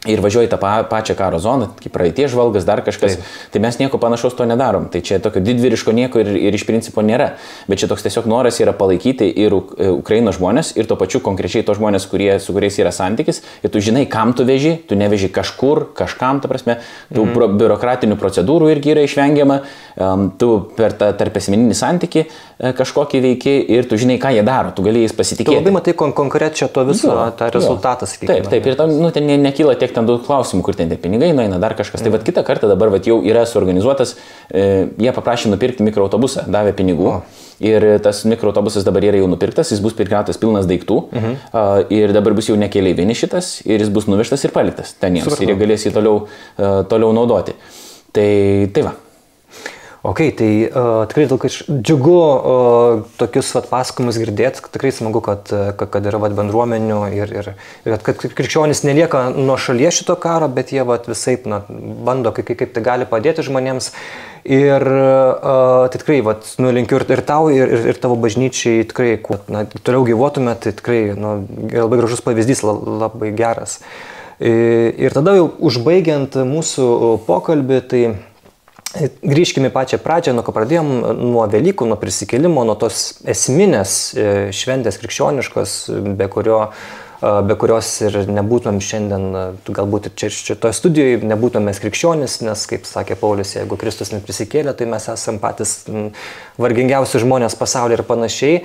[0.09, 3.33] ir važiuoji tą pa, pačią karo zoną, kaip praeitie žvalgas, dar kažkas, Taip.
[3.53, 4.87] tai mes nieko panašaus to nedarom.
[4.91, 7.33] Tai čia tokio didvyriško nieko ir, ir iš principo nėra.
[7.69, 11.65] Bet čia toks tiesiog noras yra palaikyti ir e, Ukrainos žmonės, ir to pačiu konkrečiai
[11.65, 15.31] to žmonės, kurie, su kuriais yra santykis, ir tu žinai, kam tu veži, tu neveži
[15.33, 16.79] kažkur, kažkam, ta prasme,
[17.13, 17.57] tų mhm.
[17.59, 19.61] biurokratinių procedūrų irgi yra išvengiama,
[19.95, 24.43] um, tu per tą tarp esmeninį santyki uh, kažkokį veiki ir tu žinai, ką jie
[24.45, 25.51] daro, tu gali jais pasitikėti.
[25.51, 28.31] Tu labai matai kon konkrečią to viso, jo, tą rezultatą, sakykime.
[28.31, 31.31] Taip, taip, ir tam, nu, ten nekyla tiek ten daug klausimų, kur ten tie pinigai
[31.35, 32.01] nueina, dar kažkas.
[32.01, 32.05] Mm.
[32.05, 34.15] Tai vad kitą kartą dabar vat, jau yra suorganizuotas,
[34.49, 34.65] e,
[35.01, 37.09] jie paprašė nupirkti mikroautobusą, davė pinigų.
[37.13, 37.45] O.
[37.63, 41.37] Ir tas mikroautobusas dabar yra jau nupirktas, jis bus pirktas pilnas daiktų mhm.
[41.55, 45.29] uh, ir dabar bus jau nekeliaivinis šitas ir jis bus nuvežtas ir paliktas ten jiems
[45.29, 45.47] Supratau.
[45.47, 47.55] ir jie galės jį toliau, uh, toliau naudoti.
[48.15, 48.27] Tai,
[48.75, 48.91] tai va,
[50.05, 55.89] Ok, tai uh, tikrai daug džiugu uh, tokius vat, pasakojimus girdėti, tikrai smagu, kad, kad,
[55.95, 57.47] kad yra vat, bendruomenių ir, ir,
[57.89, 61.63] ir kad krikščionys nelieka nuo šalies šito karo, bet jie vat, visai na,
[62.05, 63.89] bando, kaip, kaip tai gali padėti žmonėms.
[64.45, 68.85] Ir uh, tai tikrai, vat, nu, linkiu ir, ir tau, ir, ir, ir tavo bažnyčiai,
[68.91, 71.33] tikrai, kuo na, toliau gyvotume, tai tikrai nu,
[71.73, 73.79] labai gražus pavyzdys, labai geras.
[74.37, 76.93] Ir tada jau užbaigiant mūsų
[77.25, 78.05] pokalbį, tai
[78.93, 84.99] Grįžkime pačią pradžią, nuo ko pradėjom, nuo Velykų, nuo prisikėlimo, nuo tos esminės e, šventės
[85.01, 85.73] krikščioniškos,
[86.15, 86.59] be, kurio,
[87.19, 92.37] e, be kurios ir nebūtumėm šiandien, e, galbūt ir čia šitoje studijoje nebūtumėm mes krikščionis,
[92.47, 95.81] nes, kaip sakė Paulius, jeigu Kristus neprisikėlė, tai mes esame patys
[96.61, 98.61] vargingiausi žmonės pasaulyje ir panašiai.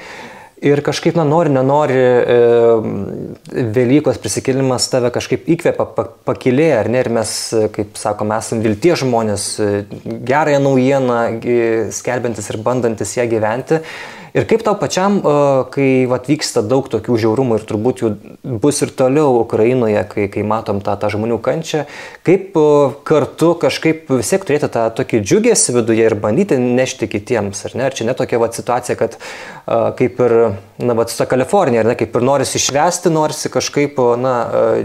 [0.60, 7.00] Ir kažkaip, na, nori, nenori, e, Velykos prisikėlimas tave kažkaip įkvėpia, pa, pakilėja, ar ne?
[7.00, 7.32] Ir mes,
[7.72, 9.46] kaip sakome, esame vilties žmonės,
[10.04, 11.20] gerąją naujieną,
[11.96, 13.80] skelbiantis ir bandantis ją gyventi.
[14.30, 15.18] Ir kaip tau pačiam,
[15.74, 18.10] kai vat, vyksta daug tokių žiaurumų ir turbūt jų
[18.62, 21.82] bus ir toliau Ukrainoje, kai, kai matom tą, tą žmonių kančią,
[22.26, 22.54] kaip
[23.08, 27.88] kartu kažkaip vis tiek turėti tą tokį džiugėsi viduje ir bandyti nešti kitiems, ar ne?
[27.88, 29.18] Ar čia netokia vat, situacija, kad
[29.98, 30.36] kaip ir,
[30.78, 34.34] na, vat, su Kalifornija, ar ne, kaip ir norisi išvesti, norisi kažkaip, na,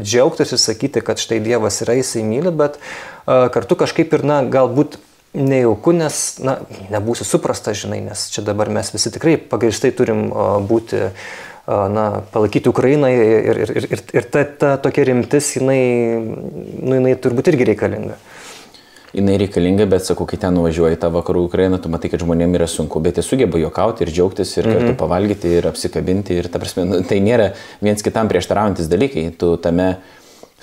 [0.01, 2.81] džiaugtis ir sakyti, kad štai Dievas yra, jisai myli, bet
[3.25, 4.97] kartu kažkaip ir, na, galbūt
[5.35, 6.59] nejauku, nes, na,
[6.93, 10.29] nebūsiu suprastas, žinai, nes čia dabar mes visi tikrai pagristai turim
[10.69, 11.09] būti,
[11.67, 15.81] na, palaikyti Ukrainą ir, ir, ir, ir, ta, ta tokia rimtis, jinai,
[16.21, 18.17] nu, jinai turbūt irgi reikalinga.
[19.15, 22.67] Jinai reikalinga, bet sakau, kai ten nuvažiuoji tą vakarų Ukrainą, tu matai, kad žmonėms yra
[22.67, 24.99] sunku, bet jie sugeba juokauti ir džiaugtis ir kartu mm -hmm.
[24.99, 29.29] pavalgyti ir apsikabinti ir ta prasme, nu, tai nėra viens kitam prieštaraujantis dalykai.
[29.39, 29.95] Tu tame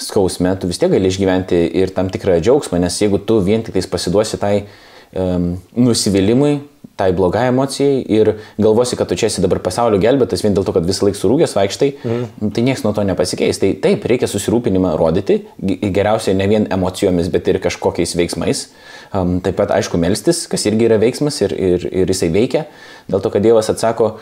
[0.01, 3.77] skausme, tu vis tiek gali išgyventi ir tam tikrą džiaugsmą, nes jeigu tu vien tik
[3.77, 4.55] tais pasiduosi tai
[5.13, 6.61] um, nusivylimui,
[6.97, 10.75] tai blogai emocijai ir galvosi, kad tu čia esi dabar pasaulio gelbėtas vien dėl to,
[10.77, 12.53] kad visą laiką surūgęs vaikštai, mm.
[12.55, 13.61] tai niekas nuo to nepasikeis.
[13.63, 18.67] Tai taip, reikia susirūpinimą rodyti, geriausiai ne vien emocijomis, bet ir kažkokiais veiksmais.
[19.13, 22.67] Um, taip pat, aišku, melstis, kas irgi yra veiksmas ir, ir, ir jisai veikia,
[23.09, 24.15] dėl to, kad Dievas atsako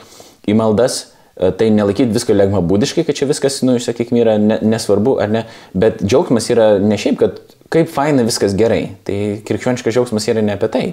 [0.48, 1.02] į maldas
[1.40, 5.44] tai nelaikyti visko lengva būdiškai, kad čia viskas, nu, sakykime, yra ne, nesvarbu ar ne,
[5.72, 7.40] bet džiaugsmas yra ne šiaip, kad
[7.72, 8.90] kaip faina viskas gerai.
[9.06, 9.16] Tai
[9.48, 10.84] krikščioniškas džiaugsmas yra ne apie tai.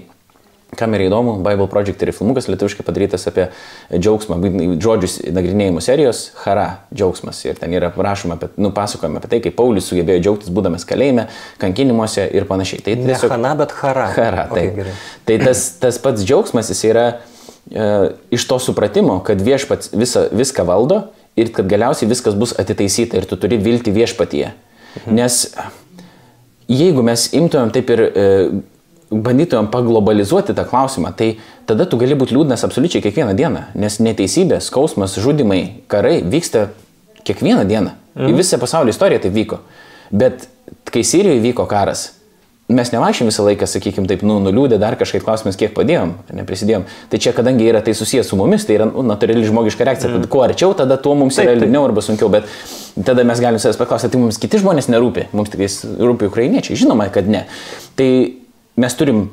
[0.76, 3.46] Kam yra įdomu, Bible Project yra filmukas lietuviškai padarytas apie
[3.94, 4.36] džiaugsmą,
[4.84, 7.40] žodžius nagrinėjimų serijos, Hara džiaugsmas.
[7.48, 11.30] Ir ten yra rašoma, apie, nu, pasakojama apie tai, kaip Paulius sugebėjo džiaugtis būdamas kalėjime,
[11.64, 12.84] kankinimuose ir panašiai.
[12.84, 13.32] Tai tiesiog...
[13.32, 14.10] Ne Hana, bet Hara.
[14.18, 14.66] Hara, tai.
[14.68, 14.98] Okay, gerai.
[15.30, 17.37] tai tas, tas pats džiaugsmas, jis yra e,
[18.32, 21.02] iš to supratimo, kad viešpats visa, viską valdo
[21.36, 24.54] ir kad galiausiai viskas bus atitaisyta ir tu turi vilti viešpatyje.
[24.98, 25.16] Mhm.
[25.16, 25.44] Nes
[26.68, 28.26] jeigu mes imtumėm taip ir e,
[29.12, 31.38] bandytumėm paglobalizuoti tą klausimą, tai
[31.70, 36.70] tada tu gali būti liūdnas absoliučiai kiekvieną dieną, nes neteisybė, skausmas, žudimai, karai vyksta
[37.28, 37.96] kiekvieną dieną.
[38.16, 38.32] Mhm.
[38.32, 39.62] Į visą pasaulio istoriją tai vyko.
[40.12, 40.48] Bet
[40.88, 42.14] kai Sirijoje vyko karas,
[42.68, 46.84] mes nevaikščiam visą laiką, sakykime, taip, nu, nuliūdę, dar kažkaip klausimas, kiek padėjom, neprisidėjom.
[47.12, 50.12] Tai čia, kadangi yra tai susijęs su mumis, tai yra nu, natūrali žmogiška reakcija.
[50.12, 50.28] Mm.
[50.32, 52.50] Kuo arčiau, tada tuo mums taip, yra liūdniau arba sunkiau, bet
[53.08, 56.80] tada mes galim savęs paklausti, tai mums kiti žmonės nerūpi, mums tik rūpi ukrainiečiai.
[56.84, 57.46] Žinoma, kad ne.
[58.00, 58.10] Tai
[58.84, 59.30] mes turim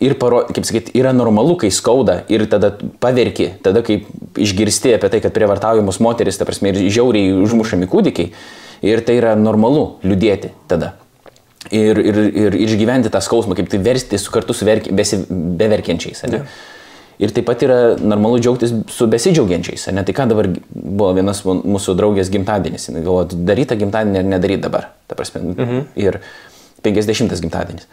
[0.00, 2.72] ir, paro, kaip sakyti, yra normalu, kai skauda ir tada
[3.02, 4.00] paverki, tada kai
[4.38, 8.32] išgirsti apie tai, kad prievartaujamos moteris, ta prasme, ir žiauriai užmušami kūdikiai.
[8.86, 10.94] Ir tai yra normalu liūdėti tada.
[11.74, 16.22] Ir, ir, ir išgyventi tą skausmą, kaip tai versti su kartu su verki, besi, beverkiančiais.
[16.32, 16.42] Ne?
[17.18, 19.88] Ir taip pat yra normalu džiaugtis su besidžiaugiančiais.
[19.92, 20.04] Ne?
[20.06, 22.88] Tai ką dabar buvo vienas mūsų draugės gimtadienis.
[22.88, 24.92] Jis galvoja, daryti gimtadienį ar nedaryti dabar.
[25.10, 25.82] Ta prasme, mhm.
[25.98, 26.20] Ir
[26.86, 27.88] 50 gimtadienis.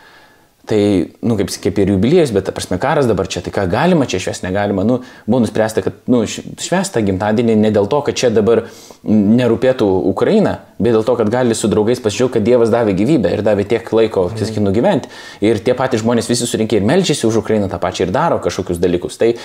[0.66, 4.18] Tai, nu, kaip, kaip ir jubiliejus, bet, prasme, karas dabar čia, tai ką galima čia
[4.24, 4.82] švęsti, negalima.
[4.88, 4.96] Nu,
[5.28, 8.64] buvo nuspręsta, kad, nu, švęsta gimtadienį ne dėl to, kad čia dabar
[9.06, 13.46] nerūpėtų Ukraina, bet dėl to, kad gali su draugais pasidžiaugti, kad Dievas davė gyvybę ir
[13.46, 14.42] davė tiek laiko, mhm.
[14.42, 15.14] sakykime, nugyventi.
[15.46, 18.82] Ir tie patys žmonės visi surinkė ir melžiasi už Ukrainą tą pačią ir daro kažkokius
[18.82, 19.22] dalykus.
[19.22, 19.36] Tai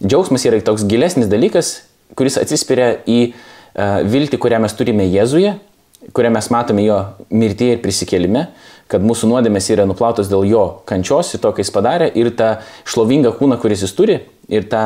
[0.00, 1.74] džiaugsmas yra toks gilesnis dalykas,
[2.16, 5.58] kuris atsispiria į uh, viltį, kurią mes turime Jėzuje,
[6.16, 8.48] kurią mes matome jo mirtyje ir prisikėlime
[8.90, 12.56] kad mūsų nuodėmės yra nuplautos dėl jo kančios ir to, ką jis padarė, ir tą
[12.90, 14.18] šlovingą kūną, kuris jis turi,
[14.50, 14.84] ir tą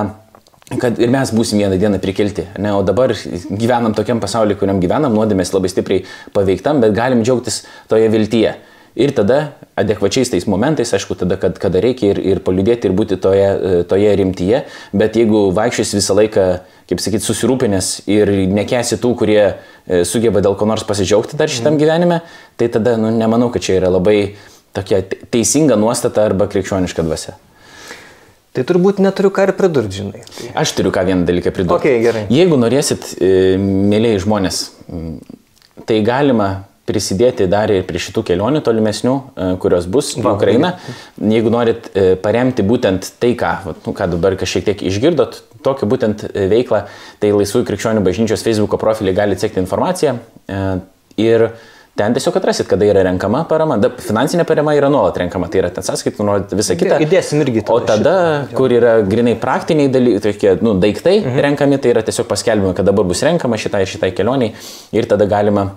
[0.80, 2.46] kad ir mes būsim vieną dieną prikelti.
[2.60, 3.12] Ne, o dabar
[3.50, 6.04] gyvenam tokiam pasauliu, kuriam gyvenam, nuodėmės labai stipriai
[6.36, 8.54] paveiktam, bet galim džiaugtis toje viltyje.
[8.94, 13.18] Ir tada adekvačiais tais momentais, aišku, tada, kad, kada reikia ir, ir paliudėti ir būti
[13.18, 13.48] toje,
[13.90, 14.60] toje rimtyje,
[14.94, 16.44] bet jeigu vaikščiais visą laiką,
[16.90, 21.74] kaip sakyti, susirūpinęs ir nekesi tų, kurie e, sugeba dėl ko nors pasidžiaugti dar šitam
[21.74, 21.80] mhm.
[21.82, 22.20] gyvenime,
[22.60, 24.36] tai tada, nu, nemanau, kad čia yra labai
[24.74, 25.00] tokia
[25.34, 27.34] teisinga nuostata arba krikščioniška dvasia.
[28.54, 30.20] Tai turbūt neturiu ką ir pridurti, žinai.
[30.28, 30.52] Tai...
[30.62, 31.80] Aš turiu ką vieną dalyką pridurti.
[31.80, 32.22] Okay, gerai.
[32.30, 34.60] Jeigu norėsit, e, mėlyjei žmonės,
[35.90, 40.74] tai galima prisidėti dar ir prie šitų kelionių tolimesnių, e, kurios bus į Ukrainą.
[41.16, 43.54] Jeigu norit e, paremti būtent tai, ką,
[43.86, 46.84] nu, ką dabar kažkiek tiek išgirdot, tokią būtent e, veiklą,
[47.22, 50.18] tai Laisvųjų krikščionių bažnyčios Facebook profilį galite sekti informaciją.
[51.20, 51.48] Ir
[51.94, 53.76] Ten tiesiog atrasit, kada yra renkama parama.
[53.78, 56.96] Da, finansinė parama yra nuolat renkama, tai yra ten sąskaitų, nuolat visą kitą.
[57.04, 57.62] Įdėsim irgi.
[57.70, 58.14] O tada,
[58.48, 61.38] šitą, kur yra grinai praktiniai dalykai, tokie, nu, daiktai mhm.
[61.46, 64.56] renkami, tai yra tiesiog paskelbima, kad dabar bus renkama šitai, šitai kelioniai
[64.98, 65.68] ir tada galima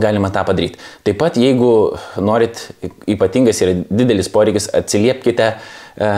[0.00, 0.80] galima tą padaryti.
[1.06, 1.70] Taip pat, jeigu
[2.22, 2.68] norit,
[3.10, 6.12] ypatingas yra didelis poreikis, atsiliepkite e,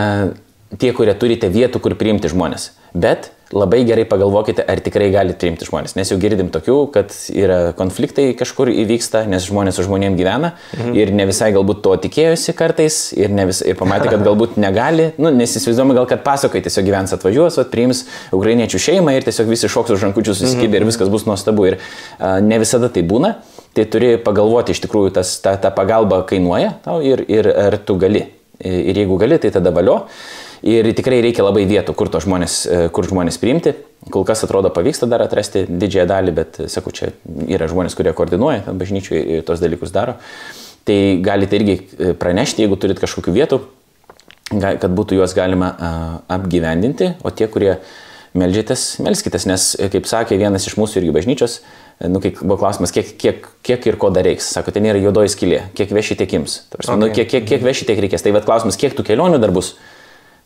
[0.80, 2.70] tie, kurie turite vietų, kur priimti žmonės.
[2.96, 5.94] Bet labai gerai pagalvokite, ar tikrai galite priimti žmonės.
[5.98, 10.96] Nes jau girdim tokių, kad yra konfliktai kažkur įvyksta, nes žmonės su žmonėm gyvena mhm.
[10.98, 15.30] ir ne visai galbūt to tikėjosi kartais ir, vis, ir pamatė, kad galbūt negali, nu,
[15.34, 19.70] nes įsivaizduoju gal, kad pasakai tiesiog gyvens atvažiuos, vat, priims ukrainiečių šeimą ir tiesiog visi
[19.70, 20.80] šoks už rankučių susikibė mhm.
[20.80, 21.70] ir viskas bus nuostabu.
[21.70, 21.78] Ir
[22.18, 23.36] a, ne visada tai būna,
[23.76, 27.98] tai turi pagalvoti iš tikrųjų, tas, ta, ta pagalba kainuoja tau ir, ir ar tu
[28.00, 28.24] gali.
[28.56, 29.98] Ir jeigu gali, tai tada valio.
[30.64, 33.74] Ir tikrai reikia labai vietų, kur, žmonės, e, kur žmonės priimti.
[34.12, 37.10] Kol kas atrodo pavyksta dar atrasti didžiąją dalį, bet, e, sakau, čia
[37.52, 40.16] yra žmonės, kurie koordinuoja bažnyčių ir tos dalykus daro.
[40.88, 43.60] Tai galite irgi e, pranešti, jeigu turit kažkokių vietų,
[44.64, 45.72] kad būtų juos galima
[46.30, 47.72] apgyvendinti, o tie, kurie
[48.38, 51.60] melžytės, melskitės, nes, kaip sakė vienas iš mūsų irgi bažnyčios,
[52.04, 55.32] nu, kai buvo klausimas, kiek, kiek, kiek ir ko dar reiks, sako, ten yra juodoji
[55.32, 56.58] skylė, kiek veši tiek ims.
[56.74, 56.96] Okay.
[57.00, 58.24] Nu, kiek, kiek, kiek veši tiek reikės.
[58.24, 59.74] Tai vad klausimas, kiek tų kelionių dar bus.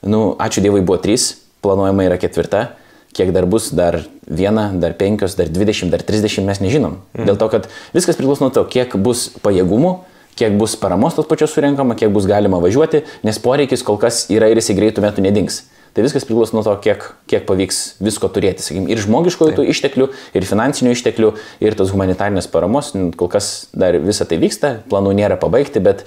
[0.06, 1.32] Nu, ačiū Dievui buvo trys,
[1.64, 2.70] planuojama yra ketvirta.
[3.10, 7.00] Kiek dar bus, dar viena, dar penkios, dar dvidešimt, dar trisdešimt mes nežinom.
[7.16, 7.26] Mhm.
[7.26, 7.66] Dėl to, kad
[7.96, 9.96] viskas priklauso nuo to, kiek bus pajėgumų,
[10.38, 14.48] kiek bus paramos tos pačios surinkama, kiek bus galima važiuoti, nes poreikis kol kas yra
[14.48, 15.64] ir jisai greitų metų nedings.
[15.94, 20.48] Tai viskas priklauso nuo to, kiek, kiek pavyks visko turėti, sakykim, ir žmogiškojų išteklių, ir
[20.48, 21.34] finansinių išteklių,
[21.66, 22.92] ir tos humanitarinės paramos.
[23.18, 26.06] Kol kas dar visa tai vyksta, planų nėra pabaigti, bet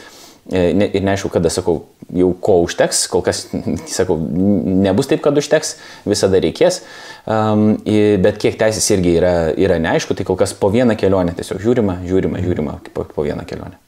[0.51, 3.45] E, ne, ir neaišku, kada, sakau, jau ko užteks, kol kas,
[3.97, 6.81] sakau, nebus taip, kad užteks, visada reikės,
[7.23, 11.63] um, bet kiek teisės irgi yra, yra neaišku, tai kol kas po vieną kelionę tiesiog
[11.63, 13.79] žiūrima, žiūrima, žiūrima po, po vieną kelionę.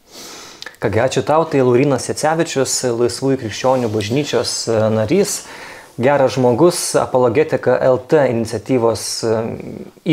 [0.80, 5.42] Kągi, ačiū tau, tai Laurinas Jacevičius, Laisvųjų krikščionių bažnyčios e, narys
[5.98, 9.04] geras žmogus, apologetika LT iniciatyvos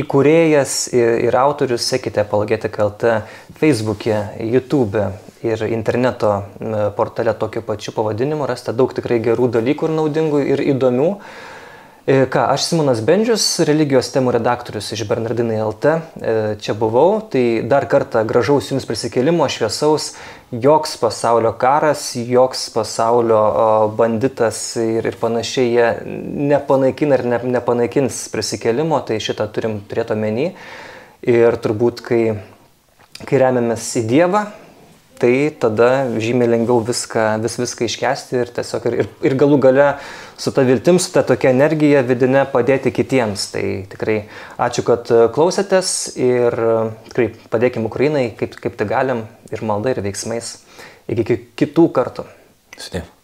[0.03, 3.17] įkūrėjas ir autorius, sekite apologetika LT
[3.59, 5.09] Facebook'e, YouTube'e
[5.43, 6.35] ir interneto
[6.97, 11.11] portale tokiu pačiu pavadinimu, rasite daug tikrai gerų dalykų ir naudingų ir įdomių.
[12.03, 17.63] E, ką, aš Simonas Bendžius, religijos temų redaktorius iš Bernardinai LT, e, čia buvau, tai
[17.63, 20.09] dar kartą gražaus jums prisikėlimo, šviesaus,
[20.51, 23.39] joks pasaulio karas, joks pasaulio
[23.95, 25.87] banditas ir, ir panašiai jie
[26.51, 30.49] nepanaikina ir ne, nepanaikins prisikėlimo, tai šitą turim turėti omeny.
[31.23, 32.23] Ir turbūt, kai,
[33.23, 34.49] kai remiamės į Dievą,
[35.23, 35.89] tai tada
[36.19, 39.87] žymiai lengviau viską, vis viską iškesti ir tiesiog ir, ir, ir galų gale
[40.41, 43.47] su ta viltim, su ta tokia energija vidinė padėti kitiems.
[43.55, 44.19] Tai tikrai
[44.67, 46.59] ačiū, kad klausėtės ir
[47.13, 50.57] tikrai padėkim Ukrainai, kaip, kaip tai galim ir malda ir veiksmais.
[51.13, 52.27] Iki kitų kartų.
[52.81, 53.22] Sudėv.